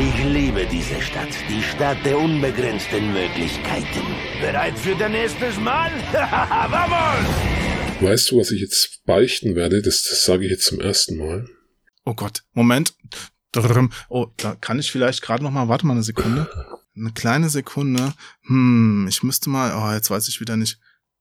[0.00, 4.06] Ich liebe diese Stadt, die Stadt der unbegrenzten Möglichkeiten.
[4.40, 5.90] Bereit für dein erstes Mal?
[6.12, 8.00] Vamos!
[8.00, 9.82] Weißt du, was ich jetzt beichten werde?
[9.82, 11.48] Das, das sage ich jetzt zum ersten Mal.
[12.04, 12.94] Oh Gott, Moment.
[14.08, 16.48] Oh, da kann ich vielleicht gerade noch mal, warte mal eine Sekunde.
[16.96, 18.12] Eine kleine Sekunde.
[18.46, 20.78] Hm, ich müsste mal, oh, jetzt weiß ich wieder nicht.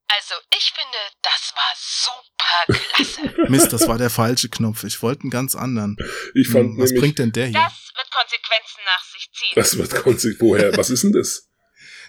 [0.10, 3.50] Also, ich finde, Das war super klasse.
[3.52, 4.84] Mist, das war der falsche Knopf.
[4.84, 5.98] Ich wollte einen ganz anderen.
[6.34, 7.60] Ich fand Hm, Was nämlich, bringt denn der hier?
[7.60, 8.57] Das wird Konsequenzen
[8.88, 9.54] nach sich ziehen.
[9.56, 10.42] das wird konsequent.
[10.42, 10.76] Woher?
[10.78, 11.48] Was ist denn das?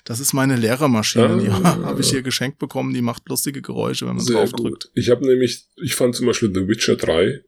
[0.04, 1.38] Das ist meine Lehrermaschine.
[1.42, 1.62] Die Ah.
[1.84, 2.94] habe ich hier geschenkt bekommen.
[2.94, 4.60] Die macht lustige Geräusche, wenn man Sehr drauf gut.
[4.84, 4.90] drückt.
[4.94, 7.42] Ich habe nämlich, ich fand zum Beispiel The Witcher 3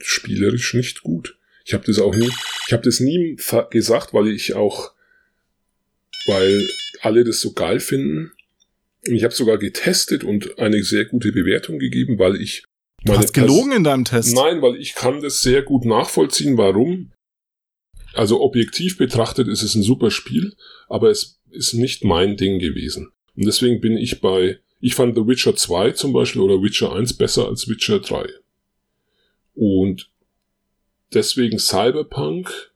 [0.00, 1.36] spielerisch nicht gut.
[1.64, 2.30] Ich habe das auch nie,
[2.66, 3.36] ich habe das nie
[3.70, 4.92] gesagt, weil ich auch,
[6.26, 6.66] weil
[7.02, 8.32] alle das so geil finden.
[9.06, 12.64] Und ich habe sogar getestet und eine sehr gute Bewertung gegeben, weil ich
[13.04, 14.34] Du hast Pers- gelogen in deinem Test.
[14.34, 17.12] Nein, weil ich kann das sehr gut nachvollziehen, warum.
[18.14, 20.54] Also objektiv betrachtet ist es ein super Spiel,
[20.88, 23.12] aber es ist nicht mein Ding gewesen.
[23.36, 27.14] Und deswegen bin ich bei, ich fand The Witcher 2 zum Beispiel oder Witcher 1
[27.14, 28.28] besser als Witcher 3.
[29.54, 30.10] Und
[31.12, 32.72] deswegen Cyberpunk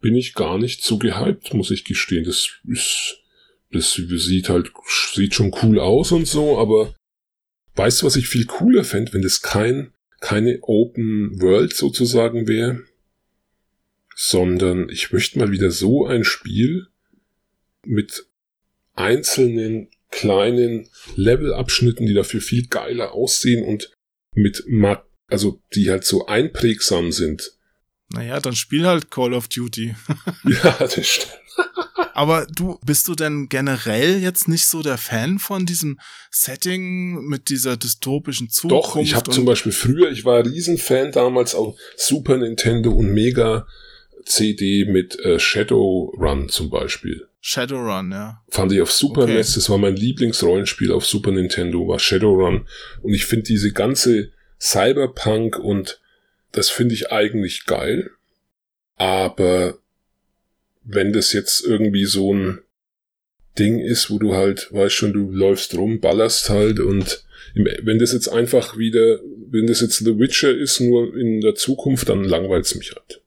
[0.00, 2.24] bin ich gar nicht so gehypt, muss ich gestehen.
[2.24, 3.18] Das ist,
[3.72, 4.70] das sieht halt,
[5.14, 6.94] sieht schon cool aus und so, aber
[7.76, 12.82] weißt du, was ich viel cooler fände, wenn das kein, keine Open World sozusagen wäre,
[14.14, 16.86] sondern ich möchte mal wieder so ein Spiel
[17.84, 18.26] mit
[18.94, 23.90] einzelnen kleinen Levelabschnitten, die dafür viel geiler aussehen und
[24.32, 27.52] mit, Ma also die halt so einprägsam sind.
[28.10, 29.94] Naja, dann spiel halt Call of Duty.
[30.44, 31.40] Ja, das stimmt.
[32.14, 35.98] Aber du, bist du denn generell jetzt nicht so der Fan von diesem
[36.30, 38.88] Setting mit dieser dystopischen Zukunft?
[38.88, 43.66] Doch, ich habe zum Beispiel früher, ich war Riesenfan damals auf Super Nintendo und Mega
[44.24, 47.26] CD mit äh, Shadowrun zum Beispiel.
[47.40, 48.42] Shadowrun, ja.
[48.48, 49.34] Fand ich auf Super Okay.
[49.34, 52.66] NES, das war mein Lieblingsrollenspiel auf Super Nintendo, war Shadowrun.
[53.02, 56.00] Und ich finde diese ganze Cyberpunk und
[56.52, 58.10] das finde ich eigentlich geil.
[58.96, 59.78] Aber
[60.84, 62.60] wenn das jetzt irgendwie so ein
[63.58, 67.24] Ding ist, wo du halt, weißt schon, du läufst rum, ballerst halt und
[67.54, 69.20] wenn das jetzt einfach wieder,
[69.50, 73.20] wenn das jetzt The Witcher ist, nur in der Zukunft, dann langweilt's mich halt.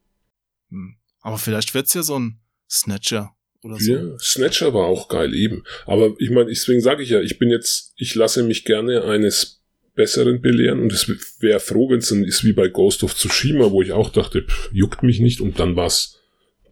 [1.28, 2.40] Aber vielleicht wird's ja so ein
[2.70, 3.92] Snatcher oder so.
[3.92, 5.66] Ja, Snatcher war auch geil eben.
[5.86, 9.62] Aber ich meine, deswegen sage ich ja, ich bin jetzt, ich lasse mich gerne eines
[9.94, 13.72] Besseren belehren und es wäre froh, wenn es dann ist wie bei Ghost of Tsushima,
[13.72, 16.18] wo ich auch dachte, pff, juckt mich nicht und dann war es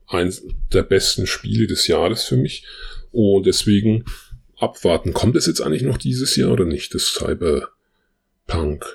[0.07, 0.41] eins
[0.71, 2.65] der besten Spiele des Jahres für mich.
[3.11, 4.05] Und deswegen
[4.55, 5.11] abwarten.
[5.11, 8.85] Kommt es jetzt eigentlich noch dieses Jahr oder nicht, das Cyberpunk?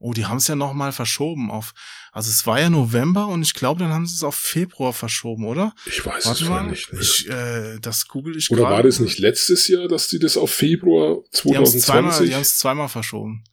[0.00, 1.72] Oh, die haben es ja noch mal verschoben auf.
[2.18, 5.46] Also es war ja November und ich glaube, dann haben sie es auf Februar verschoben,
[5.46, 5.72] oder?
[5.86, 6.92] Ich weiß Warte es mal, nicht.
[6.92, 7.00] mehr.
[7.00, 8.74] ich, äh, das google ich Oder gerade.
[8.74, 12.28] war das nicht letztes Jahr, dass die das auf Februar Die haben es zweimal, 2020?
[12.28, 13.44] die haben es zweimal verschoben.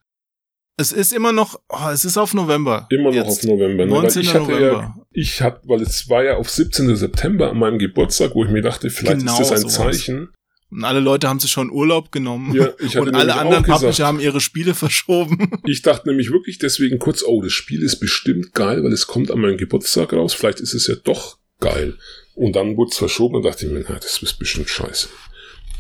[0.77, 2.87] Es ist immer noch, oh, es ist auf November.
[2.89, 3.27] Immer noch Jetzt.
[3.27, 3.85] auf November.
[3.85, 3.91] Ne?
[3.91, 4.15] 19.
[4.15, 4.65] Weil ich November.
[4.81, 6.95] ja, ich hatte, weil es war ja auf 17.
[6.95, 9.75] September an meinem Geburtstag, wo ich mir dachte, vielleicht Genau ist das ein sowas.
[9.75, 10.29] Zeichen.
[10.71, 12.53] Und alle Leute haben sich schon Urlaub genommen.
[12.53, 15.51] Ja, ich hatte und alle anderen Publisher haben ihre Spiele verschoben.
[15.65, 19.31] Ich dachte nämlich wirklich deswegen kurz, oh, das Spiel ist bestimmt geil, weil es kommt
[19.31, 20.33] an meinem Geburtstag raus.
[20.33, 21.97] Vielleicht ist es ja doch geil.
[22.33, 25.07] Und dann wurde es verschoben und dachte ich mir, na, das ist bestimmt scheiße.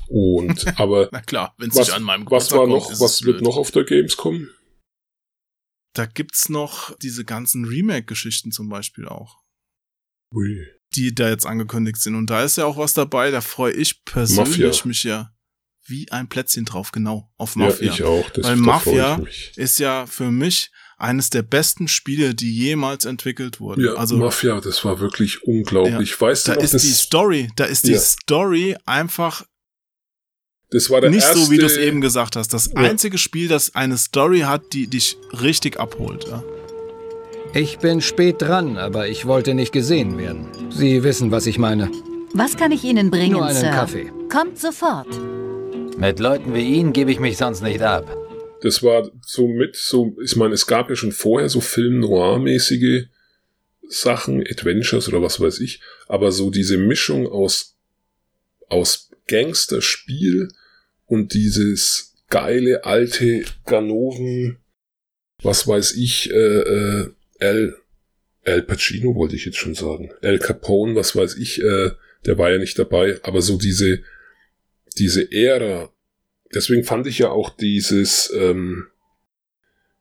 [0.07, 2.91] Und, aber Na klar, wenn es was, nicht an meinem was Geburtstag war kommt, noch,
[2.91, 3.47] ist was wird blöd.
[3.47, 4.49] noch auf der Gamescom?
[5.93, 9.41] Da gibt's noch diese ganzen Remake-Geschichten zum Beispiel auch,
[10.33, 10.67] Ui.
[10.95, 12.15] Die da jetzt angekündigt sind.
[12.15, 14.87] Und da ist ja auch was dabei, da freue ich persönlich Mafia.
[14.87, 15.31] mich ja
[15.87, 17.93] wie ein Plätzchen drauf, genau, auf Ja, Mafia.
[17.93, 18.29] ich auch.
[18.31, 19.21] Das, Weil Mafia
[19.55, 23.83] ist ja für mich eines der besten Spiele, die jemals entwickelt wurden.
[23.83, 26.19] Ja, also Mafia, das war wirklich unglaublich.
[26.19, 27.99] Weißt du da noch, ist die Story, da ist die Ja.
[27.99, 29.45] Story einfach
[30.71, 32.51] das war der nicht erste, so, wie du es eben gesagt hast.
[32.53, 32.81] Das Ja.
[32.81, 36.25] einzige Spiel, das eine Story hat, die dich richtig abholt.
[36.27, 36.43] Ja.
[37.57, 40.49] Ich bin spät dran, aber ich wollte nicht gesehen werden.
[40.71, 41.89] Sie wissen, was ich meine.
[42.33, 43.69] Was kann ich Ihnen bringen, Nur einen Sir?
[43.69, 44.11] Kaffee.
[44.29, 45.07] Kommt sofort.
[45.97, 48.13] Mit Leuten wie Ihnen gebe ich mich sonst nicht ab.
[48.59, 53.05] Das war so mit, so, ich meine, es gab ja schon vorher so Film-Noir-mäßige
[53.87, 55.79] Sachen, Adventures oder was weiß ich,
[56.09, 57.77] aber so diese Mischung aus,
[58.67, 60.49] aus Gangsterspiel
[61.05, 64.57] und dieses geile alte Ganoven,
[65.41, 67.75] was weiß ich, äh, äh, El,
[68.43, 71.91] El Pacino wollte ich jetzt schon sagen, El Capone, was weiß ich, äh,
[72.25, 74.01] der war ja nicht dabei, aber so diese,
[74.97, 75.91] diese Ära,
[76.53, 78.87] deswegen fand ich ja auch dieses ähm,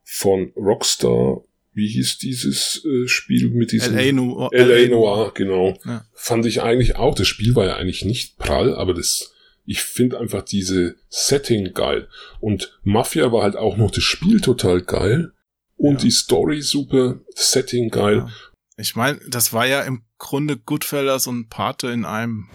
[0.03, 1.43] von Rockstar,
[1.73, 4.11] wie hieß dieses äh, Spiel mit diesem L.A.
[4.13, 4.49] Noir.
[4.53, 4.87] L.A.
[4.87, 5.77] Noir, genau.
[5.85, 6.05] Ja.
[6.13, 7.15] Fand ich eigentlich auch.
[7.15, 9.33] Das Spiel war ja eigentlich nicht prall, aber das,
[9.65, 12.07] ich finde einfach diese Setting geil.
[12.39, 15.33] Und Mafia war halt auch noch das Spiel total geil.
[15.77, 15.99] Und ja.
[15.99, 18.17] die Story super, Setting geil.
[18.17, 18.31] Ja.
[18.77, 22.49] Ich meine, das war ja im Grunde Goodfellas und Pate in einem.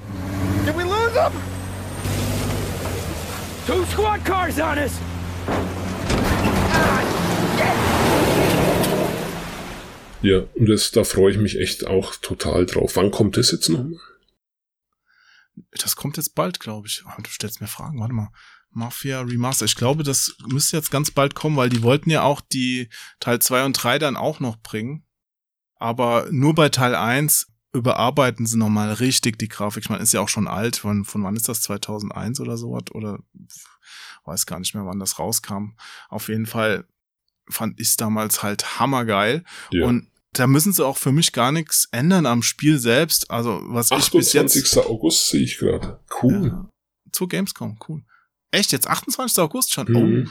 [0.67, 1.33] Did we lose them?
[3.67, 4.93] Two squad cars on us!
[10.23, 12.97] Ja, und das, da freue ich mich echt auch total drauf.
[12.97, 13.87] Wann kommt das jetzt noch?
[15.73, 17.03] Das kommt jetzt bald, glaube ich.
[17.07, 18.31] Oh, du stellst mir Fragen, warte mal.
[18.71, 19.65] Mafia Remaster.
[19.65, 22.89] Ich glaube, das müsste jetzt ganz bald kommen, weil die wollten ja auch die
[23.19, 25.05] Teil 2 und 3 dann auch noch bringen.
[25.77, 29.85] Aber nur bei Teil 1 überarbeiten sie nochmal richtig die Grafik.
[29.85, 30.77] Ich meine, ist ja auch schon alt.
[30.77, 31.63] Von, von wann ist das?
[31.63, 32.85] 2001 oder sowas?
[32.93, 33.19] Oder
[34.25, 35.77] weiß gar nicht mehr, wann das rauskam.
[36.09, 36.85] Auf jeden Fall
[37.49, 39.45] fand ich es damals halt hammergeil.
[39.71, 39.87] Ja.
[39.87, 43.31] Und da müssen sie auch für mich gar nichts ändern am Spiel selbst.
[43.31, 44.05] Also was 28.
[44.05, 46.01] ich bis jetzt August sehe ich gerade.
[46.23, 46.47] Cool.
[46.47, 46.71] Ja,
[47.13, 48.05] zur Gamescom, cool.
[48.51, 49.39] Echt, jetzt 28.
[49.39, 49.87] August schon?
[49.89, 50.27] Mhm.
[50.27, 50.31] Oh,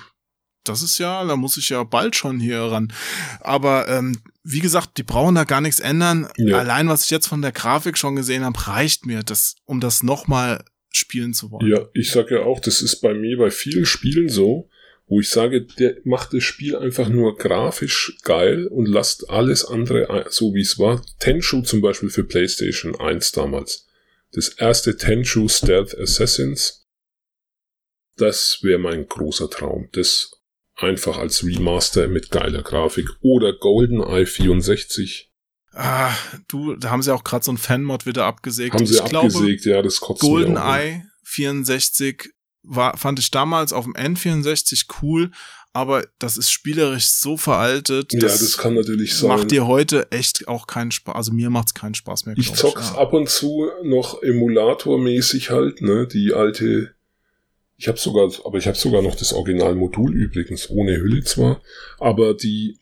[0.63, 2.93] das ist ja, da muss ich ja bald schon hier ran.
[3.39, 6.27] Aber ähm, wie gesagt, die brauchen da gar nichts ändern.
[6.37, 6.59] Ja.
[6.59, 10.03] Allein, was ich jetzt von der Grafik schon gesehen habe, reicht mir, das, um das
[10.03, 11.69] nochmal spielen zu wollen.
[11.69, 14.69] Ja, ich sage ja auch, das ist bei mir bei vielen Spielen so,
[15.07, 20.25] wo ich sage, der macht das Spiel einfach nur grafisch geil und lasst alles andere
[20.29, 21.01] so wie es war.
[21.19, 23.87] Tenshu zum Beispiel für PlayStation 1 damals.
[24.33, 26.78] Das erste Tenshu Stealth Assassins.
[28.19, 29.89] Das wäre mein großer Traum.
[29.93, 30.31] Das
[30.75, 33.09] einfach als Remaster mit geiler Grafik.
[33.21, 35.31] Oder GoldenEye 64.
[35.73, 36.13] Ah,
[36.47, 38.73] du, da haben sie auch gerade so ein Fanmod wieder abgesägt.
[38.73, 42.33] Haben sie ich abgesägt, glaube, ja, das kotzt GoldenEye 64
[42.63, 45.31] war, fand ich damals auf dem N64 cool,
[45.71, 48.11] aber das ist spielerisch so veraltet.
[48.13, 49.29] Ja, das, kann natürlich sein.
[49.29, 51.15] Macht dir heute echt auch keinen Spaß.
[51.15, 52.35] Also mir macht's keinen Spaß mehr.
[52.37, 52.97] Ich zock's ja.
[52.97, 56.95] ab und zu noch emulatormäßig halt, ne, die alte
[57.79, 61.61] ich habe sogar, aber ich habe sogar noch das Originalmodul übrigens, ohne Hülle zwar,
[61.97, 62.77] aber die,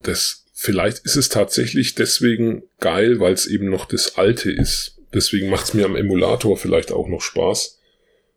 [0.00, 4.98] das, vielleicht ist es tatsächlich deswegen geil, weil es eben noch das alte ist.
[5.12, 7.78] Deswegen macht es mir am Emulator vielleicht auch noch Spaß,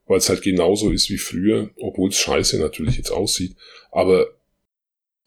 [0.06, 3.56] weil es halt genauso ist wie früher, obwohl es scheiße natürlich jetzt aussieht.
[3.92, 4.28] Aber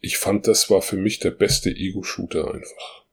[0.01, 3.07] ich fand, das war für mich der beste Ego-Shooter einfach.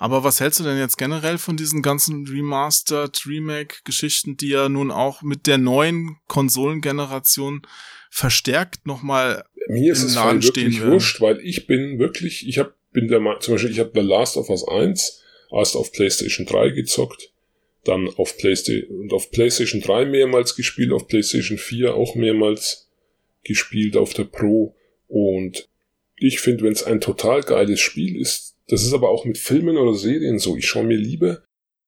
[0.00, 4.90] Aber was hältst du denn jetzt generell von diesen ganzen Remastered, Remake-Geschichten, die ja nun
[4.90, 7.66] auch mit der neuen Konsolengeneration
[8.08, 13.08] verstärkt nochmal Mir ist es Laden wirklich wurscht, weil ich bin wirklich, ich hab, bin
[13.08, 15.22] der zum Beispiel, ich habe The Last of Us 1
[15.52, 17.34] erst auf PlayStation 3 gezockt,
[17.84, 22.88] dann auf PlayStation und auf PlayStation 3 mehrmals gespielt, auf PlayStation 4 auch mehrmals
[23.44, 24.74] gespielt auf der Pro.
[25.08, 25.68] Und
[26.16, 29.76] ich finde, wenn es ein total geiles Spiel ist, das ist aber auch mit Filmen
[29.76, 30.56] oder Serien so.
[30.56, 31.42] Ich schaue mir lieber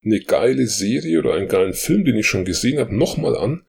[0.05, 3.65] eine geile Serie oder einen geilen Film, den ich schon gesehen habe, nochmal an,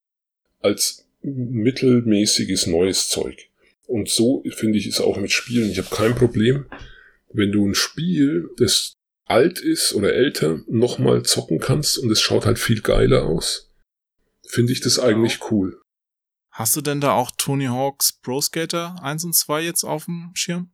[0.62, 3.50] als mittelmäßiges neues Zeug.
[3.86, 5.70] Und so finde ich es auch mit Spielen.
[5.70, 6.66] Ich habe kein Problem,
[7.32, 8.96] wenn du ein Spiel, das
[9.26, 13.72] alt ist oder älter, nochmal zocken kannst und es schaut halt viel geiler aus.
[14.48, 15.80] Finde ich das eigentlich cool.
[16.50, 20.32] Hast du denn da auch Tony Hawks Pro Skater 1 und 2 jetzt auf dem
[20.34, 20.73] Schirm?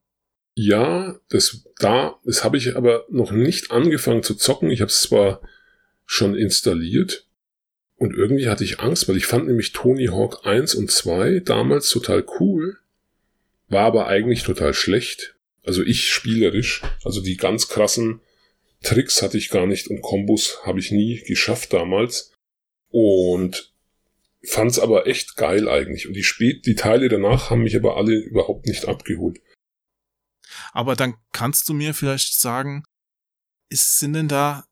[0.62, 4.70] Ja, das da, das habe ich aber noch nicht angefangen zu zocken.
[4.72, 5.40] Ich habe es zwar
[6.06, 7.26] schon installiert
[7.96, 11.90] und irgendwie hatte ich Angst, weil ich fand nämlich Tony Hawk 1 und 2 damals
[11.90, 12.78] total cool,
[13.70, 15.38] war aber eigentlich total schlecht.
[15.64, 18.20] Also ich spielerisch, also die ganz krassen
[18.84, 22.34] Tricks hatte ich gar nicht und Kombos habe ich nie geschafft damals
[22.90, 23.72] und
[24.44, 28.16] fand's aber echt geil eigentlich und die spät die Teile danach haben mich aber alle
[28.16, 29.40] überhaupt nicht abgeholt.
[30.74, 32.84] Aber dann kannst du mir vielleicht sagen,
[33.70, 34.66] ist, sind denn da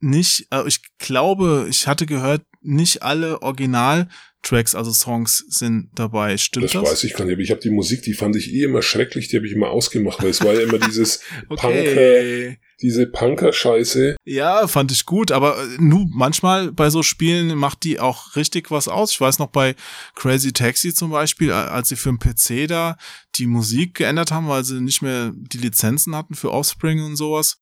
[0.00, 6.36] nicht, äh, ich glaube, ich hatte gehört, nicht alle Original-Tracks, also Songs sind dabei.
[6.36, 6.72] Stimmt das?
[6.72, 7.34] Das weiß ich gar nicht.
[7.34, 9.70] Aber ich habe die Musik, die fand ich eh immer schrecklich, die habe ich immer
[9.70, 12.56] ausgemacht, weil es war ja immer dieses okay.
[12.56, 14.16] Punker, diese Punker-Scheiße.
[14.24, 18.70] Ja, fand ich gut, aber äh, nu, manchmal bei so Spielen macht die auch richtig
[18.70, 19.10] was aus.
[19.12, 19.74] Ich weiß noch bei
[20.14, 22.96] Crazy Taxi zum Beispiel, als sie für den PC da
[23.36, 27.58] die Musik geändert haben, weil sie nicht mehr die Lizenzen hatten für Offspring und sowas.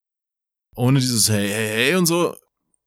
[0.75, 2.35] Ohne dieses Hey, hey, hey und so.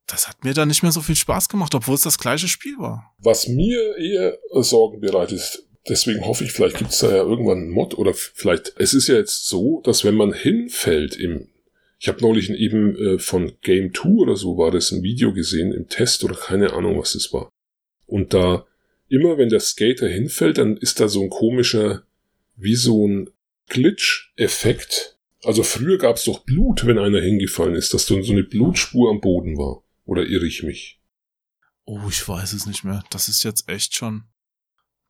[0.06, 2.78] Das hat mir da nicht mehr so viel Spaß gemacht, obwohl es das gleiche Spiel
[2.80, 3.14] war.
[3.20, 7.70] Was mir eher Sorgen bereitet, deswegen hoffe ich, vielleicht gibt es da ja irgendwann einen
[7.70, 11.49] Mod oder vielleicht, es ist ja jetzt so, dass wenn man hinfällt im
[12.00, 15.74] ich habe neulich eben äh, von Game 2 oder so war das ein Video gesehen
[15.74, 17.50] im Test oder keine Ahnung, was das war.
[18.06, 18.66] Und da
[19.10, 22.04] immer wenn der Skater hinfällt, dann ist da so ein komischer,
[22.56, 23.30] wie so ein
[23.68, 25.18] Glitch-Effekt.
[25.44, 29.20] Also früher gab es doch Blut, wenn einer hingefallen ist, dass so eine Blutspur am
[29.20, 29.84] Boden war.
[30.06, 31.00] Oder irre ich mich?
[31.86, 33.04] Oh, ich weiß es nicht mehr.
[33.10, 34.24] Das ist jetzt echt schon.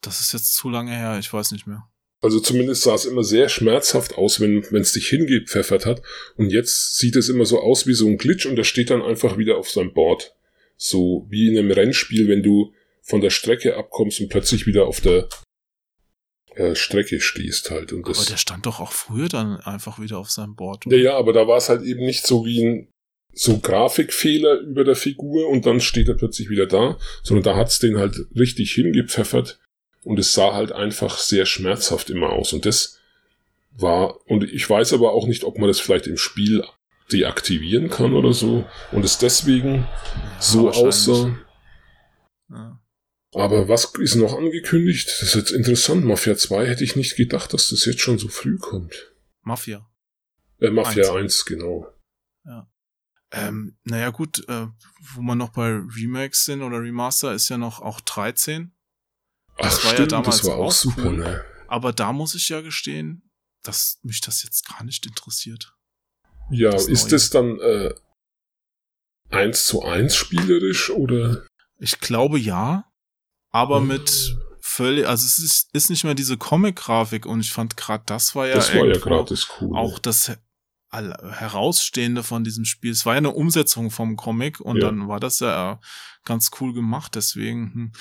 [0.02, 1.90] Das ist jetzt zu lange her, ich weiß nicht mehr.
[2.22, 6.02] Also zumindest sah es immer sehr schmerzhaft aus, wenn es dich hingepfeffert hat.
[6.36, 9.02] Und jetzt sieht es immer so aus wie so ein Glitch und er steht dann
[9.02, 10.36] einfach wieder auf seinem Board.
[10.76, 15.00] So wie in einem Rennspiel, wenn du von der Strecke abkommst und plötzlich wieder auf
[15.00, 15.30] der
[16.56, 17.94] äh, Strecke stehst halt.
[17.94, 20.86] Und Aber das, der stand doch auch früher dann einfach wieder auf seinem Board.
[20.88, 22.88] ja, ja, aber da war es halt eben nicht so wie ein
[23.32, 27.80] so Grafikfehler über der Figur und dann steht er plötzlich wieder da, sondern da hat's
[27.80, 29.60] den halt richtig hingepfeffert
[30.10, 32.98] und es sah halt einfach sehr schmerzhaft immer aus und das
[33.78, 36.64] war und ich weiß aber auch nicht, ob man das vielleicht im Spiel
[37.12, 39.88] deaktivieren kann oder so und es deswegen
[40.40, 40.88] so wahrscheinlich.
[40.88, 41.38] aussah.
[42.50, 42.82] Ja.
[43.36, 45.08] Aber was ist noch angekündigt?
[45.08, 46.04] Das ist jetzt interessant.
[46.04, 49.14] Mafia 2 hätte ich nicht gedacht, dass das jetzt schon so früh kommt.
[49.44, 49.88] Mafia.
[50.60, 51.44] Äh, Mafia Eins.
[51.44, 51.86] 1, genau.
[53.32, 54.66] Ähm, naja, gut, äh,
[55.14, 58.74] wo man noch bei Remakes sind oder Remaster, ist ja noch auch 13.
[59.62, 61.18] Das Ach, war ja stimmt, damals das war auch auch super, cool.
[61.18, 61.46] ne?
[61.68, 63.30] Aber da muss ich ja gestehen,
[63.64, 65.76] dass mich das jetzt gar nicht interessiert.
[66.50, 67.12] Ja, Das ist Neue.
[67.12, 67.94] das dann äh,
[69.30, 71.46] 1 zu 1 spielerisch oder?
[71.78, 72.86] Ich glaube ja,
[73.52, 73.88] aber Mhm.
[73.88, 78.34] mit völlig, also es ist, ist nicht mehr diese Comic-Grafik und ich fand gerade das
[78.36, 79.78] war ja das war ja gerade das Coole.
[79.80, 80.32] auch das
[80.92, 82.92] Herausstehende von diesem Spiel.
[82.92, 84.88] Es war ja eine Umsetzung vom Comic und Ja.
[84.88, 85.80] dann war das ja
[86.26, 87.74] ganz cool gemacht, deswegen.
[87.74, 87.92] Hm.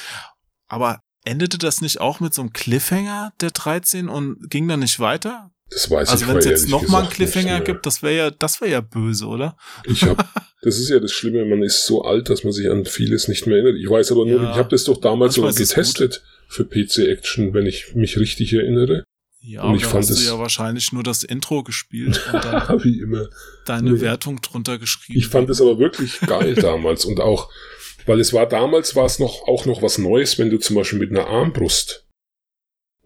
[0.68, 4.98] Aber endete das nicht auch mit so einem Cliffhanger der 13 und ging dann nicht
[5.00, 5.50] weiter?
[5.70, 7.64] das weiß also ich wenn mal es jetzt nochmal einen gesagt nicht Cliffhanger mehr.
[7.66, 9.54] gibt, das wäre ja, das wäre ja böse, oder?
[9.84, 10.16] Ich hab,
[10.62, 13.46] das ist ja das Schlimme, man ist so alt, dass man sich an vieles nicht
[13.46, 13.76] mehr erinnert.
[13.78, 14.50] Ich weiß aber nur, Ja.
[14.52, 19.04] ich habe das doch damals sogar getestet für PC Action, wenn ich mich richtig erinnere.
[19.40, 22.82] Ja, Und ich fand hast du es- ja wahrscheinlich nur das Intro gespielt und dann
[22.84, 23.28] Wie immer.
[23.66, 24.00] deine Nee.
[24.00, 25.18] Wertung drunter geschrieben.
[25.18, 27.50] Ich fand es aber wirklich geil damals und auch,
[28.08, 30.98] weil es war damals war es noch auch noch was Neues, wenn du zum Beispiel
[30.98, 32.06] mit einer Armbrust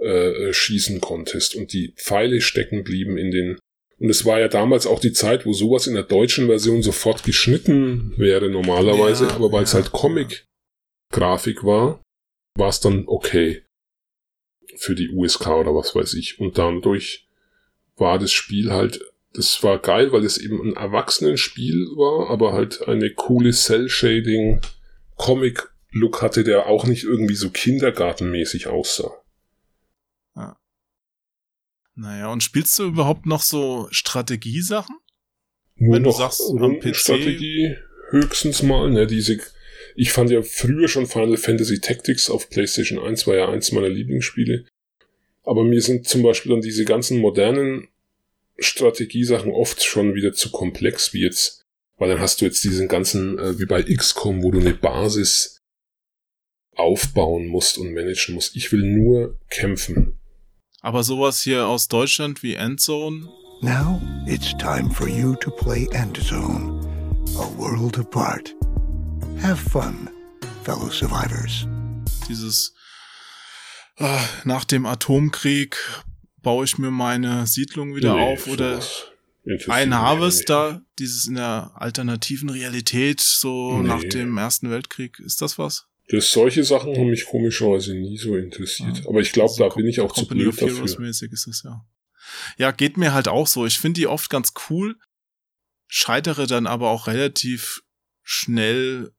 [0.00, 3.58] äh, äh, schießen konntest und die Pfeile stecken blieben in den
[3.98, 7.22] und es war ja damals auch die Zeit, wo sowas in der deutschen Version sofort
[7.22, 12.02] geschnitten wäre normalerweise, Ja, aber weil es ja, halt Comic-Grafik war,
[12.58, 13.62] war es dann okay
[14.74, 16.40] für die USK oder was weiß ich.
[16.40, 17.28] Und dadurch
[17.96, 19.00] war das Spiel halt,
[19.34, 24.62] das war geil, weil es eben ein Erwachsenenspiel war, aber halt eine coole Cell-Shading
[25.16, 29.22] Comic-Look hatte, der auch nicht irgendwie so kindergartenmäßig aussah.
[31.94, 34.96] Naja, und spielst du überhaupt noch so Strategiesachen?
[35.76, 37.76] Nur Wenn du noch sagst, am Rundenstrategie
[38.10, 39.38] höchstens mal, ne, diese,
[39.94, 43.88] ich fand ja früher schon Final Fantasy Tactics auf PlayStation 1 war ja eins meiner
[43.88, 44.66] Lieblingsspiele.
[45.44, 47.88] Aber mir sind zum Beispiel dann diese ganzen modernen
[48.58, 51.61] Strategiesachen oft schon wieder zu komplex, wie jetzt,
[52.02, 55.60] weil dann hast du jetzt diesen ganzen, äh, wie bei XCOM, wo du eine Basis
[56.74, 58.56] aufbauen musst und managen musst.
[58.56, 60.18] Ich will nur kämpfen.
[60.80, 63.28] Aber sowas hier aus Deutschland wie Endzone,
[63.60, 66.80] Now it's time for you to play Endzone,
[67.38, 68.52] a world apart.
[69.40, 70.10] Have fun,
[70.64, 71.68] fellow survivors.
[72.28, 72.74] dieses
[73.98, 75.76] ah, nach dem Atomkrieg
[76.42, 79.11] baue ich mir meine Siedlung wieder Nee, auf oder sowas
[79.68, 83.88] ein Harvester, dieses in der alternativen Realität, so Nee.
[83.88, 85.18] nach dem Ersten Weltkrieg.
[85.18, 85.86] Ist das was?
[86.08, 89.06] Das, solche Sachen haben mich komischerweise nie so interessiert.
[89.06, 91.06] Aber ich glaube, da bin ich auch zu Company blöd of Heroes dafür.
[91.06, 91.84] mäßig ist das ja.
[92.58, 93.66] Ja, geht mir halt auch so.
[93.66, 94.96] Ich finde die oft ganz cool,
[95.88, 97.82] scheitere dann aber auch relativ
[98.22, 99.12] schnell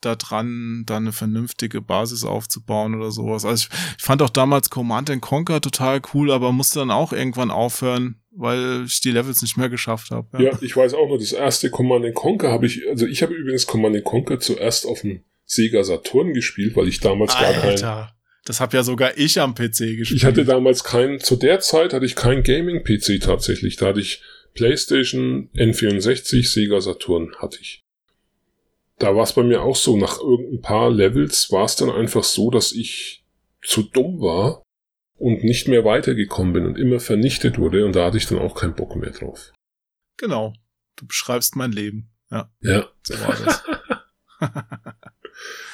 [0.00, 3.44] daran, da eine vernünftige Basis aufzubauen oder sowas.
[3.44, 7.12] Also ich, ich fand auch damals Command and Conquer total cool, aber musste dann auch
[7.12, 10.42] irgendwann aufhören, weil ich die Levels nicht mehr geschafft habe.
[10.42, 13.66] Ja, ich weiß auch noch, das erste Command Conquer habe ich, also ich habe übrigens
[13.66, 18.60] Command Conquer zuerst auf dem Sega Saturn gespielt, weil ich damals gar kein, Alter, das
[18.60, 20.10] hab ja sogar ich am PC gespielt.
[20.12, 23.76] ich hatte damals kein, zu der Zeit hatte ich kein Gaming-PC tatsächlich.
[23.76, 24.22] Da hatte ich
[24.54, 27.85] PlayStation, N64, Sega Saturn hatte ich.
[28.98, 32.24] Da war es bei mir auch so, nach irgendein paar Levels war es dann einfach
[32.24, 33.24] so, dass ich
[33.62, 34.62] zu dumm war
[35.18, 38.54] und nicht mehr weitergekommen bin und immer vernichtet wurde und da hatte ich dann auch
[38.54, 39.52] keinen Bock mehr drauf.
[40.16, 40.54] Genau.
[40.96, 42.10] Du beschreibst mein Leben.
[42.30, 42.50] Ja.
[42.60, 42.88] Ja.
[43.02, 43.62] So war das.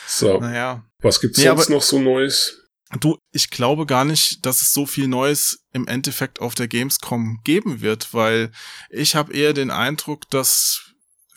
[0.06, 0.38] So.
[0.38, 0.84] Naja.
[0.98, 2.68] Was gibt's Nee, sonst noch so Neues?
[3.00, 7.40] Du, ich glaube gar nicht, dass es so viel Neues im Endeffekt auf der Gamescom
[7.44, 8.52] geben wird, weil
[8.90, 10.91] ich habe eher den Eindruck, dass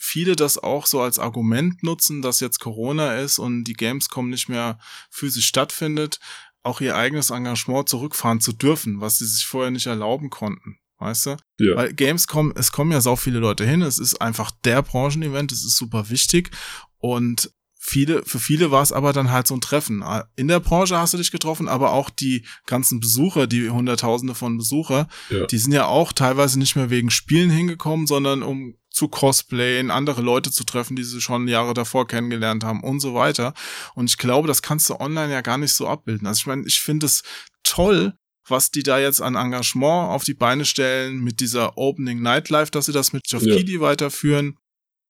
[0.06, 4.48] viele das auch so als Argument nutzen, dass jetzt Corona ist und die Gamescom nicht
[4.48, 4.78] mehr
[5.10, 6.20] physisch stattfindet,
[6.62, 10.78] auch ihr eigenes Engagement zurückfahren zu dürfen, was sie sich vorher nicht erlauben konnten.
[10.98, 11.36] Weißt du?
[11.58, 11.76] Ja.
[11.76, 15.64] Weil Gamescom, es kommen ja sau viele Leute hin, es ist einfach der Branchenevent, es
[15.64, 16.50] ist super wichtig
[16.98, 20.02] und viele, für viele war es aber dann halt so ein Treffen.
[20.36, 24.56] In der Branche hast du dich getroffen, aber auch die ganzen Besucher, die Hunderttausende von
[24.56, 25.46] Besucher, Ja.
[25.46, 30.22] die sind ja auch teilweise nicht mehr wegen Spielen hingekommen, sondern um zu cosplayen, andere
[30.22, 33.52] Leute zu treffen, die sie schon Jahre davor kennengelernt haben und so weiter.
[33.94, 36.26] Und ich glaube, das kannst du online ja gar nicht so abbilden.
[36.26, 37.22] Also ich meine, ich finde es
[37.62, 38.14] toll,
[38.48, 42.86] was die da jetzt an Engagement auf die Beine stellen mit dieser Opening Nightlife, dass
[42.86, 43.56] sie das mit Geoff Ja.
[43.56, 44.56] Keighley weiterführen,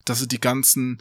[0.04, 1.00] dass sie die ganzen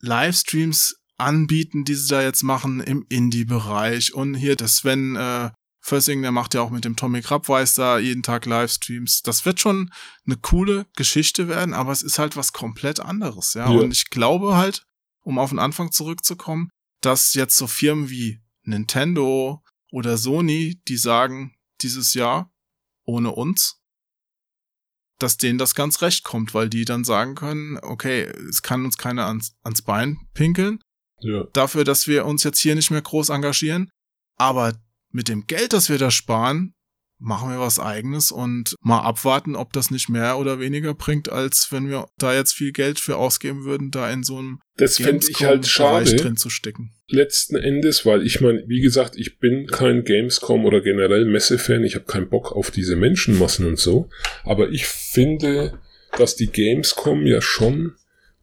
[0.00, 5.50] Livestreams anbieten, die sie da jetzt machen im Indie-Bereich und hier der Sven äh,
[5.86, 9.20] Fössing, der macht ja auch mit dem Tommy Krabweis da jeden Tag Livestreams.
[9.20, 9.92] Das wird schon
[10.24, 13.70] eine coole Geschichte werden, aber es ist halt was komplett anderes, ja.
[13.70, 13.78] Ja.
[13.80, 14.86] Und ich glaube halt,
[15.20, 16.70] um auf den Anfang zurückzukommen,
[17.02, 19.62] dass jetzt so Firmen wie Nintendo
[19.92, 22.50] oder Sony, die sagen, dieses Jahr
[23.04, 23.78] ohne uns,
[25.18, 28.96] dass denen das ganz recht kommt, weil die dann sagen können, okay, es kann uns
[28.96, 30.78] keiner ans, ans Bein pinkeln,
[31.20, 31.44] Ja.
[31.52, 33.90] dafür, dass wir uns jetzt hier nicht mehr groß engagieren,
[34.38, 34.72] aber
[35.14, 36.74] mit dem Geld, das wir da sparen,
[37.18, 41.68] machen wir was eigenes und mal abwarten, ob das nicht mehr oder weniger bringt, als
[41.70, 45.24] wenn wir da jetzt viel Geld für ausgeben würden, da in so einem Das fände
[45.28, 46.16] ich halt schade.
[46.16, 46.92] drin zu stecken.
[47.08, 51.94] letzten Endes, weil ich meine, wie gesagt, ich bin kein Gamescom oder generell Messe-Fan, ich
[51.94, 54.10] habe keinen Bock auf diese Menschenmassen und so,
[54.42, 55.78] aber ich finde,
[56.18, 57.94] dass die Gamescom ja schon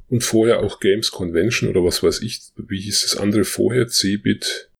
[0.07, 4.70] und vorher auch Games Convention oder was weiß ich, wie hieß das andere vorher, Cebit,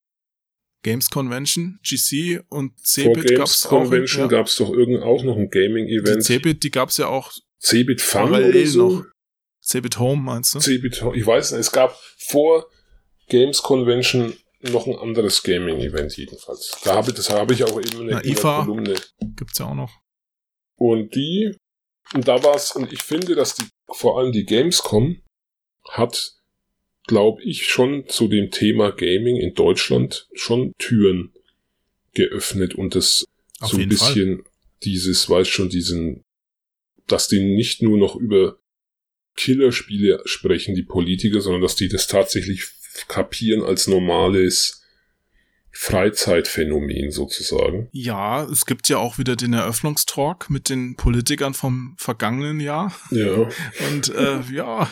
[0.84, 4.32] Games Convention, GC und vor Cebit Games gab's Convention auch.
[4.32, 4.38] Ja.
[4.38, 6.24] gab's doch irgend auch noch ein Die Gaming-Event.
[6.24, 8.90] Cebit, die gab's ja auch Cebit Fun oder so.
[8.90, 9.06] noch.
[9.64, 10.60] Cebit Home, meinst du?
[10.60, 12.68] Cebit, ich weiß nicht, es gab vor
[13.28, 16.78] Games Convention noch ein anderes Gaming-Event jedenfalls.
[16.84, 18.66] Da habe, das habe ich auch eben in Na, IFA.
[18.66, 18.96] Kolumne.
[19.36, 19.92] Gibt's ja auch noch.
[20.78, 21.56] Und die,
[22.14, 25.22] und da war's, und ich finde, dass die, vor allem die Gamescom
[25.90, 26.34] hat,
[27.08, 31.32] glaube ich, schon zu dem Thema Gaming in Deutschland schon Türen
[32.14, 33.26] geöffnet und das
[33.60, 34.44] Auf so ein bisschen
[34.84, 36.24] dieses, weiß schon, diesen,
[37.08, 38.58] dass die nicht nur noch über
[39.36, 42.66] Killerspiele sprechen, die Politiker, sondern dass die das tatsächlich
[43.08, 44.82] kapieren als normales
[45.74, 47.88] Freizeitphänomen sozusagen.
[47.94, 52.94] Ja, es gibt ja auch wieder den Eröffnungstalk mit den Politikern vom vergangenen Jahr.
[53.10, 53.48] Ja.
[53.90, 54.90] Und äh, ja,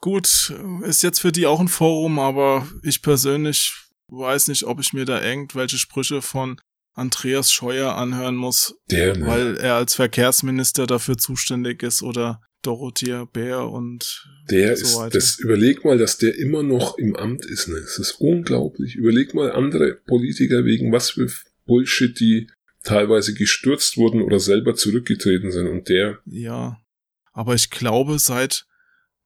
[0.00, 0.52] gut,
[0.82, 3.72] ist jetzt für die auch ein Forum, aber ich persönlich
[4.08, 6.60] weiß nicht, ob ich mir da irgendwelche Sprüche von
[6.94, 9.26] Andreas Scheuer anhören muss, Der, ne?
[9.26, 15.10] weil er als Verkehrsminister dafür zuständig ist oder Dorothea Bär und Der so ist, weiter.
[15.10, 17.80] das, überleg mal, dass der immer noch im Amt ist, ne?
[17.80, 18.94] Das ist unglaublich.
[18.94, 21.28] Überleg mal andere Politiker wegen was für
[21.66, 22.48] Bullshit, die
[22.84, 26.78] teilweise gestürzt wurden oder selber zurückgetreten sind und der, ja.
[27.32, 28.66] Aber ich glaube, seit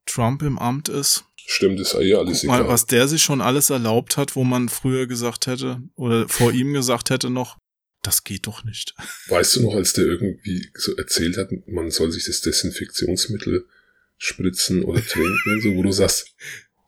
[0.06, 2.68] Trump im Amt ist, stimmt, ist ja alles Guck mal, egal.
[2.68, 6.72] was der sich schon alles erlaubt hat, wo man früher gesagt hätte oder vor ihm
[6.72, 7.58] gesagt hätte noch,
[8.02, 8.94] das geht doch nicht.
[9.28, 13.66] Weißt du noch, als der irgendwie so erzählt hat, man soll sich das Desinfektionsmittel
[14.18, 16.34] spritzen oder trinken, so, wo du sagst,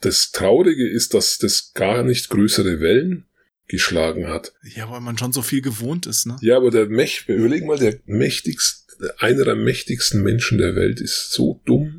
[0.01, 3.27] das Traurige ist, dass das gar nicht größere Wellen
[3.67, 4.55] geschlagen hat.
[4.63, 6.39] Ja, weil man schon so viel gewohnt ist, ne?
[6.41, 11.33] Ja, aber der Mächt, überleg mal, der mächtigste, einer der mächtigsten Menschen der Welt ist
[11.33, 11.98] so dumm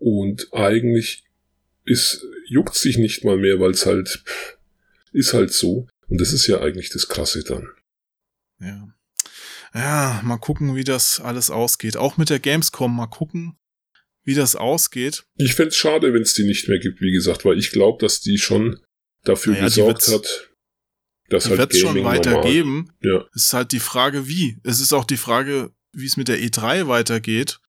[0.00, 1.22] und eigentlich
[1.84, 4.24] ist, juckt sich nicht mal mehr, weil es halt,
[5.12, 5.86] ist halt so.
[6.08, 7.68] Und das ist ja eigentlich das Krasse dann.
[8.60, 8.88] Ja.
[9.72, 11.96] Ja, mal gucken, wie das alles ausgeht.
[11.96, 13.56] Auch mit der Gamescom mal gucken,
[14.24, 15.24] wie das ausgeht.
[15.36, 18.20] Ich fänd's schade, wenn es die nicht mehr gibt, wie gesagt, weil ich glaube, dass
[18.20, 18.80] die schon
[19.24, 20.50] dafür Naja, gesorgt wird's- hat,
[21.28, 22.90] dass Die halt wird es schon Gaming weitergeben.
[23.02, 23.28] normal- Ja.
[23.34, 24.58] Es ist halt die Frage, wie.
[24.64, 27.60] Es ist auch die Frage, wie es mit der E3 weitergeht.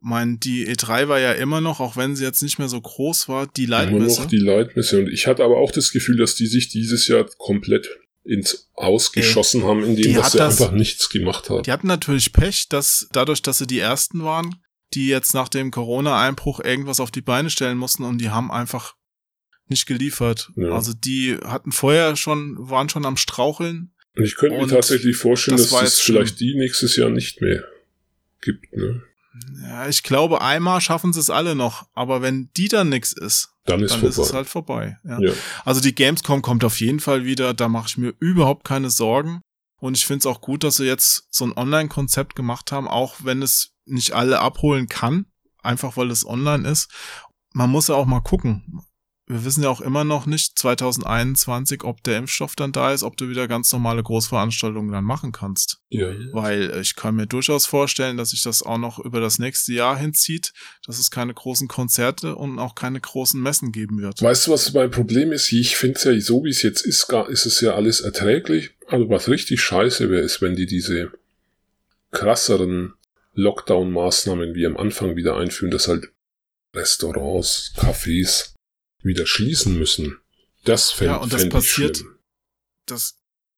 [0.00, 2.80] Ich meine, die E3 war ja immer noch, auch wenn sie jetzt nicht mehr so
[2.80, 4.20] groß war, die Immer Leitmesse.
[4.22, 5.00] noch die Leitmesse.
[5.00, 7.88] Und ich hatte aber auch das Gefühl, dass die sich dieses Jahr komplett
[8.24, 11.64] ins Ausgeschossen haben, indem dass sie das- einfach nichts gemacht haben.
[11.64, 14.56] Die hatten natürlich Pech, dass dadurch, dass sie die ersten waren,
[14.94, 18.94] die jetzt nach dem Corona-Einbruch irgendwas auf die Beine stellen mussten und die haben einfach
[19.66, 20.50] nicht geliefert.
[20.56, 20.70] Ja.
[20.70, 23.92] Also die hatten vorher schon, waren schon am Straucheln.
[24.16, 27.64] Und ich könnte mir tatsächlich vorstellen, das dass es vielleicht die nächstes Jahr nicht mehr
[28.40, 28.74] gibt.
[28.76, 29.02] Ne?
[29.62, 33.50] Ja, ich glaube, einmal schaffen sie es alle noch, aber wenn die dann nix ist,
[33.64, 34.98] Dann ist dann ist es halt vorbei.
[35.04, 35.20] Ja.
[35.20, 35.32] Ja.
[35.64, 39.40] Also die Gamescom kommt auf jeden Fall wieder, da mache ich mir überhaupt keine Sorgen.
[39.80, 43.16] Und ich finde es auch gut, dass sie jetzt so ein Online-Konzept gemacht haben, auch
[43.22, 45.26] wenn es nicht alle abholen kann,
[45.62, 46.90] einfach weil es online ist.
[47.52, 48.82] Man muss ja auch mal gucken.
[49.28, 53.18] Wir wissen ja auch immer noch nicht 2021, ob der Impfstoff dann da ist, ob
[53.18, 55.82] du wieder ganz normale Großveranstaltungen dann machen kannst.
[55.90, 56.08] Ja.
[56.32, 59.74] Weil äh, ich kann mir durchaus vorstellen, dass sich das auch noch über das nächste
[59.74, 60.52] Jahr hinzieht,
[60.86, 64.22] dass es keine großen Konzerte und auch keine großen Messen geben wird.
[64.22, 65.52] Weißt du, was mein Problem ist?
[65.52, 68.70] Ich finde es ja, so wie es jetzt ist, gar, ist es ja alles erträglich.
[68.86, 71.12] Also was richtig scheiße wäre, ist, wenn die diese
[72.12, 72.94] krasseren
[73.34, 76.10] Lockdown-Maßnahmen wie am Anfang wieder einführen, dass halt
[76.74, 78.54] Restaurants, Cafés
[79.02, 80.18] wieder schließen müssen.
[80.64, 82.04] Das fände Ja, und das passiert-.
[82.86, 83.16] Das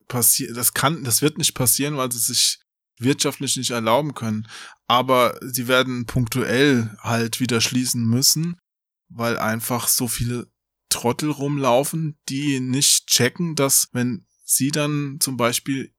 [0.09, 2.59] passiert, das kann, das wird nicht passieren, weil sie sich
[2.99, 4.49] wirtschaftlich nicht erlauben können.
[4.87, 8.59] Aber sie werden punktuell halt wieder schließen müssen,
[9.09, 10.49] weil einfach so viele
[10.91, 15.95] Trottel rumlaufen, die nicht checken, dass wenn sie dann zum Beispiel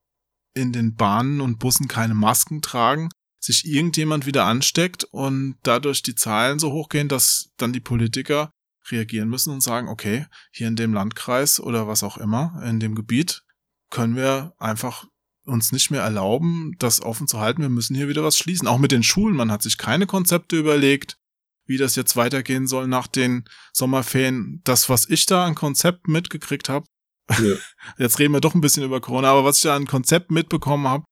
[0.54, 3.10] in den Bahnen und Bussen keine Masken tragen,
[3.40, 8.52] sich irgendjemand wieder ansteckt und dadurch die Zahlen so hochgehen, dass dann die Politiker
[8.90, 12.96] reagieren müssen und sagen, okay, hier in dem Landkreis oder was auch immer, in dem
[12.96, 13.44] Gebiet,
[13.90, 15.06] können wir einfach
[15.44, 17.62] uns nicht mehr erlauben, das offen zu halten.
[17.62, 18.68] Wir müssen hier wieder was schließen.
[18.68, 19.36] Auch mit den Schulen.
[19.36, 21.18] Man hat sich keine Konzepte überlegt,
[21.66, 24.62] wie das jetzt weitergehen soll nach den Sommerferien.
[24.64, 26.86] Das, was ich da an Konzept mitgekriegt habe,
[27.30, 27.56] ja.
[27.98, 30.88] jetzt reden wir doch ein bisschen über Corona, aber was ich da an Konzept mitbekommen
[30.88, 31.04] habe,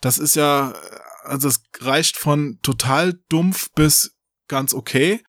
[0.00, 0.74] das ist ja,
[1.22, 4.16] also es reicht von total dumpf bis
[4.48, 5.22] ganz okay.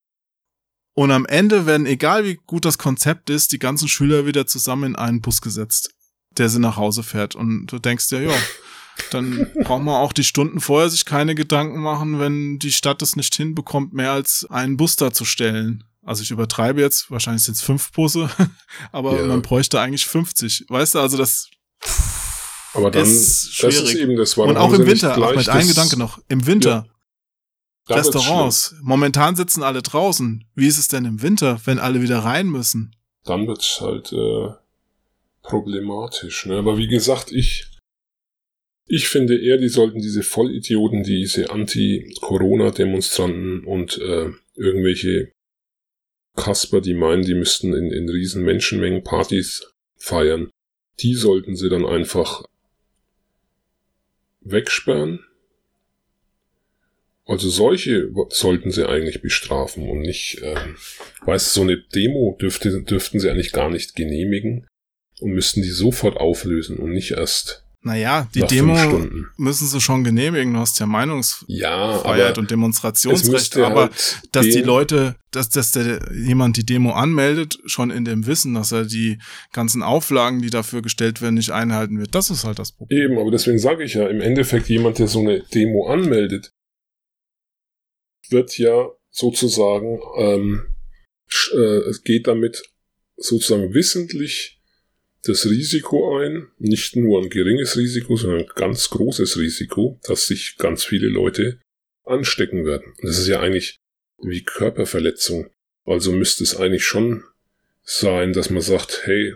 [0.98, 4.84] Und am Ende werden, egal wie gut das Konzept ist, die ganzen Schüler wieder zusammen
[4.84, 5.94] in einen Bus gesetzt
[6.38, 7.36] der sie nach Hause fährt.
[7.36, 8.34] Und du denkst dir, ja,
[9.11, 13.15] dann braucht man auch die Stunden vorher sich keine Gedanken machen, wenn die Stadt es
[13.15, 15.84] nicht hinbekommt, mehr als einen Bus da zu stellen.
[16.03, 18.30] Also ich übertreibe jetzt, wahrscheinlich sind es fünf Busse,
[18.91, 19.28] aber ja.
[19.28, 20.65] man bräuchte eigentlich 50.
[20.69, 21.49] Weißt du, also das
[22.74, 23.80] aber dann, ist schwierig.
[23.80, 26.69] Das ist eben das, Und auch im Winter, auch mit einem Gedanke noch, im Winter.
[26.69, 26.94] Ja.
[27.89, 28.76] Restaurants.
[28.81, 30.45] Momentan sitzen alle draußen.
[30.55, 32.95] Wie ist es denn im Winter, wenn alle wieder rein müssen?
[33.23, 34.49] Dann wird's halt äh,
[35.41, 36.45] problematisch.
[36.45, 36.57] Ne?
[36.57, 37.65] Aber wie gesagt, ich,
[38.85, 45.31] ich finde eher, die sollten diese Vollidioten, diese Anti-Corona-Demonstranten und äh, irgendwelche
[46.35, 50.51] Kasper, die meinen, die müssten in, in riesen Menschenmengen Partys feiern,
[50.99, 52.43] die sollten sie dann einfach
[54.41, 55.23] wegsperren.
[57.28, 60.78] Also solche sollten sie eigentlich bestrafen und nicht, ähm,
[61.26, 64.66] weißt du, so eine Demo dürfte, dürften sie eigentlich gar nicht genehmigen
[65.20, 67.66] und müssten die sofort auflösen und nicht erst.
[67.82, 68.76] Naja, die Demo
[69.38, 70.54] müssen sie schon genehmigen.
[70.54, 75.99] Du hast ja Meinungsfreiheit ja, und Demonstrationsrecht, aber halt dass die Leute, dass, dass der,
[76.14, 79.20] jemand die Demo anmeldet, schon in dem Wissen, dass er die
[79.54, 82.99] ganzen Auflagen, die dafür gestellt werden, nicht einhalten wird, das ist halt das Problem.
[82.99, 86.52] Eben, aber deswegen sage ich ja, im Endeffekt jemand, der so eine Demo anmeldet,
[88.32, 90.68] wird ja sozusagen, ähm,
[91.54, 92.64] äh, geht damit
[93.16, 94.62] sozusagen wissentlich
[95.24, 100.56] das Risiko ein, nicht nur ein geringes Risiko, sondern ein ganz großes Risiko, dass sich
[100.58, 101.60] ganz viele Leute
[102.06, 102.94] anstecken werden.
[103.02, 103.78] Das ist ja eigentlich
[104.22, 105.49] wie Körperverletzung.
[105.86, 107.24] Also müsste es eigentlich schon
[107.84, 109.36] sein, dass man sagt, hey,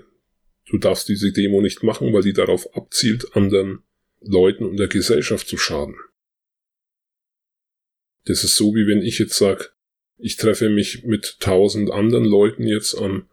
[0.70, 3.84] du darfst diese Demo nicht machen, weil die darauf abzielt, anderen
[4.22, 5.96] Leuten und der Gesellschaft zu schaden.
[8.26, 9.70] Das ist so, wie wenn ich jetzt sage,
[10.18, 13.28] ich treffe mich mit tausend anderen Leuten jetzt am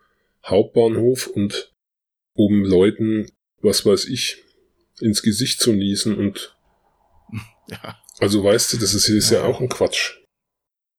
[0.45, 1.75] Hauptbahnhof und
[2.33, 4.45] um Leuten, was weiß ich,
[5.01, 6.57] ins Gesicht zu niesen und
[7.69, 7.99] ja.
[8.19, 9.41] Also weißt du, das ist, ist ja.
[9.41, 10.17] ja auch ein Quatsch.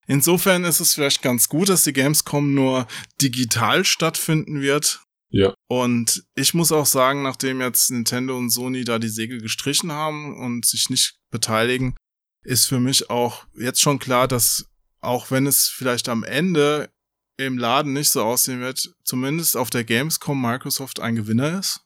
[0.08, 2.88] Insofern ist es vielleicht ganz gut, dass die Gamescom nur
[3.22, 5.04] digital stattfinden wird.
[5.30, 5.54] Ja.
[5.68, 10.36] Und ich muss auch sagen, nachdem jetzt Nintendo und Sony da die Segel gestrichen haben
[10.40, 11.96] und sich nicht beteiligen,
[12.44, 14.66] ist für mich auch jetzt schon klar, dass
[15.02, 16.90] auch wenn es vielleicht am Ende
[17.38, 21.82] im Laden nicht so aussehen wird, zumindest auf der Gamescom Microsoft ein Gewinner ist,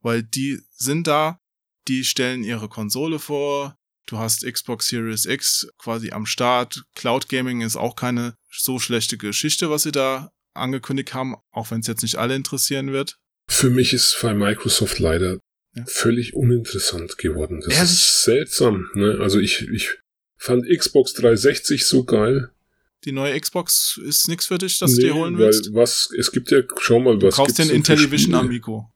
[0.00, 1.40] weil die sind da,
[1.88, 7.62] die stellen ihre Konsole vor, du hast Xbox Series X quasi am Start, Cloud Gaming
[7.62, 12.02] ist auch keine so schlechte Geschichte, was sie da angekündigt haben, auch wenn es jetzt
[12.02, 13.16] nicht alle interessieren wird.
[13.48, 15.38] Für mich ist bei Microsoft leider
[15.74, 15.84] ja.
[15.86, 17.60] völlig uninteressant geworden.
[17.64, 17.90] Das Ehrlich?
[17.90, 18.90] ist seltsam.
[18.94, 19.18] Ne?
[19.20, 19.90] Also ich, ich
[20.36, 22.50] fand Xbox 360 so geil
[23.04, 25.72] die neue Xbox ist nichts für dich, dass nee, du dir holen willst?
[25.72, 28.90] Weil was, es gibt ja, schau mal, was Du kaufst den Intellivision Amico.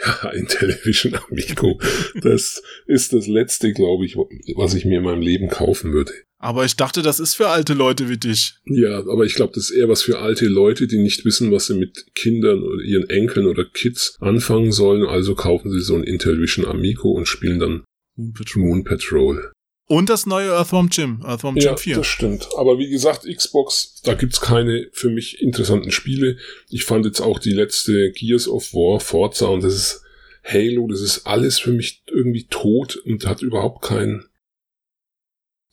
[0.22, 1.78] Ja, Intellivision Amico.
[2.22, 6.12] das ist das letzte, glaube ich, was ich mir in meinem Leben kaufen würde.
[6.38, 8.54] Aber ich dachte, das ist für alte Leute wie dich.
[8.64, 11.66] Ja, aber ich glaube, das ist eher was für alte Leute, die nicht wissen, was
[11.66, 15.04] sie mit Kindern oder ihren Enkeln oder Kids anfangen sollen.
[15.04, 17.84] Also kaufen sie so ein Intellivision Amico und spielen dann
[18.16, 18.62] Moon Patrol.
[18.62, 19.52] Moon Patrol.
[19.90, 21.96] Und das neue Earthworm Jim, Earthworm Jim ja, 4.
[21.96, 22.48] das stimmt.
[22.56, 26.36] Aber wie gesagt, Xbox, da gibt's keine für mich interessanten Spiele.
[26.68, 30.02] Ich fand jetzt auch die letzte Gears of War, Forza und das ist
[30.44, 34.26] Halo, das ist alles für mich irgendwie tot und hat überhaupt kein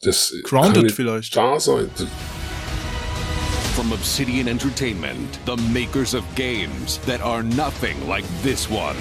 [0.00, 1.36] das Grounded vielleicht.
[1.36, 1.88] Dasein.
[3.76, 8.96] From Obsidian Entertainment, the makers of games that are nothing like this one.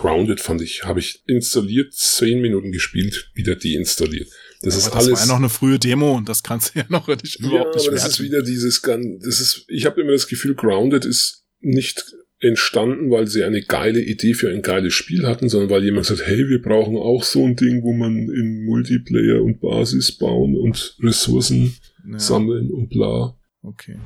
[0.00, 4.30] Grounded fand ich, habe ich installiert, zehn Minuten gespielt, wieder deinstalliert.
[4.62, 5.08] Das aber ist das alles.
[5.10, 7.46] Das war ja noch eine frühe Demo und das kannst du ja noch nicht ja,
[7.46, 11.04] überhaupt nicht aber das ist wieder dieses, das ist, ich habe immer das Gefühl, Grounded
[11.04, 15.84] ist nicht entstanden, weil sie eine geile Idee für ein geiles Spiel hatten, sondern weil
[15.84, 20.12] jemand sagt, hey, wir brauchen auch so ein Ding, wo man in Multiplayer und Basis
[20.12, 21.76] bauen und Ressourcen
[22.10, 22.18] ja.
[22.18, 23.36] sammeln und bla.
[23.62, 23.96] Okay.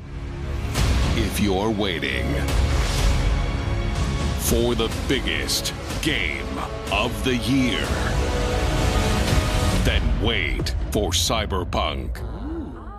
[1.16, 2.24] If you're waiting
[4.40, 5.72] for the biggest
[6.04, 6.44] game
[6.90, 7.80] of the year,
[9.86, 12.22] then wait for Cyberpunk.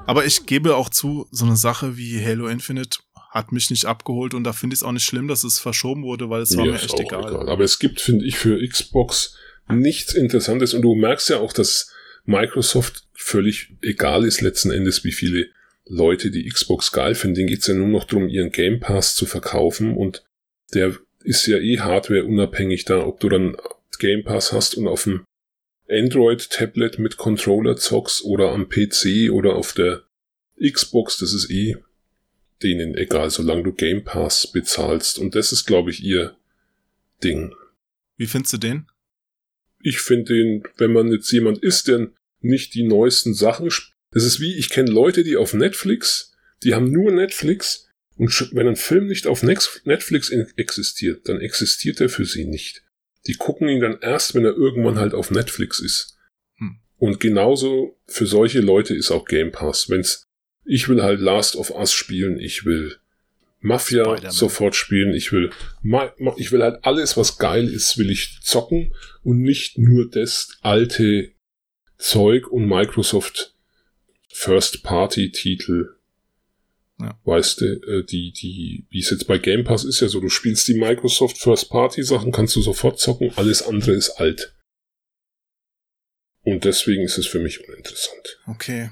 [0.07, 2.97] Aber ich gebe auch zu, so eine Sache wie Halo Infinite
[3.29, 6.01] hat mich nicht abgeholt und da finde ich es auch nicht schlimm, dass es verschoben
[6.01, 7.29] wurde, weil es war mir, mir echt egal.
[7.29, 7.47] egal.
[7.47, 9.37] Aber es gibt, finde ich, für Xbox
[9.67, 11.91] nichts Interessantes und du merkst ja auch, dass
[12.23, 15.49] Microsoft völlig egal ist letzten Endes, wie viele
[15.85, 17.35] Leute die Xbox geil finden.
[17.35, 20.23] Denen geht's ja nur noch darum, ihren Game Pass zu verkaufen und
[20.73, 23.57] der ist ja eh hardwareunabhängig da, ob du dann
[23.97, 25.25] Game Pass hast und auf dem
[25.89, 30.03] Android-Tablet mit Controller zockst oder am PC oder auf der
[30.59, 31.77] Xbox, das ist eh
[32.63, 35.19] denen egal, solange du Game Pass bezahlst.
[35.19, 36.35] Und das ist, glaube ich, ihr
[37.23, 37.53] Ding.
[38.17, 38.87] Wie findest du den?
[39.81, 42.09] Ich finde den, wenn man jetzt jemand ist, der
[42.41, 43.69] nicht die neuesten Sachen,
[44.11, 46.33] das ist wie, ich kenne Leute, die auf Netflix,
[46.63, 47.84] die haben nur Netflix
[48.17, 52.83] und wenn ein Film nicht auf Netflix existiert, dann existiert er für sie nicht.
[53.27, 56.17] Die gucken ihn dann erst, wenn er irgendwann halt auf Netflix ist.
[56.57, 56.79] Hm.
[56.97, 59.89] Und genauso für solche Leute ist auch Game Pass.
[59.89, 60.25] Wenn's
[60.65, 62.97] ich will halt Last of Us spielen, ich will
[63.61, 65.51] Mafia sofort spielen, ich will,
[66.37, 68.93] ich will halt alles, was geil ist, will ich zocken
[69.23, 71.31] und nicht nur das alte
[71.97, 73.55] Zeug und Microsoft
[74.29, 75.94] First Party Titel.
[76.99, 77.19] Ja.
[77.25, 80.29] Weißt du, äh, die, die, wie es jetzt bei Game Pass ist ja so, du
[80.29, 84.55] spielst die Microsoft First Party Sachen, kannst du sofort zocken, alles andere ist alt.
[86.43, 88.39] Und deswegen ist es für mich uninteressant.
[88.47, 88.91] Okay.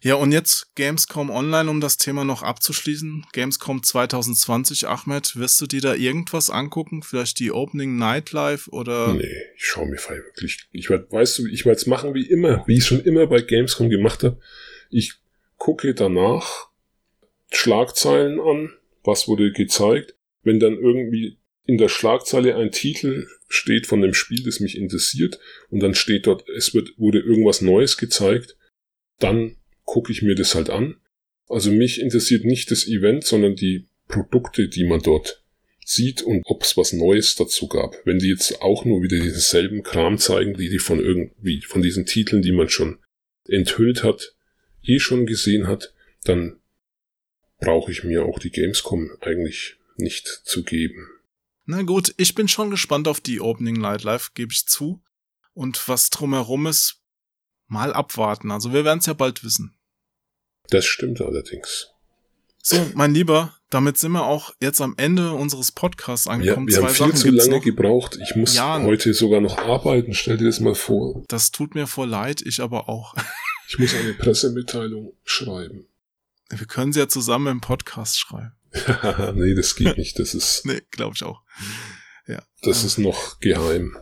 [0.00, 3.26] Ja, und jetzt Gamescom Online, um das Thema noch abzuschließen.
[3.32, 7.02] Gamescom 2020, Ahmed, wirst du dir da irgendwas angucken?
[7.02, 9.14] Vielleicht die Opening Nightlife oder?
[9.14, 10.68] Nee, ich schaue mir frei wirklich.
[10.70, 13.40] Ich werd, weißt du, ich werde es machen wie immer, wie ich schon immer bei
[13.40, 14.38] Gamescom gemacht habe.
[14.90, 15.14] Ich
[15.56, 16.67] gucke danach
[17.50, 18.72] Schlagzeilen an,
[19.04, 20.14] was wurde gezeigt.
[20.42, 25.38] Wenn dann irgendwie in der Schlagzeile ein Titel steht von dem Spiel, das mich interessiert,
[25.70, 28.56] und dann steht dort, es wird, wurde irgendwas Neues gezeigt,
[29.18, 30.96] dann gucke ich mir das halt an.
[31.48, 35.42] Also mich interessiert nicht das Event, sondern die Produkte, die man dort
[35.84, 37.96] sieht und ob es was Neues dazu gab.
[38.04, 42.04] Wenn die jetzt auch nur wieder denselben Kram zeigen, die die von irgendwie, von diesen
[42.04, 42.98] Titeln, die man schon
[43.46, 44.34] enthüllt hat,
[44.82, 45.94] eh schon gesehen hat,
[46.24, 46.57] dann
[47.58, 51.08] brauche ich mir auch die Gamescom eigentlich nicht zu geben.
[51.66, 55.02] Na gut, ich bin schon gespannt auf die Opening Night Live, gebe ich zu.
[55.52, 57.02] Und was drumherum ist,
[57.66, 58.50] mal abwarten.
[58.50, 59.74] Also wir werden es ja bald wissen.
[60.70, 61.88] Das stimmt allerdings.
[62.62, 66.68] So, mein Lieber, damit sind wir auch jetzt am Ende unseres Podcasts angekommen.
[66.68, 67.64] Ja, wir Zwei haben viel Sachen zu lange noch.
[67.64, 68.18] gebraucht.
[68.22, 70.14] Ich muss ja, heute sogar noch arbeiten.
[70.14, 71.24] Stell dir das mal vor.
[71.28, 73.14] Das tut mir voll leid, ich aber auch.
[73.68, 75.86] Ich muss eine Pressemitteilung schreiben.
[76.50, 78.52] Wir können sie ja zusammen im Podcast schreiben.
[79.34, 80.18] nee, das geht nicht.
[80.18, 80.62] Das ist.
[80.64, 81.42] nee, glaube ich auch.
[82.26, 82.42] Ja.
[82.62, 83.96] Das ist noch geheim.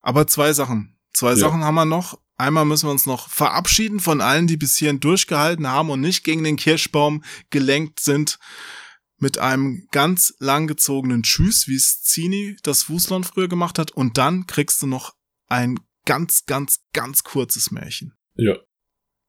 [0.00, 0.98] Aber zwei Sachen.
[1.12, 1.36] Zwei ja.
[1.36, 2.20] Sachen haben wir noch.
[2.36, 6.24] Einmal müssen wir uns noch verabschieden von allen, die bis hierhin durchgehalten haben und nicht
[6.24, 8.38] gegen den Kirschbaum gelenkt sind.
[9.18, 13.92] Mit einem ganz langgezogenen Tschüss, wie es Zini das Fußland früher gemacht hat.
[13.92, 15.14] Und dann kriegst du noch
[15.46, 18.16] ein ganz, ganz, ganz kurzes Märchen.
[18.34, 18.56] Ja.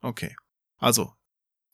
[0.01, 0.35] Okay.
[0.77, 1.13] Also,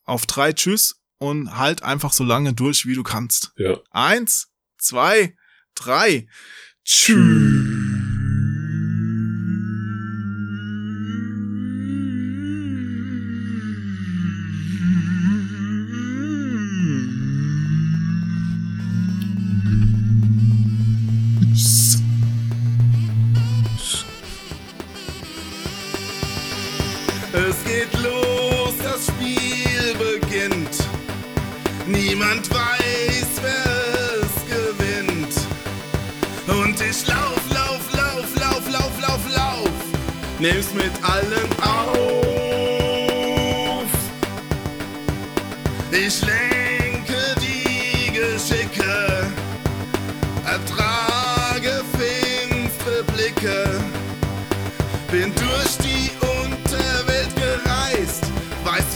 [0.10, 3.52] auf drei Tschüss und halt einfach so lange durch, wie du kannst.
[3.58, 3.78] Ja.
[3.92, 5.36] Eins, zwei,
[5.76, 6.28] drei.
[6.84, 7.59] Tschüss.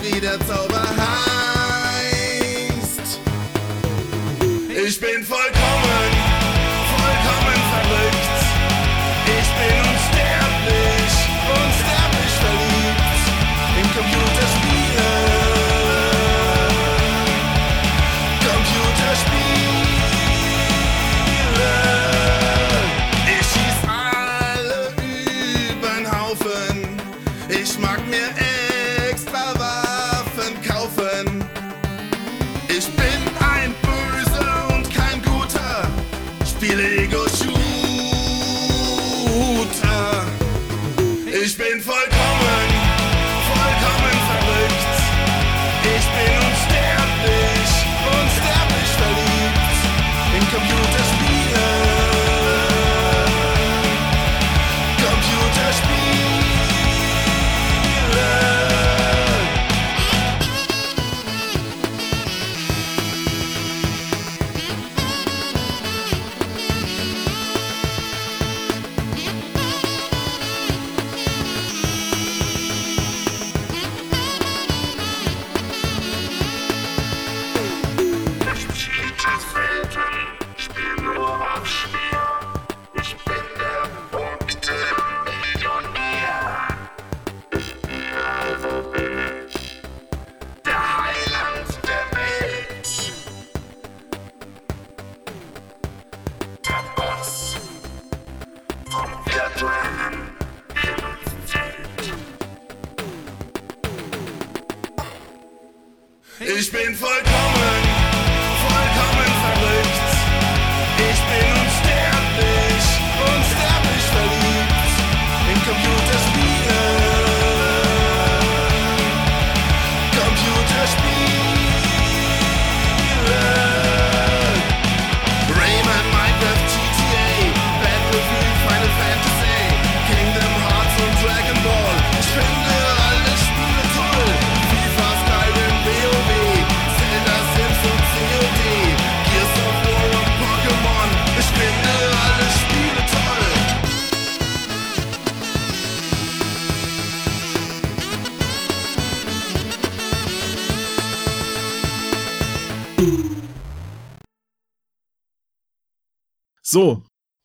[0.04, 1.53] wie der Zauber.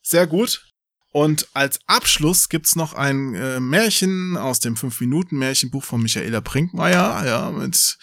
[0.09, 0.65] Sehr gut.
[1.11, 7.25] Und als Abschluss gibt's noch ein äh, Märchen aus dem 5-Minuten-Märchenbuch von Michaela Brinkmeier.
[7.27, 7.97] Ja, mit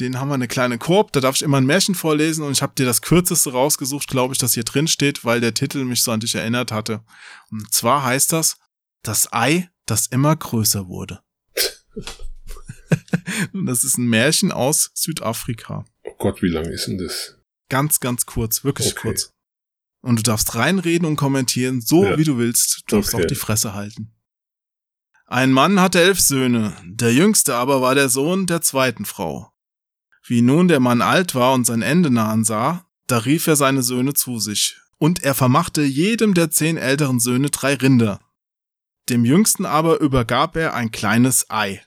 [0.00, 1.12] denen haben wir eine kleine Korb.
[1.12, 4.34] Da darf ich immer ein Märchen vorlesen und ich habe dir das kürzeste rausgesucht, glaube
[4.34, 7.04] ich, das hier drin steht, weil der Titel mich so an dich erinnert hatte.
[7.50, 8.56] Und zwar heißt das
[9.02, 11.20] Das Ei, das immer größer wurde.
[13.52, 15.84] und das ist ein Märchen aus Südafrika.
[16.02, 17.36] Oh Gott, wie lang ist denn das?
[17.68, 19.00] Ganz, ganz kurz, wirklich Okay.
[19.02, 19.32] kurz.
[20.02, 22.16] Und du darfst reinreden und kommentieren, so Ja.
[22.18, 22.84] wie du willst.
[22.88, 23.22] Du darfst Okay.
[23.22, 24.12] auch die Fresse halten.
[25.26, 29.52] Ein Mann hatte elf Söhne, der jüngste aber war der Sohn der zweiten Frau.
[30.26, 33.82] Wie nun der Mann alt war und sein Ende nahen sah, da rief er seine
[33.82, 38.20] Söhne zu sich, und er vermachte jedem der zehn älteren Söhne drei Rinder.
[39.08, 41.82] Dem jüngsten aber übergab er ein kleines Ei.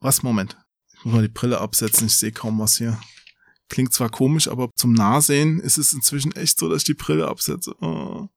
[0.00, 0.56] Was, Moment.
[0.98, 2.98] Ich muss mal die Brille absetzen, ich sehe kaum was hier.
[3.68, 7.28] Klingt zwar komisch, aber zum Nahsehen ist es inzwischen echt so, dass ich die Brille
[7.28, 7.74] absetze.
[7.80, 8.28] Oh.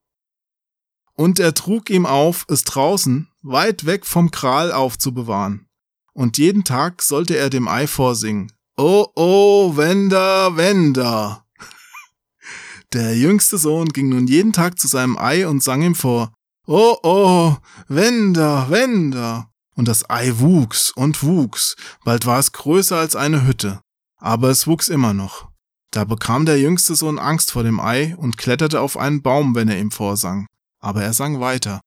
[1.14, 5.68] Und er trug ihm auf, es draußen, weit weg vom Kral aufzubewahren.
[6.14, 8.51] Und jeden Tag sollte er dem Ei vorsingen.
[8.77, 11.45] Oh, oh, Wender, Wender.
[12.93, 16.34] Der jüngste Sohn ging nun jeden Tag zu seinem Ei und sang ihm vor.
[16.65, 17.56] Oh, oh,
[17.88, 19.49] Wender, Wender.
[19.76, 23.81] Und das Ei wuchs und wuchs, bald war es größer als eine Hütte.
[24.19, 25.49] Aber es wuchs immer noch.
[25.91, 29.69] Da bekam der jüngste Sohn Angst vor dem Ei und kletterte auf einen Baum, wenn
[29.69, 30.45] er ihm vorsang.
[30.79, 31.81] Aber er sang weiter.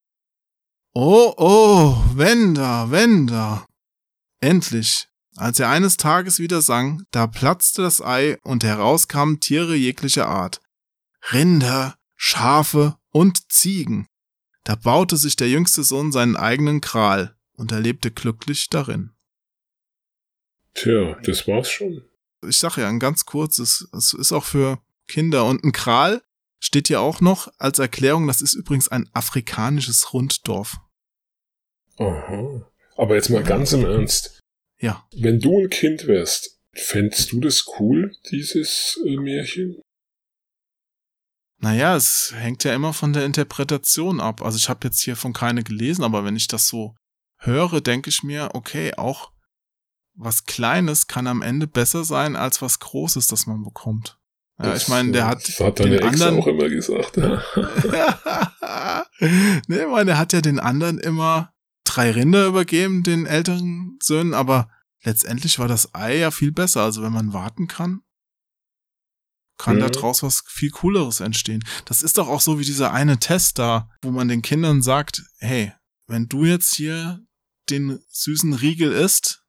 [0.95, 3.65] Oh, oh, Wender, Wender.
[4.41, 9.75] Endlich, als er eines Tages wieder sang, da platzte das Ei und heraus kamen Tiere
[9.77, 10.61] jeglicher Art.
[11.33, 14.07] Rinder, Schafe und Ziegen.
[14.65, 19.13] Da baute sich der jüngste Sohn seinen eigenen Kral und er lebte glücklich darin.
[20.75, 22.03] Tja, das war's schon.
[22.49, 25.45] Ich sag ja, ein ganz kurzes, es ist auch für Kinder.
[25.47, 26.23] Und ein Kral
[26.61, 30.77] steht hier auch noch als Erklärung, das ist übrigens ein afrikanisches Runddorf.
[31.99, 32.71] Aha.
[32.97, 34.41] Aber jetzt mal ganz im Ernst.
[34.81, 35.07] Ja.
[35.15, 39.81] Wenn du ein Kind wärst, fändest du das cool, dieses äh, Märchen?
[41.59, 44.43] Naja, es hängt ja immer von der Interpretation ab.
[44.43, 46.97] Also ich habe jetzt hier von keine gelesen, aber wenn ich das so
[47.39, 49.32] höre, denke ich mir, okay, auch
[50.15, 54.19] was Kleines kann am Ende besser sein als was Großes, das man bekommt.
[54.63, 57.17] Ja, ich meine, der hat, Das hat deine den Ex anderen auch immer gesagt.
[59.67, 61.53] nee, meine, der hat ja den anderen immer
[61.85, 64.71] drei Rinder übergeben, den älteren Söhnen, aber
[65.03, 66.83] letztendlich war das Ei ja viel besser.
[66.83, 68.03] Also wenn man warten kann,
[69.59, 69.93] kann da Mhm.
[69.93, 71.65] draus was viel Cooleres entstehen.
[71.85, 75.23] Das ist doch auch so wie dieser eine Test da, wo man den Kindern sagt,
[75.39, 75.73] hey,
[76.07, 77.21] wenn du jetzt hier
[77.71, 79.42] den süßen Riegel isst,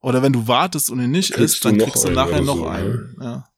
[0.00, 2.66] oder wenn du wartest und ihn nicht Kriegst isst, dann kriegst du nachher noch so,
[2.66, 2.90] einen.
[2.92, 3.14] ne?
[3.20, 3.48] Ja.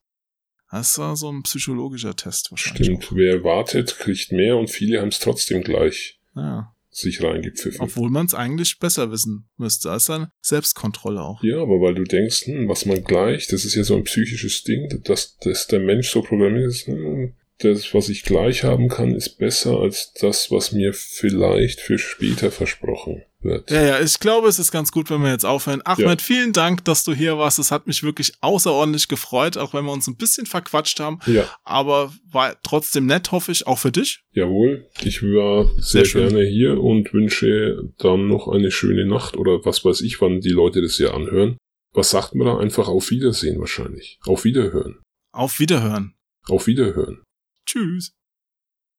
[0.71, 2.87] Das war so ein psychologischer Test wahrscheinlich.
[2.87, 6.73] Stimmt, wer wartet, kriegt mehr und viele haben es trotzdem gleich Ja.
[6.91, 7.81] sich reingepfiffen.
[7.81, 9.89] Obwohl man es eigentlich besser wissen müsste.
[9.89, 11.43] Das ist eine Selbstkontrolle auch.
[11.43, 14.63] Ja, aber weil du denkst, hm, was man gleich, das ist ja so ein psychisches
[14.63, 19.15] Ding, dass, dass der Mensch so programmiert ist, hm, das, was ich gleich haben kann,
[19.15, 23.71] ist besser als das, was mir vielleicht für später versprochen wird.
[23.71, 25.81] Ja, ja, ich glaube, es ist ganz gut, wenn wir jetzt aufhören.
[25.85, 26.25] Ahmed, Ja.
[26.25, 27.59] vielen Dank, dass du hier warst.
[27.59, 31.21] Es hat mich wirklich außerordentlich gefreut, auch wenn wir uns ein bisschen verquatscht haben.
[31.27, 31.45] Ja.
[31.65, 34.23] Aber war trotzdem nett, hoffe ich, auch für dich.
[34.33, 39.65] Jawohl, ich war sehr, Sehr gerne hier und wünsche dann noch eine schöne Nacht oder
[39.65, 41.57] was weiß ich, wann die Leute das hier anhören.
[41.93, 42.59] Was sagt man da?
[42.59, 44.19] Einfach auf Wiedersehen wahrscheinlich.
[44.25, 44.99] Auf Wiederhören.
[45.33, 46.15] Auf Wiederhören.
[46.49, 47.23] Auf Wiederhören.
[47.71, 48.13] Tschüss.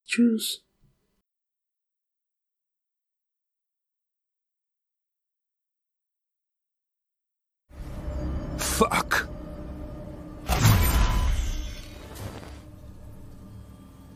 [0.05, 0.63] Tschüss.
[8.57, 9.30] Fuck.